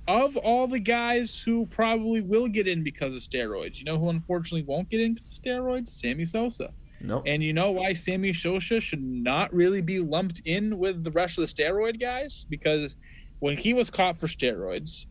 Of 0.08 0.36
all 0.38 0.66
the 0.66 0.80
guys 0.80 1.38
who 1.38 1.66
probably 1.66 2.22
will 2.22 2.48
get 2.48 2.66
in 2.66 2.82
because 2.82 3.14
of 3.14 3.20
steroids, 3.20 3.78
you 3.78 3.84
know 3.84 3.98
who 3.98 4.08
unfortunately 4.08 4.62
won't 4.62 4.88
get 4.88 5.02
in 5.02 5.14
because 5.14 5.30
of 5.30 5.44
steroids? 5.44 5.90
Sammy 5.90 6.24
Sosa. 6.24 6.72
Nope. 7.00 7.24
And 7.26 7.44
you 7.44 7.52
know 7.52 7.70
why 7.70 7.92
Sammy 7.92 8.32
Sosa 8.32 8.80
should 8.80 9.02
not 9.02 9.52
really 9.52 9.82
be 9.82 10.00
lumped 10.00 10.40
in 10.46 10.78
with 10.78 11.04
the 11.04 11.10
rest 11.12 11.38
of 11.38 11.46
the 11.46 11.62
steroid 11.62 12.00
guys? 12.00 12.46
Because 12.48 12.96
when 13.38 13.56
he 13.56 13.74
was 13.74 13.90
caught 13.90 14.18
for 14.18 14.26
steroids, 14.26 15.06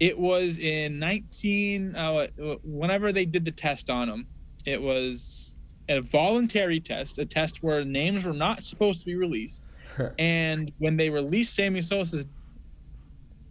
it 0.00 0.18
was 0.18 0.58
in 0.58 0.98
19, 0.98 1.94
uh, 1.94 2.26
whenever 2.64 3.12
they 3.12 3.26
did 3.26 3.44
the 3.44 3.52
test 3.52 3.90
on 3.90 4.08
him, 4.08 4.26
it 4.64 4.80
was 4.80 5.60
a 5.88 6.00
voluntary 6.00 6.80
test, 6.80 7.18
a 7.18 7.26
test 7.26 7.62
where 7.62 7.84
names 7.84 8.26
were 8.26 8.32
not 8.32 8.64
supposed 8.64 9.00
to 9.00 9.06
be 9.06 9.14
released. 9.14 9.62
and 10.18 10.72
when 10.78 10.96
they 10.96 11.10
released 11.10 11.54
Sammy 11.54 11.82
Sosa's, 11.82 12.26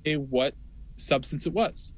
a 0.06 0.18
what 0.18 0.54
substance 0.98 1.46
it 1.46 1.54
was. 1.54 1.94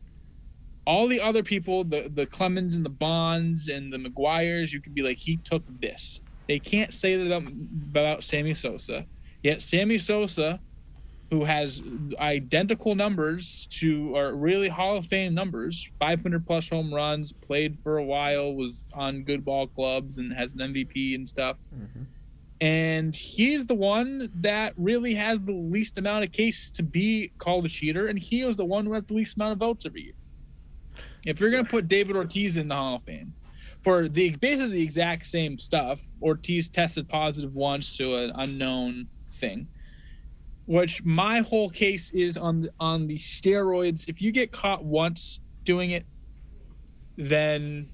All 0.86 1.08
the 1.08 1.22
other 1.22 1.44
people, 1.44 1.84
the 1.84 2.10
the 2.14 2.26
Clemens 2.26 2.76
and 2.76 2.86
the 2.86 2.90
Bonds 2.90 3.68
and 3.68 3.94
the 3.94 3.98
McGwires, 3.98 4.72
you 4.72 4.82
could 4.82 4.96
be 4.96 5.02
like, 5.02 5.18
he 5.18 5.38
took 5.38 5.64
this. 5.68 6.20
They 6.48 6.60
can't 6.60 6.94
say 6.94 7.16
that 7.16 7.54
about, 7.92 8.24
Sammy 8.24 8.56
Sosa. 8.56 9.06
Yet 9.44 9.62
Sammy 9.62 10.00
Sosa, 10.00 10.60
who 11.30 11.44
has 11.44 11.84
identical 12.20 12.96
numbers 12.96 13.68
to 13.80 14.16
or 14.16 14.34
really 14.34 14.68
Hall 14.68 14.98
of 14.98 15.06
Fame 15.06 15.36
numbers, 15.36 15.88
500 16.00 16.46
plus 16.48 16.68
home 16.70 16.92
runs, 16.92 17.32
played 17.32 17.80
for 17.80 18.00
a 18.00 18.04
while, 18.04 18.56
was 18.56 18.90
on 18.96 19.24
good 19.24 19.46
ball 19.46 19.68
clubs 19.68 20.18
and 20.18 20.34
has 20.34 20.56
an 20.56 20.74
MVP 20.74 21.14
and 21.14 21.30
stuff. 21.30 21.58
Mm-hmm. 21.74 22.04
And 22.62 23.16
he's 23.16 23.66
the 23.66 23.76
one 23.76 24.30
that 24.36 24.74
really 24.78 25.14
has 25.16 25.40
the 25.40 25.54
least 25.54 25.98
amount 25.98 26.26
of 26.26 26.32
cases 26.32 26.70
to 26.72 26.84
be 26.84 27.32
called 27.38 27.66
a 27.66 27.70
cheater, 27.70 28.08
and 28.08 28.20
he 28.20 28.42
is 28.42 28.58
the 28.58 28.66
one 28.66 28.86
who 28.86 28.94
has 28.94 29.06
the 29.06 29.14
least 29.14 29.38
amount 29.38 29.54
of 29.54 29.60
votes 29.60 29.86
every 29.86 30.04
year. 30.04 30.14
If 31.26 31.40
you're 31.40 31.52
gonna 31.52 31.64
put 31.64 31.88
David 31.88 32.16
Ortiz 32.16 32.58
in 32.58 32.68
the 32.68 32.76
Hall 32.76 32.96
of 32.96 33.04
Fame 33.04 33.34
for 33.82 34.10
the 34.10 34.36
basically 34.38 34.74
the 34.74 34.84
exact 34.84 35.26
same 35.26 35.58
stuff, 35.58 36.02
Ortiz 36.22 36.68
tested 36.68 37.08
positive 37.08 37.56
once 37.56 37.96
to 37.98 38.18
an 38.18 38.32
unknown 38.36 39.08
thing. 39.34 39.68
Which 40.66 41.04
my 41.04 41.40
whole 41.40 41.70
case 41.70 42.12
is 42.12 42.38
on 42.38 42.62
the, 42.62 42.70
on 42.80 43.08
the 43.08 43.18
steroids. 43.18 44.08
If 44.08 44.22
you 44.22 44.32
get 44.32 44.52
caught 44.52 44.84
once 44.84 45.40
doing 45.64 45.92
it, 45.92 46.06
then 47.18 47.90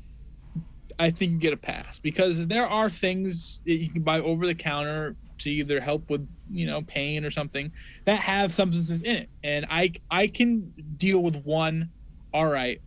I 0.97 1.09
think 1.11 1.31
you 1.31 1.37
get 1.37 1.53
a 1.53 1.57
pass 1.57 1.99
because 1.99 2.47
there 2.47 2.67
are 2.67 2.89
things 2.89 3.61
that 3.65 3.73
you 3.73 3.89
can 3.89 4.01
buy 4.01 4.21
over 4.21 4.45
the 4.45 4.55
counter 4.55 5.15
to 5.39 5.49
either 5.49 5.81
help 5.81 6.09
with 6.09 6.27
you 6.49 6.65
know 6.65 6.81
pain 6.83 7.25
or 7.25 7.31
something 7.31 7.71
that 8.05 8.19
have 8.19 8.53
substances 8.53 9.01
in 9.01 9.15
it, 9.17 9.29
and 9.43 9.65
I 9.69 9.93
I 10.09 10.27
can 10.27 10.73
deal 10.97 11.19
with 11.19 11.35
one. 11.43 11.89
All 12.33 12.47
right, 12.47 12.81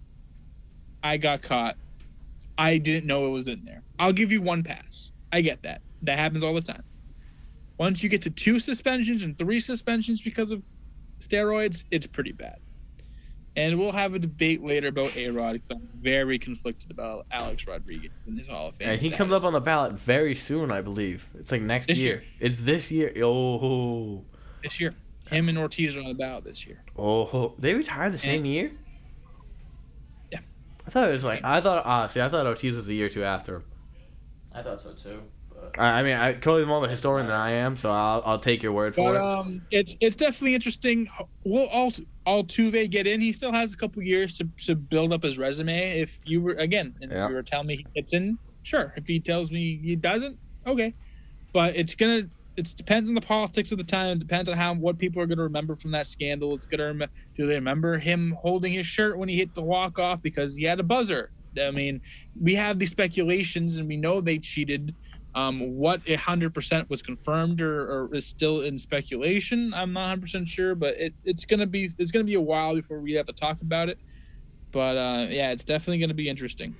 I 1.02 1.16
got 1.16 1.42
caught. 1.42 1.76
I 2.56 2.78
didn't 2.78 3.06
know 3.06 3.26
it 3.26 3.30
was 3.30 3.48
in 3.48 3.64
there. 3.64 3.82
I'll 3.98 4.12
give 4.12 4.32
you 4.32 4.42
one 4.42 4.62
pass. 4.62 5.10
I 5.32 5.42
get 5.42 5.62
that. 5.62 5.82
That 6.02 6.18
happens 6.18 6.42
all 6.42 6.54
the 6.54 6.60
time. 6.60 6.82
Once 7.78 8.02
you 8.02 8.08
get 8.08 8.22
to 8.22 8.30
two 8.30 8.58
suspensions 8.58 9.22
and 9.22 9.36
three 9.38 9.60
suspensions 9.60 10.20
because 10.20 10.50
of 10.50 10.64
steroids, 11.20 11.84
it's 11.90 12.06
pretty 12.06 12.32
bad. 12.32 12.58
And 13.58 13.76
we'll 13.76 13.90
have 13.90 14.14
a 14.14 14.20
debate 14.20 14.62
later 14.62 14.86
about 14.86 15.16
A 15.16 15.30
Rod 15.30 15.54
because 15.54 15.70
I'm 15.70 15.88
very 16.00 16.38
conflicted 16.38 16.92
about 16.92 17.26
Alex 17.32 17.66
Rodriguez 17.66 18.12
in 18.28 18.36
his 18.36 18.46
Hall 18.46 18.68
of 18.68 18.76
Fame. 18.76 18.88
And 18.90 19.02
he 19.02 19.10
comes 19.10 19.32
up 19.32 19.42
on 19.42 19.52
the 19.52 19.60
ballot 19.60 19.94
very 19.94 20.36
soon, 20.36 20.70
I 20.70 20.80
believe. 20.80 21.26
It's 21.36 21.50
like 21.50 21.62
next 21.62 21.86
This 21.86 21.98
year. 21.98 22.14
year. 22.14 22.24
It's 22.38 22.60
this 22.60 22.92
year. 22.92 23.12
Oh, 23.24 24.22
this 24.62 24.78
year. 24.80 24.94
Him 25.28 25.48
and 25.48 25.58
Ortiz 25.58 25.96
are 25.96 26.00
on 26.00 26.06
the 26.06 26.14
ballot 26.14 26.44
this 26.44 26.68
year. 26.68 26.84
oh, 26.96 27.54
they 27.58 27.74
retired 27.74 28.12
the 28.12 28.18
same 28.18 28.44
year. 28.44 28.70
Yeah. 30.30 30.38
I 30.86 30.90
thought 30.90 31.08
it 31.08 31.10
was 31.10 31.24
like 31.24 31.44
I 31.44 31.60
thought 31.60 31.82
ah, 31.84 32.02
honestly 32.02 32.22
I 32.22 32.28
thought 32.28 32.46
Ortiz 32.46 32.76
was 32.76 32.86
a 32.88 32.94
year 32.94 33.06
or 33.06 33.10
two 33.10 33.24
after 33.24 33.56
him. 33.56 33.64
I 34.54 34.62
thought 34.62 34.80
so 34.80 34.92
too. 34.92 35.20
I, 35.76 36.00
I 36.00 36.02
mean, 36.02 36.14
I 36.16 36.34
Cody's 36.34 36.66
more 36.66 36.78
of 36.78 36.84
a 36.84 36.88
historian 36.88 37.26
than 37.26 37.36
I 37.36 37.50
am, 37.52 37.76
so 37.76 37.90
I'll 37.90 38.22
I'll 38.24 38.38
take 38.38 38.62
your 38.62 38.72
word 38.72 38.94
for 38.94 39.12
But 39.12 39.16
it. 39.16 39.22
um, 39.22 39.62
it's 39.70 39.96
it's 40.00 40.16
definitely 40.16 40.54
interesting. 40.54 41.08
Will 41.44 41.68
Alt 41.68 42.00
Altuve 42.26 42.88
get 42.90 43.06
in? 43.06 43.20
He 43.20 43.32
still 43.32 43.52
has 43.52 43.72
a 43.74 43.76
couple 43.76 44.02
years 44.02 44.36
to, 44.38 44.48
to 44.66 44.74
build 44.76 45.12
up 45.12 45.22
his 45.22 45.38
resume. 45.38 46.00
If 46.00 46.20
you 46.24 46.40
were 46.40 46.52
again, 46.54 46.94
and 47.00 47.10
Yeah. 47.10 47.24
if 47.24 47.30
you 47.30 47.34
were 47.36 47.42
telling 47.42 47.66
me 47.66 47.76
he 47.76 47.86
gets 47.94 48.12
in, 48.12 48.38
sure. 48.62 48.94
If 48.96 49.06
he 49.06 49.20
tells 49.20 49.50
me 49.50 49.78
he 49.82 49.96
doesn't, 49.96 50.38
okay. 50.66 50.94
But 51.52 51.76
it's 51.76 51.94
gonna 51.94 52.28
it 52.56 52.74
depends 52.76 53.08
on 53.08 53.14
the 53.14 53.20
politics 53.20 53.70
of 53.70 53.78
the 53.78 53.84
time. 53.84 54.16
It 54.16 54.18
depends 54.18 54.48
on 54.48 54.56
how 54.56 54.74
what 54.74 54.98
people 54.98 55.22
are 55.22 55.26
gonna 55.26 55.42
remember 55.42 55.74
from 55.74 55.90
that 55.92 56.06
scandal. 56.06 56.54
It's 56.54 56.66
gonna 56.66 56.86
rem- 56.92 57.10
do 57.36 57.46
they 57.46 57.54
remember 57.54 57.98
him 57.98 58.36
holding 58.40 58.72
his 58.72 58.86
shirt 58.86 59.18
when 59.18 59.28
he 59.28 59.36
hit 59.36 59.54
the 59.54 59.62
walk 59.62 59.98
off 59.98 60.20
because 60.22 60.54
he 60.54 60.64
had 60.64 60.80
a 60.80 60.82
buzzer? 60.84 61.30
I 61.58 61.70
mean, 61.70 62.00
we 62.40 62.54
have 62.54 62.78
these 62.78 62.90
speculations 62.90 63.76
and 63.76 63.88
we 63.88 63.96
know 63.96 64.20
they 64.20 64.38
cheated. 64.38 64.94
Um, 65.38 65.76
what 65.76 66.00
a 66.08 66.16
hundred 66.16 66.52
percent 66.52 66.90
was 66.90 67.00
confirmed 67.00 67.60
or, 67.60 67.82
or 67.82 68.14
is 68.14 68.26
still 68.26 68.62
in 68.62 68.76
speculation, 68.76 69.72
I'm 69.72 69.92
not 69.92 70.08
hundred 70.08 70.22
percent 70.22 70.48
sure, 70.48 70.74
but 70.74 70.96
it, 70.96 71.14
it's 71.24 71.44
gonna 71.44 71.66
be 71.66 71.90
it's 71.96 72.10
gonna 72.10 72.24
be 72.24 72.34
a 72.34 72.40
while 72.40 72.74
before 72.74 73.00
we 73.00 73.12
have 73.12 73.26
to 73.26 73.32
talk 73.32 73.60
about 73.62 73.88
it. 73.88 73.98
But 74.72 74.96
uh, 74.96 75.26
yeah, 75.30 75.52
it's 75.52 75.62
definitely 75.62 76.00
gonna 76.00 76.14
be 76.14 76.28
interesting. 76.28 76.74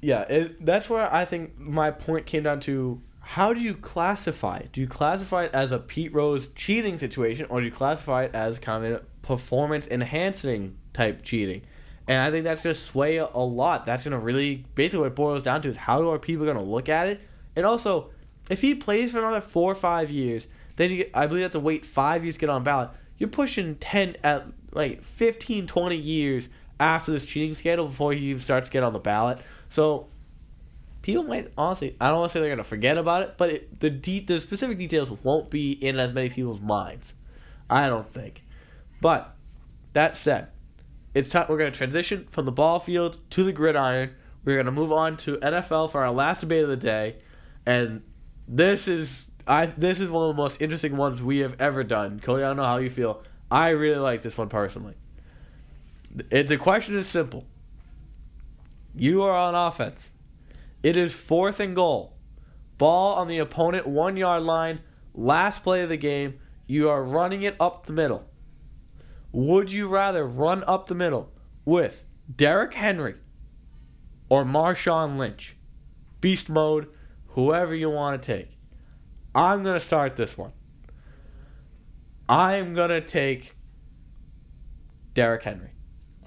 Yeah, 0.00 0.22
it, 0.22 0.66
that's 0.66 0.90
where 0.90 1.12
I 1.12 1.24
think 1.24 1.56
my 1.58 1.92
point 1.92 2.26
came 2.26 2.42
down 2.42 2.58
to 2.60 3.00
how 3.20 3.52
do 3.52 3.60
you 3.60 3.74
classify? 3.74 4.62
Do 4.72 4.80
you 4.80 4.88
classify 4.88 5.44
it 5.44 5.54
as 5.54 5.70
a 5.70 5.78
Pete 5.78 6.12
Rose 6.12 6.48
cheating 6.56 6.98
situation 6.98 7.46
or 7.50 7.60
do 7.60 7.66
you 7.66 7.72
classify 7.72 8.24
it 8.24 8.34
as 8.34 8.58
kind 8.58 8.84
of 8.84 9.22
performance 9.22 9.86
enhancing 9.86 10.76
type 10.92 11.22
cheating? 11.22 11.62
And 12.08 12.22
I 12.22 12.30
think 12.30 12.44
that's 12.44 12.62
going 12.62 12.74
to 12.74 12.80
sway 12.80 13.18
a, 13.18 13.28
a 13.34 13.44
lot. 13.44 13.84
That's 13.84 14.02
going 14.02 14.12
to 14.12 14.18
really, 14.18 14.64
basically, 14.74 15.00
what 15.00 15.08
it 15.08 15.14
boils 15.14 15.42
down 15.42 15.60
to 15.62 15.68
is 15.68 15.76
how 15.76 16.10
are 16.10 16.18
people 16.18 16.46
going 16.46 16.56
to 16.56 16.64
look 16.64 16.88
at 16.88 17.06
it? 17.08 17.20
And 17.58 17.66
also, 17.66 18.10
if 18.48 18.60
he 18.60 18.76
plays 18.76 19.10
for 19.10 19.18
another 19.18 19.40
four 19.40 19.72
or 19.72 19.74
five 19.74 20.12
years, 20.12 20.46
then 20.76 20.92
you, 20.92 21.10
I 21.12 21.26
believe 21.26 21.40
you 21.40 21.42
have 21.42 21.52
to 21.52 21.60
wait 21.60 21.84
five 21.84 22.22
years 22.22 22.36
to 22.36 22.40
get 22.40 22.48
on 22.48 22.62
ballot. 22.62 22.90
You're 23.18 23.28
pushing 23.28 23.74
10, 23.74 24.16
at 24.22 24.46
like 24.70 25.02
15, 25.02 25.66
20 25.66 25.96
years 25.96 26.48
after 26.78 27.10
this 27.10 27.24
cheating 27.24 27.56
scandal 27.56 27.88
before 27.88 28.12
he 28.12 28.26
even 28.26 28.40
starts 28.40 28.68
to 28.68 28.72
get 28.72 28.84
on 28.84 28.92
the 28.92 29.00
ballot. 29.00 29.40
So 29.70 30.06
people 31.02 31.24
might 31.24 31.50
honestly, 31.58 31.96
I 32.00 32.10
don't 32.10 32.20
want 32.20 32.30
to 32.30 32.38
say 32.38 32.40
they're 32.40 32.48
gonna 32.48 32.62
forget 32.62 32.96
about 32.96 33.22
it, 33.22 33.34
but 33.36 33.50
it, 33.50 33.80
the 33.80 33.90
de- 33.90 34.20
the 34.20 34.38
specific 34.38 34.78
details 34.78 35.10
won't 35.24 35.50
be 35.50 35.72
in 35.72 35.98
as 35.98 36.12
many 36.12 36.28
people's 36.28 36.60
minds. 36.60 37.14
I 37.68 37.88
don't 37.88 38.08
think. 38.12 38.44
But 39.00 39.34
that 39.94 40.16
said, 40.16 40.46
it's 41.12 41.28
time 41.28 41.46
we're 41.48 41.58
gonna 41.58 41.72
transition 41.72 42.28
from 42.30 42.44
the 42.44 42.52
ball 42.52 42.78
field 42.78 43.18
to 43.30 43.42
the 43.42 43.52
gridiron. 43.52 44.14
We're 44.44 44.58
gonna 44.58 44.70
move 44.70 44.92
on 44.92 45.16
to 45.18 45.38
NFL 45.38 45.90
for 45.90 46.04
our 46.04 46.12
last 46.12 46.42
debate 46.42 46.62
of 46.62 46.68
the 46.68 46.76
day, 46.76 47.16
and 47.68 48.02
this 48.48 48.88
is 48.88 49.26
I 49.46 49.66
this 49.66 50.00
is 50.00 50.08
one 50.08 50.30
of 50.30 50.34
the 50.34 50.42
most 50.42 50.62
interesting 50.62 50.96
ones 50.96 51.22
we 51.22 51.38
have 51.40 51.54
ever 51.60 51.84
done. 51.84 52.18
Cody, 52.18 52.42
I 52.42 52.48
don't 52.48 52.56
know 52.56 52.64
how 52.64 52.78
you 52.78 52.88
feel. 52.88 53.22
I 53.50 53.68
really 53.70 53.98
like 53.98 54.22
this 54.22 54.38
one 54.38 54.48
personally. 54.48 54.94
It, 56.30 56.48
the 56.48 56.56
question 56.56 56.96
is 56.96 57.06
simple. 57.06 57.44
You 58.94 59.22
are 59.22 59.36
on 59.36 59.54
offense. 59.54 60.08
It 60.82 60.96
is 60.96 61.12
fourth 61.12 61.60
and 61.60 61.76
goal. 61.76 62.14
Ball 62.78 63.16
on 63.16 63.28
the 63.28 63.38
opponent 63.38 63.86
one 63.86 64.16
yard 64.16 64.44
line. 64.44 64.80
Last 65.14 65.62
play 65.62 65.82
of 65.82 65.90
the 65.90 65.98
game. 65.98 66.40
You 66.66 66.88
are 66.88 67.04
running 67.04 67.42
it 67.42 67.54
up 67.60 67.84
the 67.84 67.92
middle. 67.92 68.24
Would 69.30 69.70
you 69.70 69.88
rather 69.88 70.26
run 70.26 70.64
up 70.66 70.86
the 70.86 70.94
middle 70.94 71.32
with 71.66 72.02
Derrick 72.34 72.72
Henry 72.72 73.16
or 74.30 74.44
Marshawn 74.44 75.18
Lynch? 75.18 75.54
Beast 76.22 76.48
mode, 76.48 76.88
whoever 77.28 77.74
you 77.74 77.90
want 77.90 78.20
to 78.22 78.26
take. 78.36 78.50
I'm 79.34 79.62
going 79.62 79.78
to 79.78 79.84
start 79.84 80.16
this 80.16 80.36
one. 80.36 80.52
I'm 82.28 82.74
going 82.74 82.90
to 82.90 83.00
take 83.00 83.54
Derrick 85.14 85.42
Henry. 85.42 85.70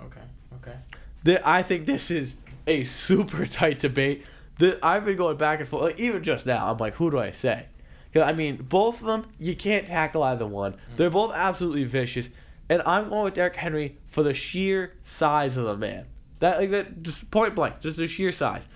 okay, 0.02 0.22
okay. 0.56 0.76
The, 1.24 1.48
I 1.48 1.64
think 1.64 1.86
this 1.86 2.10
is 2.10 2.36
a 2.68 2.84
super 2.86 3.46
tight 3.48 3.80
debate. 3.80 4.26
The, 4.60 4.80
I've 4.84 5.06
been 5.06 5.18
going 5.18 5.38
back 5.38 5.60
and 5.60 5.68
forth. 5.70 5.84
Like, 5.84 6.00
even 6.00 6.24
just 6.24 6.46
now, 6.46 6.72
I'm 6.72 6.78
like, 6.78 6.96
who 6.96 7.12
do 7.12 7.20
I 7.20 7.32
say? 7.32 7.66
'Cause, 8.14 8.24
I 8.24 8.34
mean, 8.34 8.58
both 8.58 9.00
of 9.00 9.08
them, 9.08 9.28
you 9.40 9.56
can't 9.56 9.88
tackle 9.88 10.22
either 10.24 10.46
one. 10.46 10.74
Mm. 10.74 10.78
They're 10.98 11.10
both 11.10 11.34
absolutely 11.34 11.86
vicious. 11.86 12.30
And 12.70 12.82
I'm 12.86 13.10
going 13.10 13.24
with 13.24 13.36
Derrick 13.36 13.56
Henry 13.56 13.98
for 14.08 14.22
the 14.22 14.34
sheer 14.34 14.94
size 15.06 15.56
of 15.56 15.64
the 15.66 15.78
man. 15.78 16.08
That 16.40 16.60
like 16.60 16.72
that 16.72 17.04
just 17.04 17.30
point 17.32 17.56
blank, 17.56 17.80
just 17.82 17.98
the 17.98 18.08
sheer 18.08 18.32
size. 18.34 18.68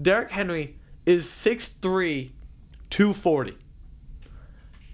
Derrick 0.00 0.30
Henry 0.30 0.76
is 1.06 1.26
6'3", 1.26 2.30
240. 2.90 3.56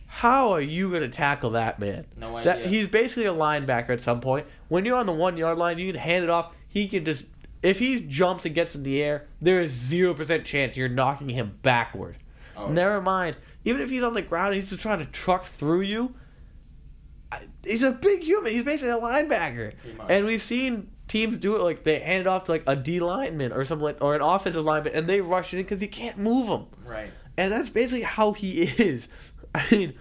How 0.06 0.52
are 0.52 0.60
you 0.60 0.90
gonna 0.90 1.08
tackle 1.08 1.50
that 1.50 1.78
man? 1.78 2.04
No 2.16 2.36
idea. 2.36 2.54
That 2.54 2.66
he's 2.66 2.88
basically 2.88 3.26
a 3.26 3.32
linebacker 3.34 3.90
at 3.90 4.00
some 4.00 4.20
point. 4.20 4.46
When 4.68 4.84
you're 4.84 4.96
on 4.96 5.06
the 5.06 5.12
one 5.12 5.36
yard 5.36 5.56
line, 5.56 5.78
you 5.78 5.92
can 5.92 6.00
hand 6.00 6.24
it 6.24 6.30
off. 6.30 6.52
He 6.68 6.88
can 6.88 7.04
just 7.04 7.24
if 7.62 7.78
he 7.78 8.00
jumps 8.00 8.44
and 8.44 8.54
gets 8.54 8.74
in 8.74 8.82
the 8.82 9.00
air, 9.02 9.28
there 9.40 9.60
is 9.60 9.70
zero 9.70 10.12
percent 10.14 10.44
chance 10.44 10.76
you're 10.76 10.88
knocking 10.88 11.28
him 11.28 11.58
backward. 11.62 12.16
Oh. 12.56 12.68
Never 12.68 13.00
mind. 13.00 13.36
Even 13.64 13.80
if 13.82 13.90
he's 13.90 14.02
on 14.02 14.14
the 14.14 14.22
ground, 14.22 14.54
and 14.54 14.60
he's 14.62 14.70
just 14.70 14.82
trying 14.82 14.98
to 14.98 15.06
truck 15.06 15.44
through 15.44 15.82
you. 15.82 16.14
I- 17.30 17.46
He's 17.64 17.82
a 17.82 17.92
big 17.92 18.22
human. 18.22 18.52
He's 18.52 18.64
basically 18.64 18.90
a 18.90 18.96
linebacker, 18.96 19.74
and 20.08 20.26
we've 20.26 20.42
seen 20.42 20.90
teams 21.10 21.38
do 21.38 21.56
it. 21.56 21.62
Like 21.62 21.82
they 21.82 21.98
hand 21.98 22.22
it 22.22 22.26
off 22.26 22.44
to 22.44 22.52
like 22.52 22.62
a 22.66 22.76
D 22.76 23.00
lineman 23.00 23.52
or 23.52 23.64
something, 23.64 23.84
like, 23.84 23.98
or 24.00 24.14
an 24.14 24.22
offensive 24.22 24.64
lineman, 24.64 24.94
and 24.94 25.06
they 25.06 25.20
rush 25.20 25.52
it 25.52 25.58
in 25.58 25.64
because 25.64 25.80
he 25.80 25.88
can't 25.88 26.16
move 26.16 26.48
him. 26.48 26.66
Right. 26.84 27.10
And 27.36 27.52
that's 27.52 27.68
basically 27.68 28.02
how 28.02 28.32
he 28.32 28.62
is. 28.78 29.08
I 29.54 29.66
mean, 29.70 29.94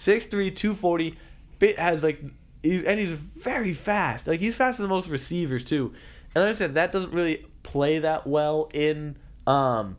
6'3", 0.00 0.30
240, 0.54 1.16
bit 1.58 1.78
has 1.78 2.02
like, 2.02 2.20
he's, 2.62 2.82
and 2.84 2.98
he's 2.98 3.12
very 3.12 3.72
fast. 3.72 4.26
Like 4.26 4.40
he's 4.40 4.56
faster 4.56 4.82
than 4.82 4.90
most 4.90 5.08
receivers 5.08 5.64
too. 5.64 5.94
And 6.34 6.44
I 6.44 6.52
said, 6.52 6.74
that 6.74 6.92
doesn't 6.92 7.12
really 7.12 7.46
play 7.62 8.00
that 8.00 8.26
well 8.26 8.70
in, 8.74 9.16
um, 9.46 9.96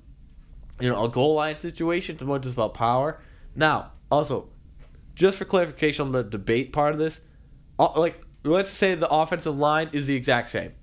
you 0.80 0.90
know, 0.90 1.06
a 1.06 1.10
goal 1.10 1.36
line 1.36 1.58
situation. 1.58 2.16
It's 2.16 2.24
more 2.24 2.40
just 2.40 2.56
about 2.56 2.74
power. 2.74 3.22
Now, 3.56 3.92
also, 4.10 4.50
just 5.16 5.38
for 5.38 5.46
clarification 5.46 6.08
on 6.08 6.12
the 6.12 6.24
debate 6.24 6.74
part 6.74 6.94
of 6.94 7.00
this, 7.00 7.20
uh, 7.80 7.92
like 8.00 8.22
let's 8.44 8.70
say 8.70 8.96
the 8.96 9.10
offensive 9.10 9.58
line 9.58 9.90
is 9.94 10.08
the 10.08 10.16
exact 10.16 10.50
same, 10.50 10.74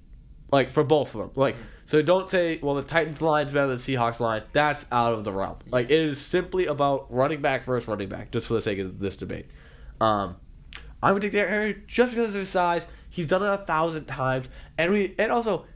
like 0.50 0.70
for 0.70 0.84
both 0.84 1.14
of 1.14 1.20
them. 1.20 1.30
Like 1.34 1.56
so, 1.86 2.02
don't 2.02 2.30
say 2.30 2.59
well 2.62 2.74
the 2.74 2.82
Titans 2.82 3.20
line 3.20 3.46
is 3.46 3.52
better 3.52 3.68
than 3.68 3.78
the 3.78 3.82
Seahawks 3.82 4.20
line. 4.20 4.42
That's 4.52 4.84
out 4.92 5.14
of 5.14 5.24
the 5.24 5.32
realm. 5.32 5.56
Like 5.70 5.86
it 5.86 5.98
is 5.98 6.20
simply 6.20 6.66
about 6.66 7.12
running 7.12 7.40
back 7.40 7.64
versus 7.64 7.88
running 7.88 8.09
back, 8.09 8.30
just 8.30 8.46
for 8.46 8.54
the 8.54 8.62
sake 8.62 8.78
of 8.78 8.98
this 8.98 9.16
debate. 9.16 9.46
Um, 10.00 10.36
I'm 11.02 11.12
gonna 11.12 11.20
take 11.20 11.32
Derrick 11.32 11.50
Henry 11.50 11.82
just 11.86 12.12
because 12.12 12.34
of 12.34 12.40
his 12.40 12.50
size. 12.50 12.86
He's 13.11 13.26
done 13.26 13.42
it 13.42 13.46
a 13.46 13.64
thousand 13.64 14.06
times, 14.06 14.48
and 14.76 14.92
we 14.92 15.14
and 15.18 15.32
also 15.32 15.66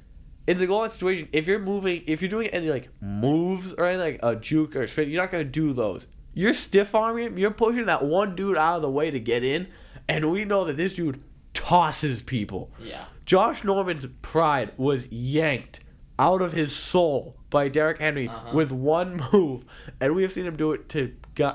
in 0.46 0.58
the 0.58 0.66
goal 0.66 0.88
situation, 0.88 1.28
if 1.32 1.46
you're 1.46 1.58
moving, 1.58 2.02
if 2.06 2.20
you're 2.20 2.28
doing 2.28 2.48
any 2.48 2.68
like 2.68 2.88
moves 3.00 3.74
or 3.74 3.86
anything 3.86 4.18
like 4.20 4.20
a 4.22 4.38
juke 4.38 4.76
or 4.76 4.82
a 4.82 4.88
spin, 4.88 5.08
you're 5.08 5.22
not 5.22 5.30
gonna 5.30 5.44
do 5.44 5.72
those. 5.72 6.06
You're 6.34 6.54
stiff 6.54 6.94
arming 6.94 7.26
him. 7.26 7.38
You're 7.38 7.50
pushing 7.50 7.86
that 7.86 8.04
one 8.04 8.34
dude 8.34 8.56
out 8.56 8.76
of 8.76 8.82
the 8.82 8.90
way 8.90 9.10
to 9.10 9.20
get 9.20 9.44
in, 9.44 9.68
and 10.08 10.30
we 10.30 10.44
know 10.44 10.64
that 10.64 10.76
this 10.76 10.94
dude 10.94 11.22
tosses 11.54 12.22
people. 12.22 12.70
Yeah. 12.80 13.04
Josh 13.26 13.64
Norman's 13.64 14.06
pride 14.22 14.72
was 14.76 15.06
yanked 15.10 15.80
out 16.18 16.42
of 16.42 16.52
his 16.52 16.74
soul 16.74 17.36
by 17.50 17.68
Derrick 17.68 17.98
Henry 17.98 18.28
Uh-huh. 18.28 18.50
with 18.54 18.70
one 18.72 19.20
move, 19.32 19.64
and 20.00 20.14
we 20.14 20.22
have 20.22 20.32
seen 20.32 20.46
him 20.46 20.56
do 20.56 20.72
it 20.72 20.88
to 20.90 21.12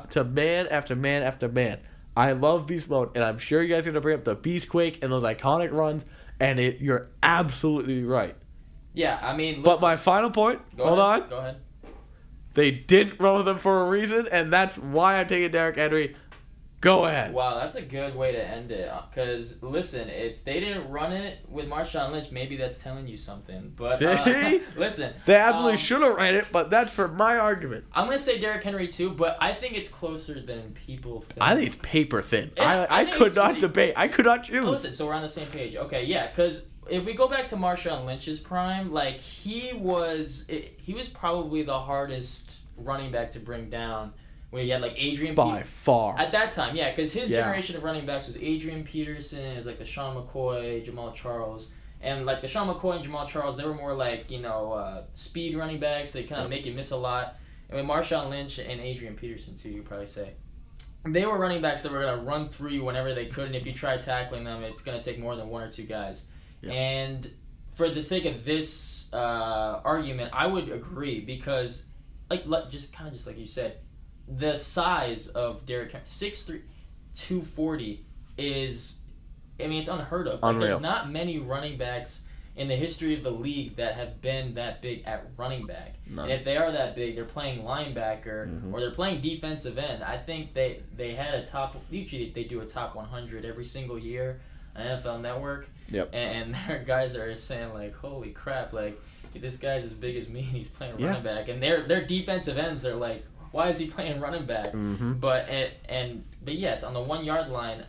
to 0.09 0.23
man 0.23 0.67
after 0.67 0.95
man 0.95 1.21
after 1.23 1.47
man. 1.47 1.79
I 2.15 2.31
love 2.31 2.65
Beast 2.65 2.89
Mode, 2.89 3.11
and 3.15 3.23
I'm 3.23 3.37
sure 3.37 3.61
you 3.61 3.69
guys 3.75 3.85
are 3.85 3.91
gonna 3.91 4.01
bring 4.01 4.17
up 4.17 4.23
the 4.25 4.33
Beast 4.35 4.69
Quake 4.69 5.03
and 5.03 5.11
those 5.11 5.21
iconic 5.23 5.71
runs, 5.71 6.03
and 6.39 6.59
it, 6.59 6.79
you're 6.81 7.09
absolutely 7.21 8.03
right. 8.03 8.35
Yeah. 8.93 9.19
I 9.21 9.35
mean. 9.37 9.61
But 9.61 9.81
my 9.81 9.97
final 9.97 10.31
point, 10.31 10.59
Go 10.75 10.85
hold 10.87 10.99
ahead, 10.99 11.21
on, 11.23 11.29
Go 11.29 11.37
ahead. 11.37 11.57
they 12.55 12.71
didn't 12.71 13.19
run 13.19 13.37
with 13.37 13.47
him 13.47 13.57
for 13.57 13.85
a 13.85 13.89
reason, 13.89 14.27
and 14.31 14.51
that's 14.51 14.77
why 14.77 15.17
I'm 15.19 15.27
taking 15.27 15.51
Derrick 15.51 15.75
Henry. 15.77 16.15
Go 16.79 17.05
ahead. 17.05 17.33
Wow, 17.33 17.55
that's 17.55 17.75
a 17.75 17.81
good 17.81 18.15
way 18.15 18.31
to 18.33 18.43
end 18.43 18.71
it. 18.71 18.91
Because 19.09 19.61
listen, 19.63 20.09
if 20.09 20.43
they 20.43 20.59
didn't 20.59 20.89
run 20.91 21.11
it 21.11 21.39
with 21.49 21.67
Marshawn 21.67 22.11
Lynch, 22.11 22.31
maybe 22.31 22.55
that's 22.55 22.75
telling 22.75 23.07
you 23.07 23.17
something. 23.17 23.73
But 23.75 24.01
uh, 24.01 24.59
listen, 24.77 25.13
They 25.25 25.35
absolutely 25.35 25.73
um, 25.73 25.77
should 25.79 26.01
have 26.03 26.15
ran 26.15 26.35
it, 26.35 26.45
but 26.51 26.69
that's 26.69 26.93
for 26.93 27.07
my 27.07 27.39
argument. 27.39 27.85
I'm 27.93 28.05
gonna 28.05 28.19
say 28.19 28.39
Derrick 28.39 28.63
Henry 28.63 28.87
too, 28.87 29.09
but 29.09 29.37
I 29.41 29.53
think 29.53 29.73
it's 29.73 29.89
closer 29.89 30.39
than 30.39 30.73
people 30.85 31.21
think. 31.21 31.41
I 31.41 31.55
think 31.55 31.67
it's 31.67 31.79
paper 31.81 32.21
thin. 32.21 32.51
Yeah, 32.55 32.85
I 32.89 32.97
I, 32.97 33.01
I 33.01 33.05
could 33.05 33.33
not 33.35 33.47
really- 33.49 33.61
debate. 33.61 33.93
I 33.97 34.07
could 34.07 34.25
not 34.25 34.43
choose. 34.43 34.67
Oh, 34.67 34.71
listen, 34.71 34.93
so 34.93 35.07
we're 35.07 35.13
on 35.13 35.23
the 35.23 35.29
same 35.29 35.47
page. 35.47 35.75
Okay, 35.75 36.03
yeah, 36.05 36.27
because 36.27 36.65
if 36.89 37.03
we 37.05 37.13
go 37.13 37.27
back 37.27 37.47
to 37.49 37.55
Marshawn 37.55 38.05
Lynch's 38.05 38.39
prime, 38.39 38.91
like 38.93 39.19
he 39.19 39.73
was, 39.73 40.45
it, 40.47 40.79
he 40.81 40.93
was 40.93 41.07
probably 41.07 41.63
the 41.63 41.79
hardest 41.79 42.61
running 42.77 43.11
back 43.11 43.31
to 43.31 43.39
bring 43.39 43.69
down. 43.71 44.13
Where 44.49 44.63
you 44.63 44.71
had 44.71 44.81
like 44.81 44.93
Adrian 44.95 45.35
by 45.35 45.63
far. 45.63 46.17
At 46.17 46.31
that 46.31 46.53
time, 46.53 46.75
yeah, 46.75 46.89
because 46.91 47.11
his 47.11 47.29
Yeah. 47.29 47.41
generation 47.41 47.75
of 47.75 47.83
running 47.83 48.05
backs 48.05 48.27
was 48.27 48.37
Adrian 48.37 48.83
Peterson, 48.83 49.43
it 49.43 49.57
was 49.57 49.65
like 49.65 49.79
LeSean 49.79 50.15
McCoy, 50.15 50.85
Jamaal 50.85 51.13
Charles. 51.13 51.69
And 51.99 52.25
like 52.25 52.41
LeSean 52.41 52.73
McCoy 52.73 52.97
and 52.97 53.05
Jamaal 53.05 53.27
Charles, 53.27 53.57
they 53.57 53.65
were 53.65 53.73
more 53.73 53.93
like, 53.93 54.31
you 54.31 54.39
know, 54.39 54.71
uh, 54.71 55.03
speed 55.13 55.57
running 55.57 55.79
backs. 55.79 56.11
They 56.13 56.23
kind 56.23 56.41
of 56.41 56.49
make 56.49 56.65
you 56.65 56.73
miss 56.73 56.91
a 56.91 56.97
lot. 56.97 57.35
And 57.69 57.77
with 57.77 57.85
Marshawn 57.89 58.29
Lynch 58.29 58.59
and 58.59 58.79
Adrian 58.79 59.15
Peterson, 59.15 59.57
too, 59.57 59.69
you 59.69 59.81
probably 59.81 60.05
say. 60.05 60.33
They 61.05 61.25
were 61.25 61.37
running 61.37 61.61
backs 61.61 61.81
that 61.83 61.91
were 61.91 62.01
going 62.01 62.17
to 62.17 62.23
run 62.23 62.49
through 62.49 62.71
you 62.71 62.83
whenever 62.83 63.13
they 63.13 63.25
could. 63.25 63.47
And 63.47 63.55
if 63.55 63.65
you 63.65 63.73
try 63.73 63.97
tackling 63.97 64.43
them, 64.45 64.63
it's 64.63 64.81
going 64.81 64.97
to 64.97 65.03
take 65.03 65.19
more 65.19 65.35
than 65.35 65.49
one 65.49 65.63
or 65.63 65.71
two 65.71 65.83
guys. 65.83 66.23
Yeah. 66.61 66.71
And 66.71 67.29
for 67.73 67.89
the 67.89 68.01
sake 68.01 68.25
of 68.25 68.45
this 68.45 69.11
uh, 69.13 69.81
argument, 69.83 70.31
I 70.33 70.47
would 70.47 70.69
agree 70.69 71.19
because, 71.19 71.83
like, 72.29 72.45
le- 72.45 72.69
just 72.69 72.93
kind 72.93 73.07
of 73.07 73.13
just 73.13 73.27
like 73.27 73.37
you 73.37 73.45
said, 73.45 73.77
the 74.27 74.55
size 74.55 75.27
of 75.29 75.65
Derrick 75.65 75.91
Henry, 75.91 76.05
6'3", 76.05 76.61
240 77.15 78.05
is, 78.37 78.97
I 79.59 79.67
mean, 79.67 79.79
it's 79.81 79.89
unheard 79.89 80.27
of. 80.27 80.41
Like, 80.41 80.59
there's 80.59 80.81
not 80.81 81.09
many 81.11 81.39
running 81.39 81.77
backs 81.77 82.23
in 82.55 82.67
the 82.67 82.75
history 82.75 83.13
of 83.13 83.23
the 83.23 83.29
league 83.31 83.75
that 83.75 83.95
have 83.95 84.19
been 84.21 84.55
that 84.55 84.81
big 84.81 85.03
at 85.05 85.27
running 85.37 85.65
back. 85.67 85.95
And 86.07 86.31
if 86.31 86.43
they 86.43 86.57
are 86.57 86.71
that 86.71 86.95
big, 86.95 87.15
they're 87.15 87.23
playing 87.25 87.61
linebacker 87.63 88.47
Mhm. 88.49 88.73
or 88.73 88.79
they're 88.79 88.89
playing 88.91 89.21
defensive 89.21 89.77
end. 89.77 90.03
I 90.03 90.17
think 90.17 90.53
they 90.55 90.81
they 90.95 91.13
had 91.13 91.35
a 91.35 91.45
top. 91.45 91.75
Usually 91.91 92.31
they 92.31 92.45
do 92.45 92.61
a 92.61 92.65
top 92.65 92.95
100 92.95 93.45
every 93.45 93.63
single 93.65 93.99
year 93.99 94.39
on 94.75 94.81
NFL 94.87 95.19
Network. 95.21 95.69
Yep. 95.89 96.09
And, 96.13 96.55
and 96.55 96.55
there 96.67 96.81
are 96.81 96.83
guys 96.83 97.13
that 97.13 97.21
are 97.21 97.35
saying 97.35 97.73
like, 97.75 97.93
"Holy 97.95 98.31
crap! 98.31 98.73
Like 98.73 98.99
this 99.35 99.57
guy's 99.59 99.83
as 99.83 99.93
big 99.93 100.15
as 100.17 100.27
me, 100.27 100.39
and 100.39 100.49
he's 100.49 100.67
playing 100.67 100.99
Yeah. 100.99 101.09
running 101.09 101.23
back." 101.23 101.49
And 101.49 101.61
their 101.61 101.87
their 101.87 102.03
defensive 102.03 102.57
ends, 102.57 102.81
they're 102.81 102.95
like, 102.95 103.23
"Why 103.51 103.69
is 103.69 103.79
he 103.79 103.87
playing 103.87 104.19
running 104.19 104.45
back?" 104.45 104.73
Mm-hmm. 104.73 105.13
But 105.13 105.47
and, 105.49 105.71
and 105.89 106.23
but 106.43 106.55
yes, 106.55 106.83
on 106.83 106.93
the 106.93 107.01
one 107.01 107.23
yard 107.25 107.49
line, 107.49 107.83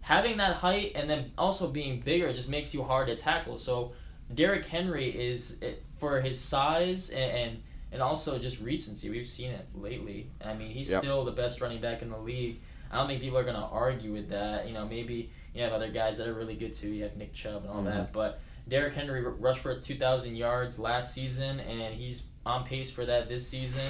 having 0.00 0.36
that 0.38 0.56
height 0.56 0.92
and 0.94 1.08
then 1.08 1.32
also 1.38 1.68
being 1.68 2.00
bigger 2.00 2.32
just 2.32 2.48
makes 2.48 2.74
you 2.74 2.82
hard 2.82 3.06
to 3.08 3.16
tackle. 3.16 3.56
So 3.56 3.92
Derrick 4.34 4.66
Henry 4.66 5.08
is 5.10 5.60
for 5.98 6.20
his 6.20 6.40
size 6.40 7.10
and, 7.10 7.30
and 7.30 7.62
and 7.92 8.02
also 8.02 8.38
just 8.38 8.60
recency. 8.60 9.08
We've 9.10 9.26
seen 9.26 9.52
it 9.52 9.66
lately. 9.74 10.26
I 10.44 10.54
mean, 10.54 10.70
he's 10.70 10.90
Yep. 10.90 11.00
still 11.02 11.24
the 11.24 11.30
best 11.32 11.60
running 11.60 11.80
back 11.80 12.02
in 12.02 12.10
the 12.10 12.18
league. 12.18 12.58
I 12.90 12.96
don't 12.96 13.06
think 13.06 13.20
people 13.20 13.38
are 13.38 13.44
gonna 13.44 13.68
argue 13.70 14.12
with 14.12 14.28
that. 14.30 14.66
You 14.66 14.74
know, 14.74 14.86
maybe 14.86 15.30
you 15.54 15.62
have 15.62 15.72
other 15.72 15.90
guys 15.90 16.18
that 16.18 16.26
are 16.26 16.34
really 16.34 16.56
good 16.56 16.74
too. 16.74 16.88
You 16.88 17.04
have 17.04 17.16
Nick 17.16 17.32
Chubb 17.34 17.62
and 17.62 17.68
all 17.70 17.76
Mm-hmm. 17.76 17.84
that, 17.86 18.12
but 18.12 18.40
Derrick 18.66 18.94
Henry 18.94 19.20
rushed 19.22 19.60
for 19.60 19.78
2,000 19.78 20.36
yards 20.36 20.78
last 20.78 21.12
season, 21.14 21.60
and 21.60 21.94
he's 21.94 22.22
on 22.46 22.64
pace 22.64 22.90
for 22.90 23.04
that 23.06 23.28
this 23.28 23.46
season. 23.46 23.82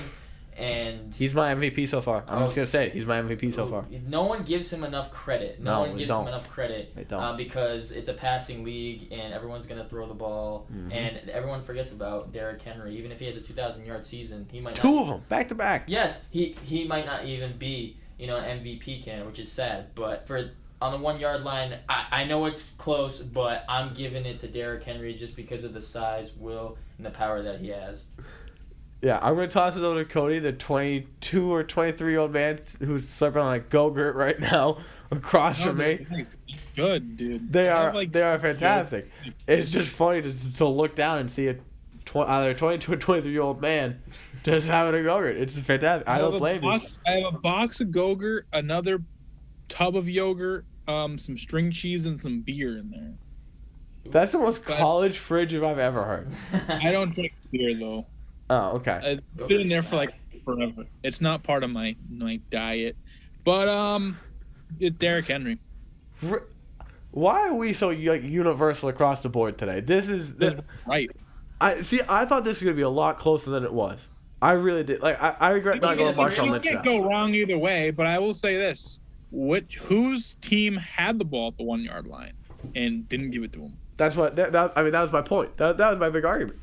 And 0.57 1.13
He's 1.15 1.35
my 1.35 1.53
MVP 1.55 1.89
so 1.89 2.01
far. 2.01 2.25
I'm 2.29 2.45
just 2.45 2.53
Oh. 2.53 2.57
gonna 2.57 2.67
say 2.67 2.87
it. 2.87 2.93
He's 2.93 3.05
my 3.07 3.19
MVP 3.21 3.51
so 3.53 3.67
far. 3.67 3.85
no 4.07 4.23
one 4.25 4.45
gives 4.45 4.73
him 4.73 4.85
enough 4.85 5.11
credit. 5.11 5.61
No, 5.61 5.73
No, 5.73 5.81
one 5.89 5.97
gives 5.97 6.09
don't. 6.09 6.23
him 6.23 6.29
enough 6.29 6.49
credit 6.49 6.95
They 6.95 7.05
don't. 7.05 7.21
uh, 7.23 7.33
because 7.37 7.91
it's 7.93 8.09
a 8.09 8.15
passing 8.15 8.65
league 8.65 9.13
and 9.13 9.35
everyone's 9.35 9.67
gonna 9.67 9.85
throw 9.85 10.07
the 10.07 10.15
ball, 10.15 10.67
Mhm. 10.73 10.93
and 10.93 11.29
everyone 11.31 11.63
forgets 11.63 11.91
about 11.93 12.33
Derrick 12.33 12.63
Henry. 12.63 12.97
Even 12.97 13.11
if 13.11 13.19
he 13.19 13.27
has 13.27 13.37
a 13.37 13.41
2,000 13.41 13.85
yard 13.85 14.05
season, 14.05 14.47
he 14.53 14.61
might 14.61 14.77
Two 14.77 14.93
not. 14.95 15.03
of 15.03 15.09
them 15.09 15.23
back 15.29 15.49
to 15.49 15.55
back. 15.55 15.85
Yes, 15.87 16.27
he 16.31 16.55
he 16.65 16.87
might 16.87 17.07
not 17.07 17.25
even 17.25 17.57
be 17.59 17.97
you 18.19 18.27
know 18.29 18.37
an 18.37 18.45
MVP 18.61 19.03
candidate, 19.03 19.27
which 19.27 19.39
is 19.41 19.51
sad. 19.51 19.87
But 19.97 20.27
for 20.29 20.51
on 20.81 20.93
the 20.93 20.99
one 20.99 21.19
yard 21.19 21.43
line, 21.45 21.79
I, 21.89 22.07
I 22.13 22.25
know 22.25 22.45
it's 22.45 22.73
close, 22.73 23.21
but 23.23 23.65
I'm 23.69 23.95
giving 23.95 24.27
it 24.27 24.39
to 24.41 24.49
Derrick 24.49 24.85
Henry 24.85 25.15
just 25.15 25.35
because 25.35 25.65
of 25.65 25.73
the 25.73 25.81
size, 25.81 26.33
will, 26.37 26.77
and 26.99 27.07
the 27.07 27.11
power 27.11 27.43
that 27.43 27.59
he 27.61 27.69
has. 27.69 28.05
Yeah, 29.05 29.19
I'm 29.21 29.35
gonna 29.35 29.49
toss 29.49 29.77
it 29.77 29.83
over 29.83 30.03
to 30.03 30.11
Cody, 30.11 30.39
the 30.39 30.53
22 30.53 31.53
or 31.53 31.63
23 31.63 32.11
year 32.13 32.21
old 32.21 32.33
man 32.33 32.59
who's 32.79 33.07
sleeping 33.07 33.43
on 33.43 33.55
a 33.55 33.59
go-gurt 33.59 34.17
right 34.17 34.41
now 34.41 34.79
across 35.11 35.61
from 35.63 35.77
me. 35.77 36.07
Good, 36.75 37.15
dude. 37.15 37.53
They 37.53 37.69
I 37.69 37.89
are 37.89 37.95
like, 37.95 38.13
they 38.13 38.23
are 38.23 38.39
fantastic. 38.39 39.11
It's 39.47 39.69
just 39.69 39.91
funny 39.91 40.23
to, 40.23 40.57
to 40.57 40.67
look 40.67 40.95
down 40.95 41.19
and 41.19 41.31
see 41.31 41.49
a 41.49 41.55
tw- 42.07 42.17
either 42.17 42.53
a 42.53 42.55
22 42.55 42.95
or 42.95 42.97
23 42.97 43.31
year 43.31 43.43
old 43.43 43.61
man 43.61 44.01
just 44.43 44.69
having 44.69 44.99
a 44.99 45.05
go-gurt. 45.05 45.37
It's 45.37 45.59
fantastic. 45.59 46.09
I 46.09 46.15
have 46.15 46.23
don't 46.31 46.39
blame 46.39 46.65
you. 46.65 46.71
I 47.07 47.11
have 47.11 47.35
a 47.35 47.39
box 47.39 47.81
of 47.81 47.89
Gogurt, 47.89 48.45
another 48.55 49.03
tub 49.69 49.97
of 49.97 50.09
yogurt, 50.09 50.65
um, 50.89 51.19
some 51.19 51.37
string 51.37 51.71
cheese, 51.71 52.07
and 52.07 52.19
some 52.19 52.41
beer 52.41 52.79
in 52.79 52.91
there. 52.91 53.13
That's 54.11 54.33
the 54.33 54.39
most 54.39 54.65
But- 54.65 54.79
college 54.79 55.19
fridge 55.19 55.53
I've 55.53 55.79
ever 55.79 56.05
heard. 56.05 56.29
I 56.83 56.91
don't 56.91 57.15
drink 57.15 57.35
beer 57.53 57.79
though. 57.79 58.07
Oh, 58.51 58.77
okay. 58.77 59.21
It's 59.35 59.43
been 59.43 59.63
in 59.63 59.67
there 59.69 59.83
for 59.83 59.97
like 59.97 60.15
forever. 60.45 60.85
It's 61.03 61.21
not 61.21 61.43
part 61.43 61.65
of 61.65 61.71
my 61.71 61.97
my 62.11 62.41
diet. 62.51 62.97
But 63.45 63.69
um, 63.69 64.19
it's 64.81 64.97
Derrick 64.97 65.27
Henry. 65.27 65.59
Why 67.11 67.49
are 67.49 67.55
we 67.55 67.73
so 67.75 67.89
like 67.89 68.23
universal 68.23 68.89
across 68.89 69.23
the 69.23 69.29
board 69.29 69.59
today? 69.59 69.81
This 69.81 70.09
is 70.09 70.35
this, 70.35 70.55
right. 70.87 71.11
I 71.61 71.83
see. 71.83 72.01
I 72.09 72.25
thought 72.25 72.45
this 72.45 72.57
was 72.57 72.65
gonna 72.65 72.75
be 72.75 72.83
a 72.83 72.89
lot 72.89 73.19
closer 73.19 73.51
than 73.51 73.65
it 73.65 73.73
was. 73.73 74.01
I 74.43 74.53
really 74.53 74.85
did. 74.85 75.01
Like 75.01 75.23
I, 75.23 75.37
I 75.41 75.51
regret 75.51 75.81
not 75.81 75.97
going 75.97 76.15
Marshawn 76.15 76.53
You 76.53 76.61
can't 76.61 76.85
go 76.85 77.03
wrong 77.03 77.35
either 77.35 77.57
way, 77.57 77.91
but 77.91 78.07
I 78.07 78.19
will 78.19 78.35
say 78.35 78.57
this: 78.57 78.99
which 79.31 79.77
whose 79.77 80.35
team 80.37 80.77
had 80.77 81.19
the 81.19 81.25
ball 81.25 81.49
at 81.49 81.57
the 81.57 81.65
one 81.65 81.83
yard 81.83 82.07
line 82.07 82.35
and 82.75 83.09
didn't 83.09 83.31
give 83.31 83.43
it 83.43 83.53
to 83.55 83.61
him? 83.61 83.77
That's 83.97 84.17
what. 84.17 84.37
That, 84.37 84.53
that, 84.53 84.73
I 84.77 84.83
mean, 84.83 84.93
that 84.93 85.03
was 85.03 85.13
my 85.13 85.23
point. 85.23 85.57
That, 85.57 85.79
that 85.79 85.91
was 85.91 85.99
my 85.99 86.11
big 86.11 86.25
argument. 86.25 86.59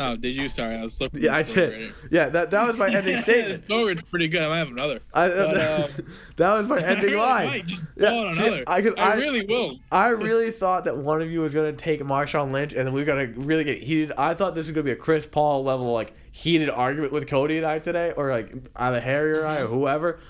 Oh, 0.00 0.16
did 0.16 0.36
you? 0.36 0.48
Sorry, 0.48 0.76
I 0.76 0.82
was 0.84 0.94
slipping. 0.94 1.22
Yeah, 1.22 1.34
I 1.36 1.42
did. 1.42 1.92
Yeah, 2.10 2.28
that 2.28 2.50
that 2.52 2.68
was 2.68 2.78
my 2.78 2.88
ending 2.94 3.20
statement. 3.20 3.64
Story's 3.66 4.00
pretty 4.10 4.28
good. 4.28 4.42
I 4.42 4.48
might 4.48 4.58
have 4.58 4.68
another. 4.68 5.00
I, 5.12 5.28
But, 5.28 5.60
um, 5.80 5.90
that 6.36 6.52
was 6.54 6.66
my 6.68 6.78
ending 6.80 7.10
I 7.18 7.44
really 7.44 7.58
line. 7.58 7.64
Yeah, 7.68 8.10
go 8.10 8.26
on 8.28 8.34
see, 8.34 8.46
another. 8.46 8.64
I 8.66 8.76
I, 8.76 8.92
I- 8.96 9.14
really 9.16 9.44
will. 9.46 9.78
I 9.90 10.08
really 10.08 10.50
thought 10.50 10.84
that 10.84 10.96
one 10.96 11.20
of 11.20 11.30
you 11.30 11.40
was 11.40 11.52
gonna 11.52 11.72
take 11.72 12.00
Marshawn 12.02 12.52
Lynch, 12.52 12.72
and 12.72 12.86
then 12.86 12.94
we 12.94 13.00
were 13.00 13.06
gonna 13.06 13.32
really 13.36 13.64
get 13.64 13.82
heated. 13.82 14.12
I 14.16 14.34
thought 14.34 14.54
this 14.54 14.66
was 14.66 14.72
gonna 14.74 14.84
be 14.84 14.92
a 14.92 14.96
Chris 14.96 15.26
Paul 15.26 15.64
level 15.64 15.92
like 15.92 16.12
heated 16.30 16.70
argument 16.70 17.12
with 17.12 17.26
Cody 17.26 17.56
and 17.56 17.66
I 17.66 17.80
today, 17.80 18.12
or 18.16 18.30
like 18.30 18.52
either 18.76 19.00
Harry 19.00 19.32
or 19.32 19.46
I 19.46 19.56
or 19.58 19.66
whoever. 19.66 20.20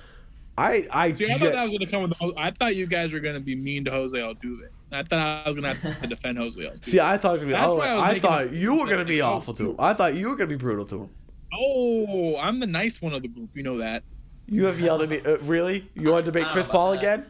I 0.57 0.87
I, 0.91 1.13
See, 1.13 1.31
I 1.31 1.39
thought 1.39 1.53
that 1.53 1.63
was 1.63 1.71
going 1.71 1.81
to 1.81 1.87
come 1.87 2.03
with. 2.03 2.19
The, 2.19 2.33
I 2.37 2.51
thought 2.51 2.75
you 2.75 2.87
guys 2.87 3.13
were 3.13 3.21
going 3.21 3.35
to 3.35 3.41
be 3.41 3.55
mean 3.55 3.85
to 3.85 3.93
Jose 3.93 4.19
Altuve. 4.19 4.69
I 4.91 5.03
thought 5.03 5.19
I 5.19 5.47
was 5.47 5.57
going 5.57 5.75
to 5.75 5.81
have 5.81 6.01
to 6.01 6.07
defend 6.07 6.39
Jose 6.39 6.61
Altuve. 6.61 6.85
see. 6.85 7.01
I 7.01 7.19
thought 7.19 7.31
it 7.31 7.33
was 7.33 7.41
gonna 7.41 7.47
be. 7.47 7.53
That's 7.53 7.73
oh, 7.73 7.77
why 7.77 7.89
I 7.89 7.95
was 7.95 8.05
I, 8.05 8.21
thought 8.21 8.53
you 8.53 8.75
were 8.79 8.87
gonna 8.87 9.05
be 9.05 9.21
awful 9.21 9.53
to 9.55 9.71
him. 9.71 9.77
I 9.79 9.93
thought 9.95 10.15
you 10.15 10.29
were 10.31 10.37
gonna 10.37 10.49
be 10.49 10.57
brutal 10.57 10.87
to 10.87 11.03
him. 11.03 11.11
oh, 11.55 12.37
I'm 12.39 12.61
the 12.61 12.67
nice 12.67 13.01
one 13.03 13.13
of 13.13 13.23
the 13.23 13.29
group. 13.29 13.51
You 13.55 13.63
know 13.63 13.79
that. 13.79 14.03
You 14.47 14.65
have 14.65 14.81
yelled 14.81 15.03
at 15.03 15.11
me. 15.11 15.21
Uh, 15.21 15.37
really? 15.39 15.89
You 15.95 16.11
want 16.11 16.25
to 16.25 16.31
debate 16.33 16.47
Chris 16.53 16.67
Paul 16.67 16.93
that. 16.93 16.99
again? 16.99 17.27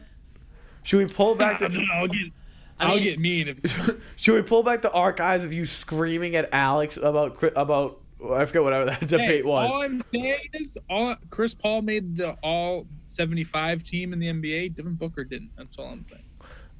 Should 0.83 0.97
we 1.07 1.13
pull 1.13 1.35
back 1.35 1.59
the? 1.59 1.65
I'll 1.93 2.07
get. 2.07 2.31
I 2.79 2.85
I'll 2.87 2.95
mean- 2.95 3.03
get 3.03 3.19
mean 3.19 3.47
if. 3.49 3.97
Should 4.15 4.35
we 4.35 4.41
pull 4.41 4.63
back 4.63 4.81
the 4.81 4.91
archives 4.91 5.43
of 5.43 5.53
you 5.53 5.65
screaming 5.65 6.35
at 6.37 6.47
Alex 6.53 6.95
about 6.95 7.41
about 7.57 7.99
I 8.23 8.45
forget 8.45 8.63
whatever 8.63 8.85
that 8.85 8.99
debate 9.07 9.27
Hey, 9.27 9.41
was. 9.43 9.69
All 9.69 9.81
I'm 9.81 10.01
saying 10.05 10.39
is, 10.53 10.77
all 10.89 11.15
Chris 11.29 11.53
Paul 11.53 11.81
made 11.81 12.15
the 12.15 12.31
All 12.43 12.85
75 13.05 13.83
team 13.83 14.13
in 14.13 14.19
the 14.19 14.27
NBA. 14.27 14.75
Devin 14.75 14.95
Booker 14.95 15.23
didn't. 15.23 15.51
That's 15.57 15.77
all 15.77 15.87
I'm 15.87 16.03
saying. 16.05 16.23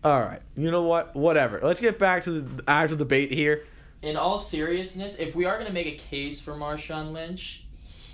All 0.04 0.20
right, 0.22 0.42
you 0.56 0.72
know 0.72 0.84
what? 0.84 1.16
Whatever. 1.16 1.60
Let's 1.62 1.80
get 1.82 2.00
back 2.00 2.24
to 2.24 2.42
the 2.42 2.64
actual 2.68 2.98
debate 2.98 3.32
here. 3.32 3.66
In 4.02 4.16
all 4.16 4.38
seriousness, 4.38 5.18
if 5.18 5.36
we 5.36 5.44
are 5.46 5.58
gonna 5.58 5.74
make 5.74 5.88
a 5.88 5.98
case 5.98 6.40
for 6.40 6.54
Marshawn 6.54 7.12
Lynch, 7.12 7.66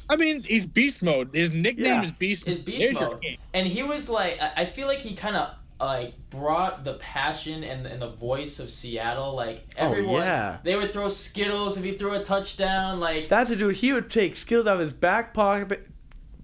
I 0.10 0.16
mean, 0.16 0.42
he's 0.44 0.66
beast 0.66 1.04
mode. 1.04 1.30
His 1.34 1.52
nickname 1.52 1.86
Yeah. 1.88 2.04
is 2.04 2.12
beast. 2.12 2.48
is 2.48 2.58
Mode. 2.58 2.66
beast 2.66 2.80
There's 2.80 3.00
mode, 3.00 3.24
and 3.54 3.68
he 3.68 3.84
was 3.84 4.10
like, 4.10 4.40
I 4.42 4.52
I 4.58 4.66
feel 4.66 4.88
like 4.88 5.00
he 5.00 5.14
kind 5.16 5.36
of 5.36 5.50
like 5.80 6.14
brought 6.30 6.84
the 6.86 6.94
passion 6.96 7.64
and, 7.64 7.86
and 7.86 8.02
the 8.02 8.10
voice 8.10 8.60
of 8.60 8.70
Seattle. 8.72 9.36
Like 9.36 9.62
Oh, 9.80 9.90
everyone, 9.92 10.22
yeah. 10.24 10.58
they 10.64 10.76
would 10.76 10.92
throw 10.94 11.08
Skittles 11.08 11.78
if 11.78 11.84
he 11.84 11.98
threw 11.98 12.14
a 12.14 12.24
touchdown. 12.24 13.00
Like 13.00 13.28
That's 13.28 13.50
a 13.52 13.56
dude. 13.56 13.76
He 13.76 13.94
would 13.94 14.10
take 14.10 14.38
Skittles 14.38 14.66
out 14.68 14.76
of 14.76 14.80
his 14.82 14.94
back 14.94 15.34
pocket, 15.36 15.88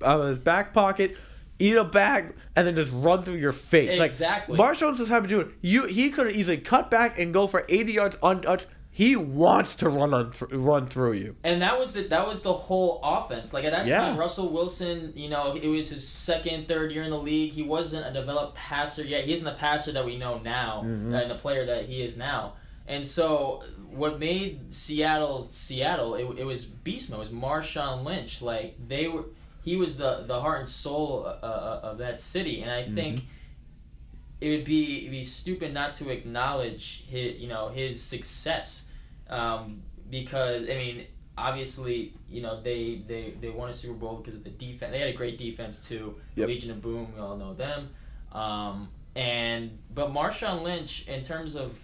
out 0.04 0.20
of 0.22 0.28
his 0.30 0.38
back 0.40 0.74
pocket, 0.74 1.18
eat 1.62 1.76
a 1.76 1.84
bag, 1.84 2.34
and 2.56 2.66
then 2.68 2.76
just 2.76 2.92
run 2.94 3.24
through 3.24 3.36
your 3.36 3.54
face. 3.54 4.00
Exactly. 4.00 4.58
Like 4.58 4.76
Marshawn's 4.78 4.98
the 5.00 5.06
type 5.06 5.24
of 5.24 5.30
dude. 5.30 5.54
You 5.62 5.86
he 5.86 6.10
could 6.10 6.28
have 6.28 6.36
easily 6.36 6.58
cut 6.58 6.90
back 6.92 7.20
and 7.20 7.34
go 7.34 7.48
for 7.48 7.66
80 7.70 7.92
yards 7.94 8.18
untouched. 8.24 8.66
He 8.94 9.16
wants 9.16 9.76
to 9.78 9.88
run 9.90 10.14
on 10.14 10.34
run 10.52 10.86
through 10.88 11.14
you. 11.14 11.36
And 11.46 11.62
that 11.62 11.80
was 11.80 11.94
the 11.94 12.02
that 12.10 12.28
was 12.28 12.42
the 12.42 12.52
whole 12.52 13.00
offense. 13.04 13.54
Like 13.54 13.64
at 13.64 13.72
that 13.72 13.88
Yeah. 13.88 14.02
time, 14.02 14.18
Russell 14.18 14.50
Wilson, 14.52 15.14
you 15.16 15.30
know, 15.30 15.54
it 15.56 15.66
was 15.68 15.90
his 15.90 16.06
second, 16.06 16.68
third 16.68 16.92
year 16.92 17.04
in 17.04 17.10
the 17.10 17.18
league. 17.18 17.54
He 17.54 17.64
wasn't 17.64 18.06
a 18.06 18.12
developed 18.12 18.56
passer 18.56 19.04
yet. 19.04 19.24
He 19.26 19.32
isn't 19.32 19.46
the 19.46 19.58
passer 19.58 19.94
that 19.94 20.06
we 20.06 20.18
know 20.18 20.40
now, 20.40 20.82
Mhm. 20.86 21.14
and 21.22 21.32
the 21.32 21.36
player 21.36 21.66
that 21.68 21.86
he 21.86 22.02
is 22.02 22.18
now. 22.18 22.54
And 22.86 23.08
so, 23.08 23.64
what 23.90 24.20
made 24.20 24.74
Seattle 24.74 25.48
Seattle? 25.52 26.16
It, 26.16 26.40
it 26.40 26.44
was 26.46 26.66
beast 26.66 27.10
mode. 27.10 27.20
It 27.20 27.20
was 27.20 27.30
Marshawn 27.30 28.04
Lynch. 28.04 28.42
Like 28.42 28.76
they 28.90 29.08
were, 29.08 29.24
he 29.64 29.76
was 29.76 29.98
the 29.98 30.24
the 30.28 30.40
heart 30.40 30.60
and 30.60 30.70
soul 30.70 31.26
uh, 31.26 31.46
uh, 31.46 31.80
of 31.84 31.98
that 32.00 32.20
city. 32.20 32.62
And 32.62 32.72
I 32.72 32.90
think 32.90 33.22
it 34.40 34.50
would 34.50 34.66
be 34.66 35.00
it'd 35.00 35.12
be 35.12 35.24
stupid 35.24 35.74
not 35.74 35.94
to 35.96 36.10
acknowledge 36.10 37.06
his 37.08 37.40
you 37.40 37.48
know 37.48 37.70
his 37.70 38.02
success. 38.02 38.88
Um, 39.30 39.84
because 40.10 40.64
I 40.64 40.74
mean 40.74 41.06
obviously 41.38 42.14
you 42.30 42.42
know 42.42 42.62
they, 42.62 43.02
they 43.08 43.34
they 43.40 43.50
won 43.50 43.70
a 43.70 43.74
Super 43.74 43.94
Bowl 43.94 44.18
because 44.18 44.36
of 44.36 44.44
the 44.44 44.50
defense 44.50 44.92
they 44.92 45.00
had 45.00 45.10
a 45.10 45.14
great 45.14 45.38
defense 45.38 45.88
too. 45.88 46.16
Yep. 46.36 46.48
Legion 46.48 46.72
of 46.72 46.82
Boom 46.82 47.14
we 47.16 47.22
all 47.22 47.38
know 47.38 47.54
them. 47.54 47.90
Um, 48.32 48.90
and 49.16 49.78
but 49.94 50.12
Marshawn 50.12 50.64
Lynch 50.64 51.06
in 51.08 51.22
terms 51.22 51.56
of 51.56 51.78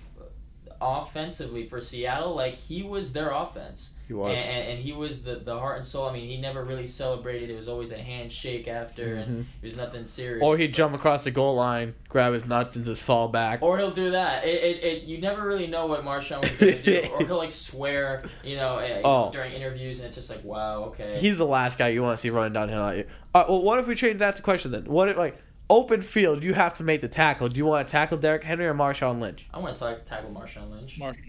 offensively 0.81 1.67
for 1.67 1.79
Seattle 1.79 2.35
like 2.35 2.55
he 2.55 2.83
was 2.83 3.13
their 3.13 3.31
offense 3.31 3.91
He 4.07 4.13
and, 4.13 4.23
and, 4.29 4.69
and 4.69 4.79
he 4.79 4.93
was 4.93 5.23
the, 5.23 5.35
the 5.35 5.59
heart 5.59 5.77
and 5.77 5.85
soul 5.85 6.07
I 6.07 6.13
mean 6.13 6.27
he 6.27 6.37
never 6.37 6.63
really 6.63 6.85
celebrated 6.85 7.49
it 7.49 7.55
was 7.55 7.67
always 7.67 7.91
a 7.91 7.97
handshake 7.97 8.67
after 8.67 9.15
and 9.15 9.31
mm-hmm. 9.31 9.41
it 9.41 9.63
was 9.63 9.75
nothing 9.75 10.05
serious 10.05 10.43
Or 10.43 10.57
he'd 10.57 10.73
jump 10.73 10.95
across 10.95 11.23
the 11.23 11.31
goal 11.31 11.55
line, 11.55 11.95
grab 12.09 12.33
his 12.33 12.45
nuts, 12.45 12.75
and 12.75 12.85
just 12.85 13.01
fall 13.01 13.27
back. 13.27 13.61
or 13.61 13.77
he'll 13.77 13.91
do 13.91 14.11
that. 14.11 14.45
It, 14.45 14.63
it, 14.63 14.83
it 14.83 15.03
you 15.03 15.19
never 15.19 15.45
really 15.45 15.67
know 15.67 15.87
what 15.87 16.03
Marshawn 16.03 16.41
was 16.41 16.51
gonna 16.51 16.81
do, 16.81 17.09
or 17.13 17.25
he'll 17.25 17.37
like 17.37 17.51
swear, 17.51 18.23
you 18.43 18.55
know, 18.55 18.77
Oh. 19.03 19.31
during 19.31 19.53
interviews, 19.53 19.99
and 19.99 20.07
it's 20.07 20.15
just 20.15 20.29
like, 20.29 20.43
wow, 20.43 20.85
okay. 20.85 21.17
He's 21.19 21.37
the 21.37 21.45
last 21.45 21.77
guy 21.77 21.89
you 21.89 22.01
want 22.01 22.17
to 22.17 22.21
see 22.21 22.29
running 22.29 22.53
downhill 22.53 22.83
at 22.85 22.97
you. 22.97 23.03
Uh, 23.03 23.37
All 23.37 23.41
right, 23.41 23.49
well, 23.49 23.61
what 23.61 23.79
if 23.79 23.87
we 23.87 23.95
change 23.95 24.19
that 24.19 24.35
to 24.37 24.41
question 24.41 24.71
then? 24.71 24.85
What 24.85 25.09
if 25.09 25.17
like 25.17 25.37
open 25.69 26.01
field, 26.01 26.43
you 26.43 26.53
have 26.53 26.75
to 26.77 26.83
make 26.83 27.01
the 27.01 27.07
tackle. 27.07 27.49
Do 27.49 27.57
you 27.57 27.65
want 27.65 27.87
to 27.87 27.91
tackle 27.91 28.17
Derrick 28.17 28.43
Henry 28.43 28.65
or 28.67 28.73
Marshawn 28.73 29.19
Lynch? 29.19 29.47
I 29.53 29.59
want 29.59 29.75
to 29.75 29.79
talk, 29.79 30.05
tackle 30.05 30.31
Marshawn 30.31 30.71
Lynch. 30.71 30.97
Marshall. 30.97 31.23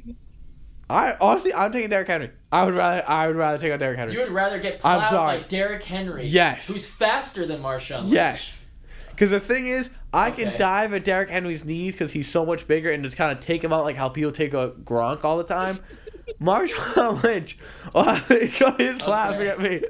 I 0.91 1.14
honestly, 1.20 1.53
I'm 1.53 1.70
taking 1.72 1.91
Derrick 1.91 2.09
Henry. 2.09 2.30
I 2.51 2.64
would 2.64 2.74
rather, 2.74 3.09
I 3.09 3.26
would 3.26 3.36
rather 3.36 3.59
take 3.59 3.72
out 3.72 3.78
Derrick 3.78 3.99
Henry. 3.99 4.14
You 4.14 4.20
would 4.20 4.30
rather 4.32 4.59
get 4.59 4.74
I'm 4.84 4.99
plowed 5.01 5.11
sorry. 5.11 5.39
like 5.39 5.49
Derrick 5.49 5.82
Henry, 5.82 6.26
Yes. 6.26 6.66
who's 6.66 6.86
faster 6.86 7.45
than 7.47 7.61
Marshawn 7.62 8.03
Lynch. 8.05 8.12
Yes. 8.14 8.64
Because 9.11 9.30
the 9.30 9.41
thing 9.41 9.66
is, 9.66 9.91
I 10.12 10.30
can 10.30 10.57
dive 10.57 10.95
at 10.95 11.05
Derrick 11.05 11.28
Henry's 11.28 11.64
knees 11.64 11.95
because 11.95 12.12
he's 12.12 12.30
so 12.30 12.47
much 12.47 12.66
bigger 12.66 12.91
and 12.91 13.05
just 13.05 13.16
kind 13.16 13.30
of 13.32 13.41
take 13.41 13.62
him 13.62 13.72
out 13.72 13.84
like 13.84 13.97
how 13.97 14.09
people 14.09 14.32
take 14.32 14.55
a 14.55 14.70
Gronk 14.84 15.24
all 15.24 15.36
the 15.36 15.45
time. 15.45 15.80
Marshawn 16.41 17.22
Lynch, 17.22 17.59
oh, 17.95 18.14
he's 18.78 19.07
laughing 19.07 19.47
at 19.47 19.59
me. 19.61 19.82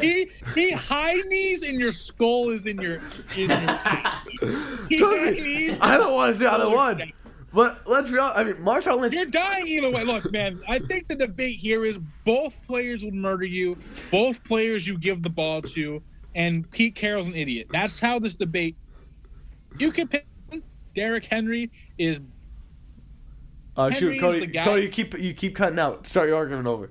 He 0.00 0.30
he 0.54 0.72
high 0.72 1.14
knees 1.14 1.62
and 1.62 1.78
your 1.78 1.92
skull 1.92 2.48
is 2.50 2.64
in 2.66 2.80
your. 2.80 2.96
In 3.36 3.50
your 3.50 3.58
he 4.88 4.98
high 4.98 5.30
knees. 5.30 5.78
I 5.80 5.96
don't 5.98 6.12
want 6.14 6.34
to 6.34 6.38
say 6.40 6.46
either 6.46 6.68
one. 6.70 7.12
But 7.54 7.86
let's 7.86 8.10
be 8.10 8.18
honest. 8.18 8.38
I 8.38 8.44
mean, 8.44 8.54
Marshawn 8.56 9.00
Lynch. 9.00 9.14
You're 9.14 9.26
dying 9.26 9.66
either 9.66 9.90
way. 9.90 10.04
Look, 10.04 10.30
man, 10.32 10.60
I 10.68 10.78
think 10.78 11.08
the 11.08 11.14
debate 11.14 11.58
here 11.58 11.84
is 11.84 11.98
both 12.24 12.56
players 12.66 13.04
will 13.04 13.10
murder 13.12 13.44
you, 13.44 13.76
both 14.10 14.42
players 14.44 14.86
you 14.86 14.96
give 14.96 15.22
the 15.22 15.28
ball 15.30 15.60
to, 15.62 16.02
and 16.34 16.70
Pete 16.70 16.94
Carroll's 16.94 17.26
an 17.26 17.34
idiot. 17.36 17.66
That's 17.70 17.98
how 17.98 18.18
this 18.18 18.36
debate. 18.36 18.76
You 19.78 19.90
can 19.92 20.08
pick. 20.08 20.26
Derrick 20.94 21.24
Henry 21.24 21.70
is 21.98 22.20
Uh, 23.76 23.88
Henry 23.88 23.98
shoot, 23.98 24.14
is 24.16 24.20
Cody. 24.20 24.40
the 24.40 24.46
guy- 24.46 24.64
Cody, 24.64 24.82
you 24.82 24.88
keep 24.90 25.18
you 25.18 25.32
keep 25.34 25.54
cutting 25.56 25.78
out. 25.78 26.06
Start 26.06 26.28
your 26.28 26.36
argument 26.36 26.66
over. 26.66 26.90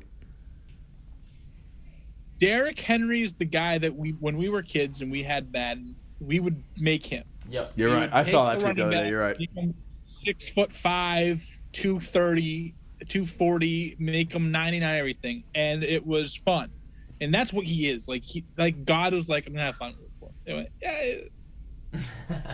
Derrick 2.39 2.79
Henry 2.79 3.21
is 3.21 3.33
the 3.33 3.45
guy 3.45 3.77
that 3.77 3.95
we 3.95 4.11
when 4.19 4.37
we 4.37 4.49
were 4.49 4.63
kids 4.63 5.01
and 5.01 5.11
we 5.11 5.21
had 5.21 5.51
Madden, 5.53 5.95
we 6.19 6.39
would 6.39 6.63
make 6.77 7.05
him. 7.05 7.23
Yep. 7.49 7.73
You're 7.75 7.89
We 7.89 7.95
right. 7.95 8.09
I 8.11 8.23
saw 8.23 8.45
that 8.45 8.53
too 8.55 8.59
the 8.61 8.65
running 8.67 8.81
other 8.83 8.91
day. 9.03 9.09
You're 9.09 9.21
right. 9.21 9.37
Six 10.23 10.49
foot 10.51 10.71
five, 10.71 11.43
230, 11.71 12.75
240, 13.07 13.95
make 13.97 14.33
him 14.33 14.51
99 14.51 14.95
everything. 14.95 15.43
And 15.55 15.83
it 15.83 16.05
was 16.05 16.35
fun. 16.35 16.69
And 17.21 17.33
that's 17.33 17.51
what 17.51 17.65
he 17.65 17.89
is. 17.89 18.07
Like 18.07 18.23
he 18.23 18.43
like 18.57 18.85
God 18.85 19.13
was 19.13 19.29
like, 19.29 19.47
I'm 19.47 19.53
gonna 19.53 19.65
have 19.65 19.77
fun 19.77 19.95
with 19.99 20.07
this 20.07 20.21
one. 20.21 20.33
Anyway, 20.45 20.69
yeah, 20.81 21.99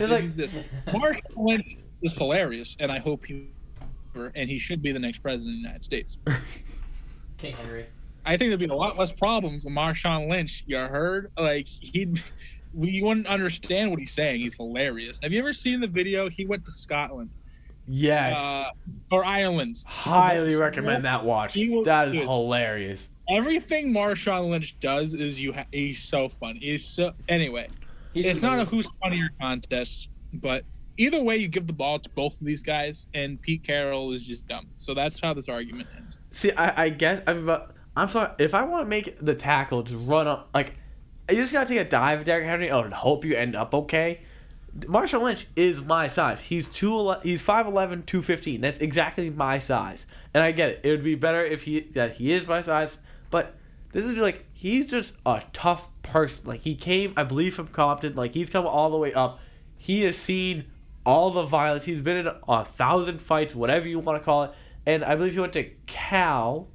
like- 0.06 0.36
this. 0.36 0.58
Marshall 0.92 1.22
Lynch 1.36 1.78
is 2.02 2.12
hilarious, 2.12 2.76
and 2.80 2.90
I 2.90 2.98
hope 2.98 3.26
he 3.26 3.48
and 4.34 4.48
he 4.48 4.58
should 4.58 4.82
be 4.82 4.90
the 4.92 4.98
next 4.98 5.18
president 5.18 5.50
of 5.50 5.56
the 5.56 5.60
United 5.60 5.84
States. 5.84 6.18
King 7.38 7.54
Henry. 7.54 7.86
I 8.24 8.36
think 8.36 8.50
there'd 8.50 8.60
be 8.60 8.66
a 8.66 8.74
lot 8.74 8.98
less 8.98 9.12
problems 9.12 9.64
with 9.64 9.72
Marshawn 9.72 10.28
Lynch. 10.28 10.64
You 10.66 10.78
heard? 10.78 11.30
Like 11.38 11.68
he'd 11.68 12.22
we 12.74 13.02
wouldn't 13.02 13.26
understand 13.26 13.90
what 13.90 13.98
he's 14.00 14.12
saying. 14.12 14.40
He's 14.40 14.54
hilarious. 14.54 15.18
Have 15.22 15.32
you 15.32 15.38
ever 15.38 15.52
seen 15.52 15.80
the 15.80 15.86
video? 15.86 16.28
He 16.28 16.44
went 16.44 16.64
to 16.66 16.72
Scotland 16.72 17.30
Yes. 17.88 18.38
uh, 18.38 18.70
or 19.10 19.24
Islands. 19.24 19.84
Highly 19.88 20.54
recommend 20.56 21.04
that 21.04 21.24
watch. 21.24 21.54
He 21.54 21.68
will- 21.70 21.84
That 21.84 22.08
is 22.08 22.14
dude. 22.14 22.22
hilarious. 22.24 23.08
Everything 23.30 23.92
Marshawn 23.92 24.48
Lynch 24.50 24.78
does 24.80 25.12
is 25.14 25.40
you. 25.40 25.52
Ha- 25.52 25.66
he's 25.72 25.98
so 26.02 26.28
funny. 26.28 26.60
He's 26.60 26.84
so 26.86 27.12
anyway. 27.28 27.68
He's 28.14 28.24
it's 28.24 28.40
not 28.40 28.58
a 28.58 28.64
who's 28.64 28.86
funnier 29.02 29.28
contest, 29.40 30.08
but 30.32 30.64
either 30.96 31.22
way, 31.22 31.36
you 31.36 31.46
give 31.48 31.66
the 31.66 31.72
ball 31.74 31.98
to 31.98 32.08
both 32.10 32.40
of 32.40 32.46
these 32.46 32.62
guys, 32.62 33.06
and 33.14 33.40
Pete 33.40 33.62
Carroll 33.64 34.12
is 34.12 34.22
just 34.24 34.46
dumb. 34.46 34.66
So 34.76 34.94
that's 34.94 35.20
how 35.20 35.34
this 35.34 35.48
argument 35.48 35.88
ends. 35.96 36.16
See, 36.32 36.52
I, 36.52 36.84
I 36.84 36.88
guess 36.88 37.22
I 37.26 37.34
mean, 37.34 37.44
but 37.44 37.72
I'm 37.96 38.08
sorry. 38.08 38.32
If 38.38 38.54
I 38.54 38.62
want 38.64 38.86
to 38.86 38.88
make 38.88 39.18
the 39.18 39.34
tackle, 39.34 39.82
just 39.82 39.98
run 40.06 40.26
up. 40.26 40.48
Like, 40.54 40.74
you 41.30 41.36
just 41.36 41.52
gotta 41.52 41.68
take 41.68 41.78
a 41.78 41.84
dive 41.88 42.20
at 42.20 42.24
Derrick 42.24 42.46
Henry 42.46 42.68
and 42.68 42.94
hope 42.94 43.26
you 43.26 43.34
end 43.36 43.54
up 43.54 43.74
okay. 43.74 44.22
Marshawn 44.76 45.22
Lynch 45.22 45.46
is 45.56 45.80
my 45.82 46.08
size. 46.08 46.40
He's 46.40 46.68
two. 46.68 47.14
He's 47.22 47.42
5'11", 47.42 48.06
215. 48.06 48.60
That's 48.60 48.78
exactly 48.78 49.30
my 49.30 49.58
size. 49.58 50.06
And 50.34 50.42
I 50.44 50.52
get 50.52 50.70
it. 50.70 50.80
It 50.84 50.90
would 50.90 51.04
be 51.04 51.14
better 51.14 51.44
if 51.44 51.62
he 51.62 51.80
that 51.94 52.16
he 52.16 52.32
is 52.32 52.46
my 52.46 52.62
size. 52.62 52.98
But 53.30 53.54
this 53.92 54.04
is 54.04 54.14
like 54.14 54.44
he's 54.52 54.90
just 54.90 55.12
a 55.24 55.42
tough 55.52 55.88
person. 56.02 56.44
Like 56.46 56.60
he 56.60 56.74
came, 56.74 57.14
I 57.16 57.24
believe, 57.24 57.54
from 57.54 57.68
Compton. 57.68 58.14
Like 58.14 58.34
he's 58.34 58.50
come 58.50 58.66
all 58.66 58.90
the 58.90 58.98
way 58.98 59.12
up. 59.14 59.40
He 59.76 60.02
has 60.02 60.16
seen 60.16 60.66
all 61.06 61.30
the 61.30 61.44
violence. 61.44 61.84
He's 61.84 62.00
been 62.00 62.18
in 62.18 62.28
a, 62.48 62.64
thousand 62.64 63.20
fights, 63.20 63.54
whatever 63.54 63.88
you 63.88 63.98
want 63.98 64.20
to 64.20 64.24
call 64.24 64.44
it. 64.44 64.50
And 64.84 65.04
I 65.04 65.14
believe 65.14 65.32
he 65.34 65.40
went 65.40 65.54
to 65.54 65.64
Cal, 65.86 66.68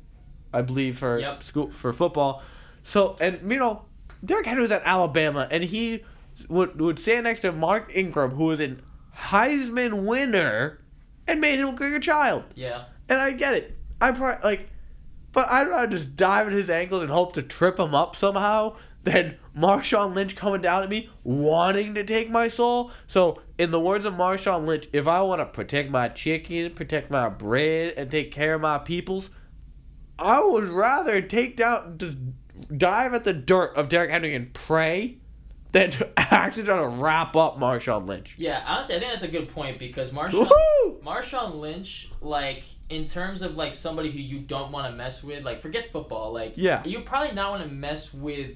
I 0.51 0.61
believe 0.61 0.97
for 0.97 1.19
Yep. 1.19 1.43
school 1.43 1.71
for 1.71 1.93
football. 1.93 2.41
So 2.83 3.15
and 3.19 3.39
you 3.51 3.59
know, 3.59 3.83
Derrick 4.25 4.45
Henry 4.45 4.61
was 4.61 4.71
at 4.71 4.81
Alabama, 4.85 5.47
and 5.51 5.63
he 5.63 6.03
would 6.49 6.79
would 6.79 6.99
stand 6.99 7.25
next 7.25 7.41
to 7.41 7.51
Mark 7.51 7.91
Ingram, 7.93 8.31
who 8.31 8.45
was 8.45 8.59
an 8.59 8.81
Heisman 9.15 10.05
winner, 10.05 10.81
and 11.27 11.41
made 11.41 11.59
him 11.59 11.67
look 11.67 11.79
like 11.79 11.93
a 11.93 11.99
child. 11.99 12.43
Yeah. 12.55 12.85
And 13.09 13.19
I 13.19 13.31
get 13.31 13.55
it. 13.55 13.77
I 14.01 14.11
probably 14.11 14.43
like, 14.43 14.69
but 15.31 15.49
I'd 15.49 15.67
rather 15.67 15.87
just 15.87 16.15
dive 16.15 16.47
at 16.47 16.53
his 16.53 16.69
ankles 16.69 17.03
and 17.03 17.11
hope 17.11 17.33
to 17.33 17.41
trip 17.41 17.79
him 17.79 17.93
up 17.95 18.15
somehow 18.15 18.75
than 19.03 19.37
Marshawn 19.57 20.15
Lynch 20.15 20.35
coming 20.35 20.61
down 20.61 20.83
at 20.83 20.89
me 20.89 21.09
wanting 21.23 21.93
to 21.95 22.03
take 22.03 22.29
my 22.29 22.47
soul. 22.47 22.91
So, 23.07 23.41
in 23.57 23.71
the 23.71 23.79
words 23.79 24.05
of 24.05 24.13
Marshawn 24.13 24.65
Lynch, 24.65 24.87
if 24.93 25.07
I 25.07 25.21
want 25.21 25.41
to 25.41 25.45
protect 25.45 25.89
my 25.89 26.09
chicken, 26.09 26.73
protect 26.73 27.11
my 27.11 27.29
bread, 27.29 27.93
and 27.97 28.09
take 28.09 28.31
care 28.31 28.55
of 28.55 28.61
my 28.61 28.77
peoples, 28.77 29.29
I 30.17 30.43
would 30.43 30.69
rather 30.69 31.21
take 31.21 31.57
down, 31.57 31.97
just 31.97 32.17
dive 32.75 33.13
at 33.13 33.25
the 33.25 33.33
dirt 33.33 33.75
of 33.75 33.89
Derrick 33.89 34.11
Henry 34.11 34.35
and 34.35 34.53
pray 34.53 35.17
than 35.74 35.91
to 35.91 36.09
actually 36.17 36.63
try 36.63 36.78
to 36.78 36.88
wrap 36.88 37.36
up 37.36 37.57
Marshawn 37.59 38.07
Lynch. 38.07 38.36
Yeah, 38.38 38.63
honestly, 38.65 38.95
I 38.95 38.99
think 38.99 39.11
that's 39.11 39.24
a 39.24 39.28
good 39.28 39.49
point 39.49 39.78
because 39.80 40.11
Marshawn 40.11 40.47
Woohoo! 40.47 41.01
Marshawn 41.03 41.59
Lynch, 41.59 42.09
like 42.21 42.63
in 42.89 43.05
terms 43.05 43.41
of 43.41 43.55
like 43.57 43.74
somebody 43.74 44.09
who 44.11 44.19
you 44.19 44.39
don't 44.39 44.71
want 44.71 44.89
to 44.89 44.95
mess 44.95 45.21
with, 45.24 45.43
like 45.43 45.61
forget 45.61 45.91
football, 45.91 46.32
like 46.32 46.53
Yeah. 46.55 46.82
you 46.86 47.01
probably 47.01 47.34
not 47.36 47.51
want 47.51 47.63
to 47.63 47.69
mess 47.69 48.13
with 48.13 48.55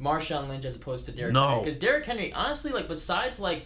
Marshawn 0.00 0.48
Lynch 0.48 0.64
as 0.64 0.76
opposed 0.76 1.06
to 1.06 1.12
Derrick 1.12 1.32
No. 1.32 1.60
Because 1.60 1.76
Derrick 1.78 2.04
Henry, 2.04 2.32
honestly, 2.32 2.70
like 2.72 2.86
besides 2.88 3.40
like 3.40 3.64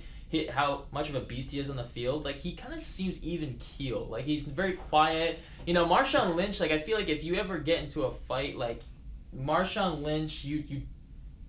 how 0.50 0.84
much 0.92 1.10
of 1.10 1.14
a 1.14 1.20
beast 1.20 1.50
he 1.50 1.58
is 1.60 1.68
on 1.68 1.76
the 1.76 1.84
field, 1.84 2.24
like 2.24 2.36
he 2.36 2.52
kind 2.52 2.72
of 2.72 2.80
seems 2.80 3.22
even 3.22 3.56
keel. 3.58 4.06
Like 4.10 4.24
he's 4.24 4.42
very 4.44 4.74
quiet. 4.74 5.40
You 5.66 5.74
know, 5.74 5.84
Marshawn 5.86 6.34
Lynch, 6.36 6.58
like 6.60 6.70
I 6.70 6.80
feel 6.80 6.96
like 6.96 7.08
if 7.08 7.22
you 7.24 7.34
ever 7.36 7.58
get 7.58 7.82
into 7.82 8.04
a 8.04 8.10
fight, 8.12 8.56
like 8.56 8.82
Marshawn 9.36 10.02
Lynch, 10.02 10.44
you 10.44 10.64
you 10.68 10.82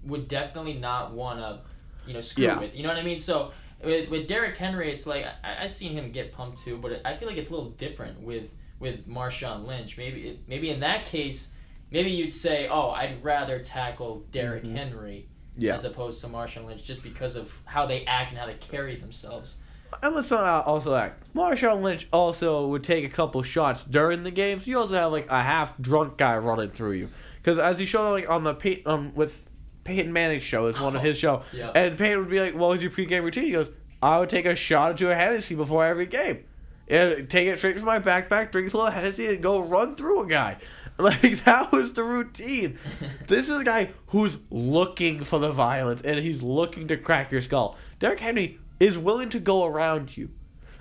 would 0.05 0.27
definitely 0.27 0.73
not 0.73 1.13
want 1.13 1.39
to, 1.39 1.59
you 2.07 2.13
know, 2.13 2.19
screw 2.19 2.45
Yeah. 2.45 2.59
with. 2.59 2.75
You 2.75 2.83
know 2.83 2.89
what 2.89 2.97
I 2.97 3.03
mean? 3.03 3.19
So 3.19 3.51
with, 3.83 4.09
with 4.09 4.27
Derrick 4.27 4.57
Henry, 4.57 4.91
it's 4.91 5.05
like 5.07 5.25
I 5.43 5.63
I 5.63 5.67
seen 5.67 5.93
him 5.93 6.11
get 6.11 6.31
pumped 6.31 6.59
too, 6.59 6.77
but 6.77 7.01
I 7.05 7.15
feel 7.15 7.27
like 7.27 7.37
it's 7.37 7.49
a 7.49 7.53
little 7.55 7.71
different 7.71 8.21
with 8.21 8.49
with 8.79 9.07
Marshawn 9.07 9.65
Lynch. 9.65 9.97
Maybe 9.97 10.29
it, 10.29 10.39
maybe 10.47 10.69
in 10.69 10.79
that 10.81 11.05
case, 11.05 11.53
maybe 11.91 12.09
you'd 12.11 12.33
say, 12.33 12.67
oh, 12.67 12.89
I'd 12.89 13.23
rather 13.23 13.59
tackle 13.59 14.25
Derrick 14.31 14.65
Henry 14.65 15.27
Yeah. 15.57 15.75
as 15.75 15.85
opposed 15.85 16.19
to 16.21 16.27
Marshawn 16.27 16.65
Lynch, 16.65 16.83
just 16.83 17.01
because 17.03 17.35
of 17.37 17.53
how 17.65 17.85
they 17.85 18.03
act 18.05 18.31
and 18.31 18.39
how 18.39 18.45
they 18.45 18.55
carry 18.55 18.95
themselves. 18.97 19.55
And 20.01 20.15
let's 20.15 20.31
not 20.31 20.65
also 20.65 20.95
act. 20.95 21.23
Marshawn 21.35 21.81
Lynch 21.83 22.07
also 22.11 22.67
would 22.69 22.83
take 22.83 23.05
a 23.05 23.09
couple 23.09 23.41
shots 23.43 23.83
during 23.89 24.23
the 24.23 24.31
games. 24.31 24.65
You 24.65 24.79
also 24.79 24.95
have 24.95 25.11
like 25.11 25.27
a 25.29 25.41
half 25.43 25.77
drunk 25.79 26.17
guy 26.17 26.35
running 26.37 26.71
through 26.71 26.93
you, 26.93 27.09
because 27.41 27.59
as 27.59 27.77
he 27.79 27.85
showed 27.85 28.11
like 28.11 28.27
on 28.29 28.43
the 28.43 28.55
Pey- 28.55 28.81
um 28.85 29.13
with 29.13 29.39
Peyton 29.83 30.13
Manning's 30.13 30.43
show, 30.43 30.67
it's 30.67 30.79
one 30.79 30.95
of 30.95 31.01
oh, 31.01 31.05
his 31.05 31.17
show, 31.17 31.43
Yeah. 31.51 31.71
and 31.75 31.97
Peyton 31.97 32.19
would 32.19 32.29
be 32.29 32.39
like, 32.39 32.55
"What 32.55 32.69
was 32.69 32.81
your 32.81 32.91
pregame 32.91 33.23
routine?" 33.23 33.45
He 33.45 33.51
goes, 33.51 33.69
"I 34.01 34.19
would 34.19 34.29
take 34.29 34.45
a 34.45 34.55
shot 34.55 34.91
or 34.91 34.93
two 34.93 35.11
of 35.11 35.17
Hennessy 35.17 35.55
before 35.55 35.85
every 35.85 36.05
game, 36.05 36.45
and 36.87 37.29
take 37.29 37.47
it 37.47 37.57
straight 37.57 37.77
from 37.77 37.85
my 37.85 37.99
backpack, 37.99 38.51
drink 38.51 38.73
a 38.73 38.77
little 38.77 38.91
Hennessy, 38.91 39.27
and 39.27 39.41
go 39.41 39.59
run 39.59 39.95
through 39.95 40.23
a 40.23 40.27
guy." 40.27 40.57
Like 40.99 41.43
that 41.45 41.71
was 41.71 41.93
the 41.93 42.03
routine. 42.03 42.77
this 43.27 43.49
is 43.49 43.57
a 43.57 43.63
guy 43.63 43.89
who's 44.07 44.37
looking 44.51 45.23
for 45.23 45.39
the 45.39 45.51
violence 45.51 46.03
and 46.03 46.19
he's 46.19 46.43
looking 46.43 46.87
to 46.89 46.97
crack 46.97 47.31
your 47.31 47.41
skull. 47.41 47.77
Derrick 47.97 48.19
Henry 48.19 48.59
is 48.79 48.95
willing 48.95 49.29
to 49.29 49.39
go 49.39 49.65
around 49.65 50.15
you. 50.15 50.29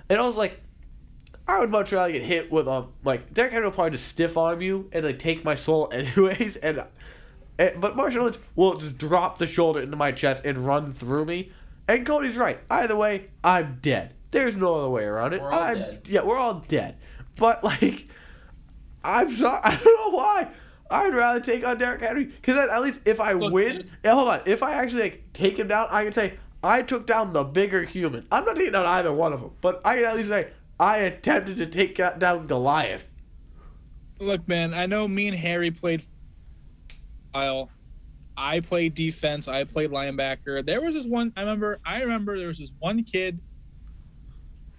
And 0.09 0.19
I 0.19 0.21
was 0.27 0.35
like, 0.35 0.61
I 1.47 1.59
would 1.59 1.71
much 1.71 1.91
rather 1.91 2.11
get 2.13 2.21
hit 2.21 2.51
with 2.51 2.67
a 2.67 2.85
like 3.03 3.33
Derrick 3.33 3.53
Henry 3.53 3.67
will 3.67 3.73
probably 3.73 3.97
just 3.97 4.07
stiff 4.07 4.37
arm 4.37 4.61
you 4.61 4.87
and 4.93 5.03
like 5.03 5.17
take 5.17 5.43
my 5.43 5.55
soul 5.55 5.89
anyways. 5.91 6.57
And, 6.57 6.83
and 7.57 7.79
but 7.79 7.95
Marshall 7.95 8.25
Lynch 8.25 8.37
will 8.55 8.77
just 8.77 8.97
drop 8.97 9.37
the 9.37 9.47
shoulder 9.47 9.81
into 9.81 9.95
my 9.95 10.11
chest 10.11 10.43
and 10.45 10.65
run 10.65 10.93
through 10.93 11.25
me. 11.25 11.51
And 11.87 12.05
Cody's 12.05 12.37
right. 12.37 12.59
Either 12.69 12.95
way, 12.95 13.29
I'm 13.43 13.79
dead. 13.81 14.13
There's 14.31 14.55
no 14.55 14.75
other 14.75 14.89
way 14.89 15.03
around 15.03 15.33
it. 15.33 15.41
We're 15.41 15.51
all 15.51 15.61
I'm, 15.61 15.77
dead. 15.77 16.01
Yeah, 16.07 16.23
we're 16.23 16.37
all 16.37 16.63
dead. 16.67 16.97
But 17.35 17.63
like, 17.63 18.07
I'm 19.03 19.33
sorry. 19.35 19.61
I 19.63 19.75
don't 19.75 20.11
know 20.11 20.17
why. 20.17 20.47
I'd 20.89 21.13
rather 21.13 21.39
take 21.39 21.65
on 21.65 21.77
Derrick 21.77 22.01
Henry 22.01 22.25
because 22.25 22.57
at 22.69 22.81
least 22.81 22.99
if 23.05 23.19
I 23.19 23.33
Look, 23.33 23.51
win, 23.51 23.77
man. 23.77 23.89
yeah, 24.03 24.13
hold 24.13 24.27
on. 24.27 24.41
If 24.45 24.61
I 24.63 24.73
actually 24.73 25.03
like 25.03 25.33
take 25.33 25.57
him 25.57 25.67
down, 25.67 25.87
I 25.89 26.03
can 26.03 26.13
say 26.13 26.33
I 26.63 26.81
took 26.81 27.07
down 27.07 27.33
the 27.33 27.43
bigger 27.43 27.83
human. 27.83 28.25
I'm 28.31 28.45
not 28.45 28.55
taking 28.55 28.73
down 28.73 28.85
either 28.85 29.11
one 29.11 29.33
of 29.33 29.41
them, 29.41 29.51
but 29.61 29.81
I 29.83 29.95
can 29.95 30.05
at 30.05 30.15
least 30.15 30.29
say 30.29 30.49
I 30.79 30.97
attempted 30.99 31.57
to 31.57 31.65
take 31.65 31.97
down 32.19 32.47
Goliath. 32.47 33.05
Look, 34.19 34.47
man, 34.47 34.73
I 34.73 34.85
know 34.85 35.07
me 35.07 35.27
and 35.27 35.37
Harry 35.37 35.71
played 35.71 36.03
while 37.33 37.69
I 38.37 38.59
played 38.59 38.93
defense, 38.93 39.47
I 39.47 39.63
played 39.63 39.91
linebacker. 39.91 40.65
There 40.65 40.81
was 40.81 40.95
this 40.95 41.05
one 41.05 41.33
I 41.35 41.41
remember 41.41 41.79
I 41.85 42.01
remember 42.01 42.37
there 42.37 42.47
was 42.47 42.59
this 42.59 42.71
one 42.79 43.03
kid 43.03 43.39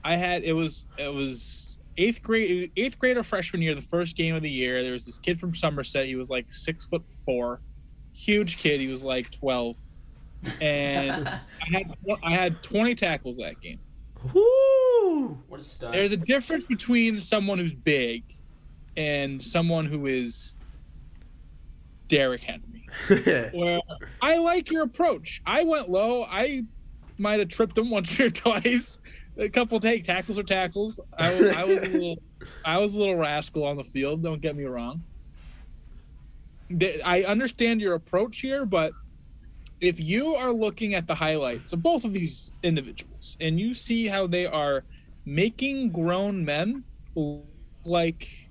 I 0.04 0.16
had 0.16 0.44
it 0.44 0.52
was 0.52 0.86
it 0.98 1.12
was 1.12 1.78
eighth 1.96 2.22
grade 2.22 2.70
eighth 2.76 2.98
grade 2.98 3.16
or 3.16 3.22
freshman 3.22 3.62
year, 3.62 3.74
the 3.74 3.82
first 3.82 4.16
game 4.16 4.34
of 4.34 4.42
the 4.42 4.50
year. 4.50 4.82
There 4.82 4.92
was 4.92 5.06
this 5.06 5.18
kid 5.18 5.38
from 5.40 5.54
Somerset, 5.54 6.06
he 6.06 6.16
was 6.16 6.30
like 6.30 6.52
six 6.52 6.84
foot 6.84 7.02
four, 7.24 7.60
huge 8.12 8.58
kid, 8.58 8.80
he 8.80 8.88
was 8.88 9.02
like 9.02 9.30
twelve. 9.30 9.76
And 10.60 11.28
I 11.28 11.66
had 11.70 11.96
I 12.22 12.30
had 12.36 12.62
twenty 12.62 12.94
tackles 12.94 13.36
that 13.38 13.60
game. 13.60 13.80
Woo! 14.32 15.38
What 15.48 15.60
a 15.60 15.64
stud. 15.64 15.94
There's 15.94 16.12
a 16.12 16.16
difference 16.16 16.66
between 16.66 17.18
someone 17.20 17.58
who's 17.58 17.74
big 17.74 18.24
and 18.96 19.40
someone 19.40 19.86
who 19.86 20.06
is 20.06 20.54
Derrick 22.08 22.42
Henry. 22.42 22.88
Where 23.52 23.80
I 24.20 24.36
like 24.38 24.70
your 24.70 24.82
approach. 24.82 25.42
I 25.46 25.64
went 25.64 25.90
low. 25.90 26.24
I 26.24 26.64
might 27.18 27.40
have 27.40 27.48
tripped 27.48 27.76
him 27.76 27.90
once 27.90 28.18
or 28.18 28.30
twice. 28.30 29.00
A 29.36 29.48
couple 29.48 29.80
take 29.80 30.04
tackles 30.04 30.38
or 30.38 30.44
tackles. 30.44 31.00
I 31.18 31.32
I 31.50 31.64
was 31.64 31.82
a 31.82 31.88
little, 31.88 32.22
I 32.64 32.78
was 32.78 32.94
a 32.94 32.98
little 32.98 33.16
rascal 33.16 33.64
on 33.64 33.76
the 33.76 33.84
field. 33.84 34.22
Don't 34.22 34.40
get 34.40 34.56
me 34.56 34.64
wrong. 34.64 35.02
I 37.04 37.24
understand 37.26 37.80
your 37.80 37.94
approach 37.94 38.40
here, 38.40 38.64
but 38.64 38.92
if 39.80 40.00
you 40.00 40.34
are 40.34 40.52
looking 40.52 40.94
at 40.94 41.06
the 41.06 41.14
highlights 41.14 41.72
of 41.72 41.82
both 41.82 42.04
of 42.04 42.12
these 42.12 42.54
individuals 42.62 43.36
and 43.40 43.60
you 43.60 43.74
see 43.74 44.06
how 44.06 44.26
they 44.26 44.46
are 44.46 44.84
making 45.26 45.90
grown 45.90 46.44
men 46.44 46.84
like 47.84 48.43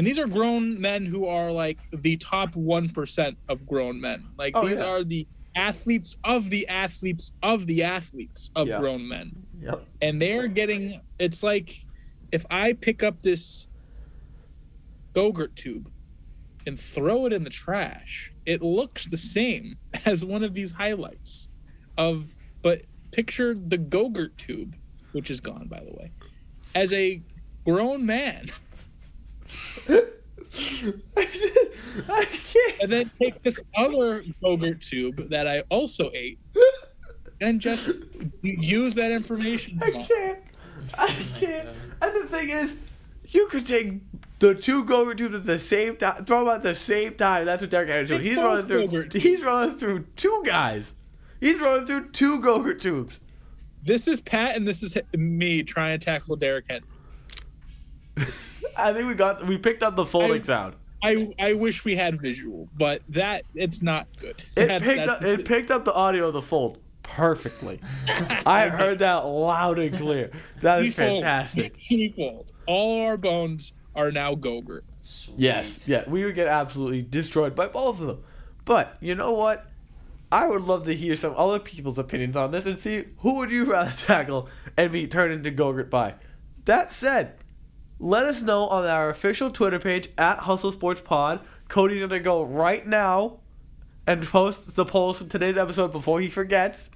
and 0.00 0.06
these 0.06 0.18
are 0.18 0.26
grown 0.26 0.80
men 0.80 1.04
who 1.04 1.26
are 1.26 1.52
like 1.52 1.78
the 1.92 2.16
top 2.16 2.54
1% 2.54 3.36
of 3.50 3.66
grown 3.66 4.00
men 4.00 4.24
like 4.38 4.56
Oh, 4.56 4.66
these 4.66 4.78
yeah. 4.78 4.86
are 4.86 5.04
the 5.04 5.28
athletes 5.54 6.16
of 6.24 6.48
the 6.48 6.66
athletes 6.68 7.32
of 7.42 7.66
the 7.66 7.82
athletes 7.82 8.50
of 8.56 8.66
Yeah. 8.66 8.78
grown 8.78 9.06
men 9.06 9.30
yep. 9.60 9.86
and 10.00 10.22
they're 10.22 10.48
getting 10.48 11.02
it's 11.18 11.42
like 11.42 11.84
if 12.32 12.46
i 12.50 12.72
pick 12.72 13.02
up 13.02 13.20
this 13.22 13.68
gogurt 15.14 15.54
tube 15.54 15.90
and 16.66 16.80
throw 16.80 17.26
it 17.26 17.34
in 17.34 17.42
the 17.44 17.50
trash 17.50 18.32
it 18.46 18.62
looks 18.62 19.06
the 19.08 19.18
same 19.18 19.76
as 20.06 20.24
one 20.24 20.42
of 20.42 20.54
these 20.54 20.72
highlights 20.72 21.48
of 21.98 22.34
but 22.62 22.80
picture 23.12 23.52
the 23.54 23.76
gogurt 23.76 24.34
tube 24.38 24.74
which 25.12 25.30
is 25.30 25.40
gone 25.40 25.68
by 25.68 25.80
the 25.80 25.92
way 25.98 26.10
as 26.74 26.90
a 26.94 27.20
grown 27.66 28.06
man 28.06 28.46
I, 29.88 31.24
just, 31.32 31.56
I 32.08 32.24
can't. 32.24 32.80
and 32.82 32.92
then 32.92 33.10
take 33.20 33.42
this 33.42 33.58
other 33.76 34.24
gogurt 34.42 34.80
tube 34.82 35.28
that 35.30 35.46
i 35.46 35.60
also 35.68 36.10
ate 36.14 36.38
and 37.40 37.60
just 37.60 37.90
use 38.42 38.94
that 38.96 39.10
information 39.12 39.78
I 39.82 39.86
tomorrow. 39.86 40.06
can't. 40.06 40.38
I 40.94 41.06
can't. 41.38 41.68
And 42.02 42.14
the 42.16 42.26
thing 42.28 42.50
is, 42.50 42.76
you 43.28 43.46
could 43.46 43.66
take 43.66 43.94
the 44.40 44.54
two 44.54 44.84
Gogurt 44.84 45.16
tubes 45.16 45.34
at 45.34 45.44
the 45.44 45.58
same 45.58 45.96
time, 45.96 46.24
throw 46.26 46.44
them 46.44 46.54
at 46.56 46.62
the 46.62 46.74
same 46.74 47.14
time. 47.14 47.46
That's 47.46 47.62
what 47.62 47.70
Derrick 47.70 47.88
Henry's 47.88 48.08
doing. 48.08 48.22
He's 48.22 48.36
running 48.36 48.66
through. 48.66 48.86
Go-Gurt 48.88 49.12
He's 49.14 49.42
running 49.42 49.74
through 49.74 50.04
two 50.16 50.42
guys. 50.44 50.92
He's 51.40 51.58
running 51.60 51.86
through 51.86 52.10
two 52.10 52.40
Gogurt 52.42 52.80
tubes. 52.82 53.18
this 53.84 54.06
is 54.06 54.20
pat 54.20 54.54
and 54.56 54.68
this 54.68 54.82
is 54.82 54.94
me 55.14 55.62
trying 55.62 55.98
to 55.98 56.04
tackle 56.04 56.36
derrick 56.36 56.66
henry 56.68 56.84
I 58.76 58.92
think 58.92 59.08
we 59.08 59.14
got 59.14 59.46
we 59.46 59.58
picked 59.58 59.82
up 59.82 59.96
the 59.96 60.06
folding 60.06 60.40
I- 60.42 60.44
sound. 60.44 60.74
I 61.02 61.32
I 61.38 61.52
wish 61.54 61.84
we 61.84 61.96
had 61.96 62.20
visual, 62.20 62.68
but 62.76 63.00
that 63.08 63.44
it's 63.54 63.80
not 63.80 64.06
good. 64.18 64.42
It 64.56 64.66
That- 64.68 64.82
picked 64.82 65.08
up. 65.08 65.20
that's- 65.20 65.38
It 65.40 65.46
picked 65.46 65.70
up 65.70 65.84
the 65.84 65.94
audio 65.94 66.28
of 66.28 66.34
the 66.34 66.42
fold 66.42 66.78
perfectly. 67.02 67.80
I 68.46 68.68
heard 68.68 68.98
that 69.00 69.24
loud 69.24 69.78
and 69.78 69.96
clear. 69.96 70.30
That 70.60 70.80
We 70.82 70.88
is 70.88 70.94
fold. 70.96 71.22
fantastic. 71.22 71.74
We 71.90 72.12
fold. 72.14 72.46
All 72.66 73.00
our 73.06 73.16
bones 73.16 73.72
are 73.96 74.12
now 74.12 74.34
Gogurt. 74.34 74.82
Sweet. 75.00 75.38
Yes, 75.38 75.88
yeah, 75.88 76.04
we 76.08 76.24
would 76.24 76.34
get 76.34 76.46
absolutely 76.46 77.00
destroyed 77.02 77.54
by 77.56 77.66
both 77.66 78.00
of 78.00 78.06
them. 78.06 78.22
But 78.66 78.96
you 79.00 79.14
know 79.14 79.32
what? 79.32 79.66
I 80.30 80.46
would 80.46 80.62
love 80.62 80.84
to 80.84 80.94
hear 80.94 81.16
some 81.16 81.34
other 81.36 81.58
people's 81.58 81.98
opinions 81.98 82.36
on 82.36 82.52
this 82.52 82.66
and 82.66 82.78
see 82.78 83.06
who 83.18 83.36
would 83.38 83.50
you 83.50 83.64
rather 83.64 83.90
tackle 84.06 84.48
and 84.76 84.92
be 84.92 85.06
turned 85.08 85.32
into 85.32 85.50
Gogurt 85.50 85.88
by. 85.90 86.14
That 86.66 86.92
said, 86.92 87.34
let 88.00 88.24
us 88.24 88.40
know 88.42 88.66
on 88.68 88.84
our 88.86 89.10
official 89.10 89.50
Twitter 89.50 89.78
page 89.78 90.08
at 90.18 90.38
Hustle 90.40 90.72
Sports 90.72 91.02
Pod. 91.04 91.40
Cody's 91.68 92.00
gonna 92.00 92.18
go 92.18 92.42
right 92.42 92.84
now 92.86 93.38
and 94.06 94.24
post 94.26 94.74
the 94.74 94.84
polls 94.84 95.18
from 95.18 95.28
today's 95.28 95.56
episode 95.56 95.92
before 95.92 96.20
he 96.20 96.28
forgets. 96.28 96.88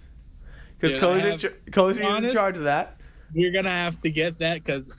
Because 0.81 1.01
Cody's, 1.01 1.23
I 1.23 1.27
in, 1.27 1.31
have- 1.33 1.41
char- 1.41 1.53
Cody's 1.71 1.99
in 1.99 2.33
charge 2.33 2.57
of 2.57 2.65
that. 2.65 2.97
We're 3.35 3.53
gonna 3.53 3.71
have 3.71 4.01
to 4.01 4.11
get 4.11 4.39
that 4.39 4.65
because 4.65 4.97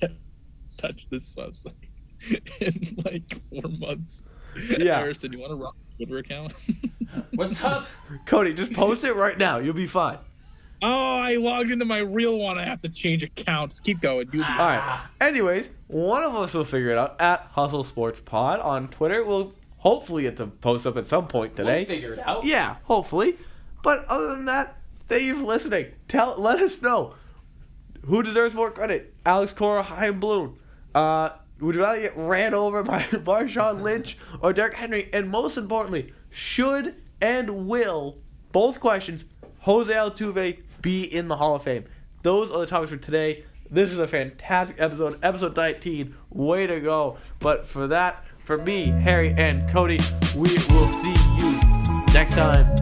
touch 0.76 1.06
this 1.10 1.34
website 1.36 1.72
in 2.60 3.02
like 3.04 3.40
four 3.48 3.70
months. 3.78 4.24
Yeah. 4.78 4.98
Harrison, 4.98 5.32
you 5.32 5.38
want 5.40 5.50
to 5.52 5.56
rock 5.56 5.76
the 5.98 6.04
Twitter 6.04 6.18
account? 6.18 6.52
What's 7.34 7.62
up? 7.64 7.86
Cody, 8.26 8.54
just 8.54 8.72
post 8.72 9.04
it 9.04 9.14
right 9.14 9.36
now. 9.38 9.58
You'll 9.58 9.74
be 9.74 9.86
fine. 9.86 10.18
Oh, 10.82 11.18
I 11.18 11.36
logged 11.36 11.70
into 11.70 11.84
my 11.84 11.98
real 11.98 12.38
one. 12.38 12.58
I 12.58 12.64
have 12.64 12.80
to 12.82 12.88
change 12.88 13.22
accounts. 13.22 13.80
Keep 13.80 14.00
going. 14.00 14.28
You 14.32 14.42
All 14.42 14.48
right. 14.58 15.00
Anyways, 15.20 15.68
one 15.88 16.22
of 16.24 16.34
us 16.34 16.54
will 16.54 16.64
figure 16.64 16.90
it 16.90 16.98
out 16.98 17.20
at 17.20 17.48
Hustle 17.52 17.84
Sports 17.84 18.20
Pod 18.24 18.60
on 18.60 18.88
Twitter. 18.88 19.24
We'll 19.24 19.54
hopefully 19.78 20.22
get 20.24 20.36
the 20.36 20.46
post 20.46 20.86
up 20.86 20.96
at 20.96 21.06
some 21.06 21.26
point 21.28 21.56
We'll 21.56 21.66
today. 21.66 21.84
figure 21.84 22.12
it 22.14 22.18
out. 22.20 22.44
yeah, 22.44 22.76
hopefully. 22.84 23.36
But 23.82 24.04
other 24.06 24.28
than 24.30 24.46
that, 24.46 24.78
thank 25.08 25.22
you 25.24 25.36
for 25.38 25.44
listening. 25.44 25.86
Tell, 26.08 26.40
let 26.40 26.58
us 26.60 26.80
know 26.82 27.14
who 28.06 28.22
deserves 28.22 28.54
more 28.54 28.70
credit: 28.70 29.14
Alex 29.24 29.52
Cora, 29.52 29.82
Chaim 29.82 30.20
Bloom. 30.20 30.58
Uh, 30.94 31.30
would 31.60 31.74
you 31.74 31.82
rather 31.82 32.00
get 32.00 32.16
ran 32.16 32.52
over 32.54 32.82
by 32.82 33.02
Marshawn 33.12 33.80
Lynch 33.82 34.18
or 34.40 34.52
Derrick 34.52 34.74
Henry? 34.74 35.08
And 35.12 35.28
most 35.30 35.56
importantly, 35.56 36.12
should 36.30 36.94
and 37.20 37.66
will 37.68 38.18
both 38.52 38.80
questions 38.80 39.24
Jose 39.64 39.90
Altuve 39.90 40.58
be 40.82 41.04
in 41.04 41.28
the 41.28 41.36
Hall 41.36 41.54
of 41.54 41.62
Fame? 41.62 41.86
Those 42.22 42.50
are 42.50 42.60
the 42.60 42.66
topics 42.66 42.90
for 42.90 42.98
today. 42.98 43.44
This 43.70 43.90
is 43.90 43.98
a 43.98 44.06
fantastic 44.06 44.76
episode, 44.78 45.18
episode 45.22 45.56
19. 45.56 46.14
Way 46.28 46.66
to 46.66 46.80
go! 46.80 47.16
But 47.38 47.66
for 47.66 47.86
that, 47.86 48.26
for 48.44 48.58
me, 48.58 48.88
Harry, 48.88 49.32
and 49.38 49.66
Cody, 49.70 50.00
we 50.36 50.54
will 50.68 50.88
see 50.90 51.16
you 51.38 51.58
next 52.12 52.34
time. 52.34 52.74